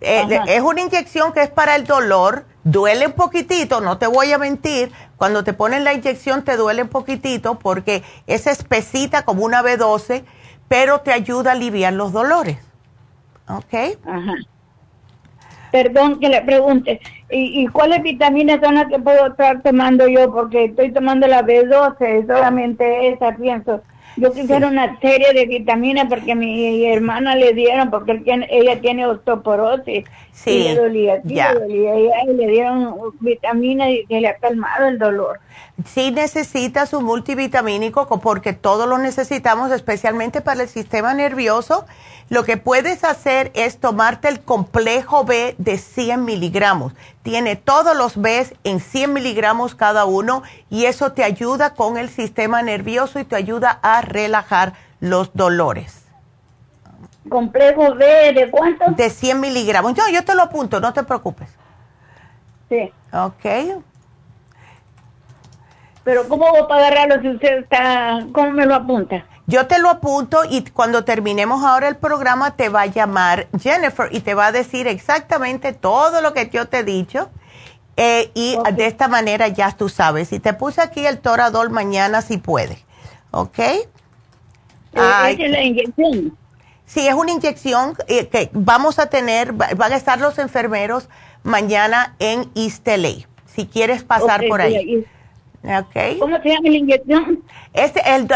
[0.00, 4.32] Eh, es una inyección que es para el dolor, duele un poquitito, no te voy
[4.32, 9.44] a mentir, cuando te ponen la inyección te duele un poquitito porque es espesita como
[9.44, 10.24] una B12,
[10.68, 12.58] pero te ayuda a aliviar los dolores.
[13.48, 13.98] ¿Ok?
[14.06, 14.34] Ajá.
[15.72, 20.30] Perdón que le pregunte, ¿y, cuáles vitaminas son las que puedo estar tomando yo?
[20.30, 23.80] Porque estoy tomando la B12, solamente esa pienso.
[24.16, 30.04] Yo quisiera una serie de vitaminas porque mi hermana le dieron, porque ella tiene osteoporosis.
[30.32, 31.54] Sí, y le dolía, ya.
[31.54, 35.40] le dolía, y le dieron vitaminas y que le ha calmado el dolor.
[35.86, 41.86] Sí necesitas un multivitamínico porque todos lo necesitamos, especialmente para el sistema nervioso
[42.32, 46.94] lo que puedes hacer es tomarte el complejo B de 100 miligramos.
[47.22, 52.08] Tiene todos los Bs en 100 miligramos cada uno y eso te ayuda con el
[52.08, 56.06] sistema nervioso y te ayuda a relajar los dolores.
[57.28, 58.92] ¿Complejo B de cuánto?
[58.92, 59.92] De 100 miligramos.
[59.92, 61.50] Yo, yo te lo apunto, no te preocupes.
[62.70, 62.90] Sí.
[63.12, 63.82] Ok.
[66.02, 69.22] Pero ¿cómo voy a agarrarlo si usted está, cómo me lo apunta?
[69.46, 74.08] Yo te lo apunto y cuando terminemos ahora el programa te va a llamar Jennifer
[74.12, 77.28] y te va a decir exactamente todo lo que yo te he dicho.
[77.96, 80.32] Eh, y de esta manera ya tú sabes.
[80.32, 82.78] Y te puse aquí el Toradol mañana si puede.
[83.32, 83.58] ¿Ok?
[83.58, 83.86] Eh,
[84.94, 86.36] es la inyección?
[86.86, 91.08] Sí, es una inyección eh, que vamos a tener, van a estar los enfermeros
[91.42, 92.86] mañana en East
[93.46, 95.04] Si quieres pasar por ahí.
[95.64, 96.18] Okay.
[96.18, 97.44] ¿Cómo se llama la inyección?
[97.72, 97.92] Es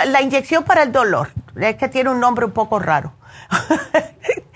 [0.06, 1.30] la inyección para el dolor.
[1.60, 3.12] Es que tiene un nombre un poco raro.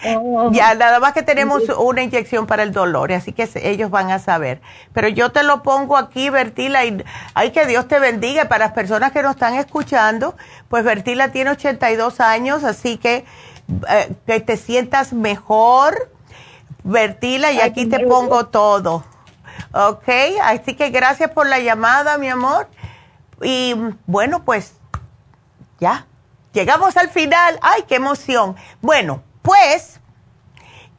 [0.07, 0.51] Oh.
[0.53, 4.19] ya, nada más que tenemos una inyección para el dolor, así que ellos van a
[4.19, 4.61] saber.
[4.93, 8.47] Pero yo te lo pongo aquí, Bertila, y ay, que Dios te bendiga.
[8.47, 10.37] Para las personas que nos están escuchando,
[10.69, 13.25] pues Bertila tiene 82 años, así que
[13.89, 16.11] eh, que te sientas mejor,
[16.85, 19.05] Bertila, y aquí te pongo todo.
[19.73, 20.09] Ok,
[20.43, 22.69] así que gracias por la llamada, mi amor.
[23.43, 23.75] Y
[24.07, 24.75] bueno, pues
[25.79, 26.07] ya,
[26.53, 27.59] llegamos al final.
[27.63, 28.57] ¡Ay, qué emoción!
[28.81, 30.01] Bueno, pues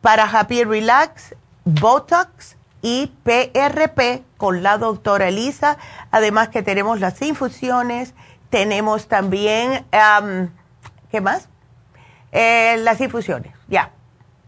[0.00, 1.34] para Happy Relax,
[1.64, 5.76] Botox y PRP con la doctora Elisa,
[6.10, 8.14] además que tenemos las infusiones,
[8.50, 9.84] tenemos también,
[11.10, 11.48] ¿qué más?
[12.32, 13.90] Eh, las infusiones, ya.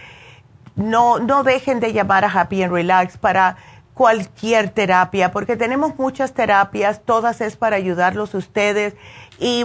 [0.77, 3.57] no, no dejen de llamar a Happy and Relax para
[3.95, 8.95] cualquier terapia, porque tenemos muchas terapias, todas es para ayudarlos ustedes
[9.39, 9.65] y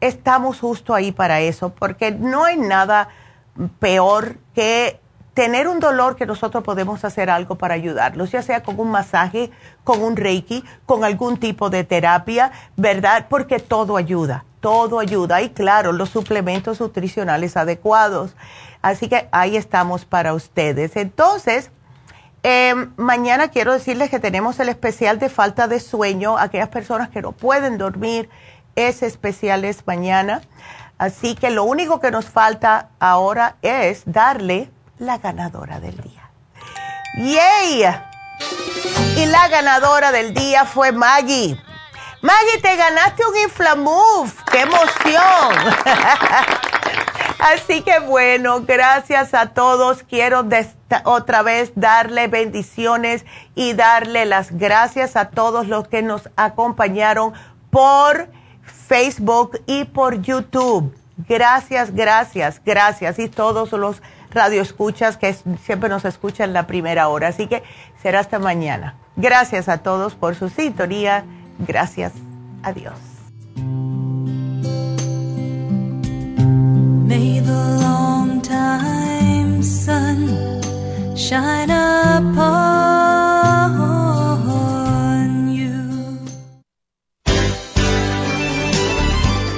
[0.00, 3.08] estamos justo ahí para eso, porque no hay nada
[3.78, 5.00] peor que
[5.32, 9.50] tener un dolor que nosotros podemos hacer algo para ayudarlos, ya sea con un masaje,
[9.82, 13.26] con un reiki, con algún tipo de terapia, ¿verdad?
[13.28, 15.42] Porque todo ayuda todo ayuda.
[15.42, 18.34] Y claro, los suplementos nutricionales adecuados.
[18.80, 20.96] Así que ahí estamos para ustedes.
[20.96, 21.70] Entonces,
[22.44, 26.38] em, mañana quiero decirles que tenemos el especial de falta de sueño.
[26.38, 28.30] Aquellas personas que no pueden dormir,
[28.76, 30.42] ese especial es mañana.
[30.98, 36.30] Así que lo único que nos falta ahora es darle la ganadora del día.
[37.16, 37.84] ¡Yay!
[39.16, 41.60] Y la ganadora del día fue Maggie.
[42.22, 44.32] Maggie, te ganaste un Inflamove.
[44.50, 45.74] ¡Qué emoción!
[47.44, 50.02] Así que bueno, gracias a todos.
[50.02, 50.48] Quiero
[51.04, 57.34] otra vez darle bendiciones y darle las gracias a todos los que nos acompañaron
[57.68, 58.30] por
[58.88, 60.96] Facebook y por YouTube.
[61.28, 63.18] Gracias, gracias, gracias.
[63.18, 64.00] Y todos los
[64.30, 67.28] radioescuchas que siempre nos escuchan la primera hora.
[67.28, 67.62] Así que
[68.02, 68.94] será hasta mañana.
[69.16, 71.26] Gracias a todos por su sintonía.
[71.58, 72.14] Gracias.
[72.62, 72.98] Adiós.
[77.06, 80.28] May the long time sun
[81.14, 81.70] shine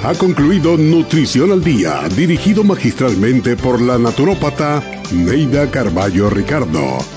[0.07, 7.16] Ha concluido Nutrición al Día, dirigido magistralmente por la naturópata Neida Carballo Ricardo.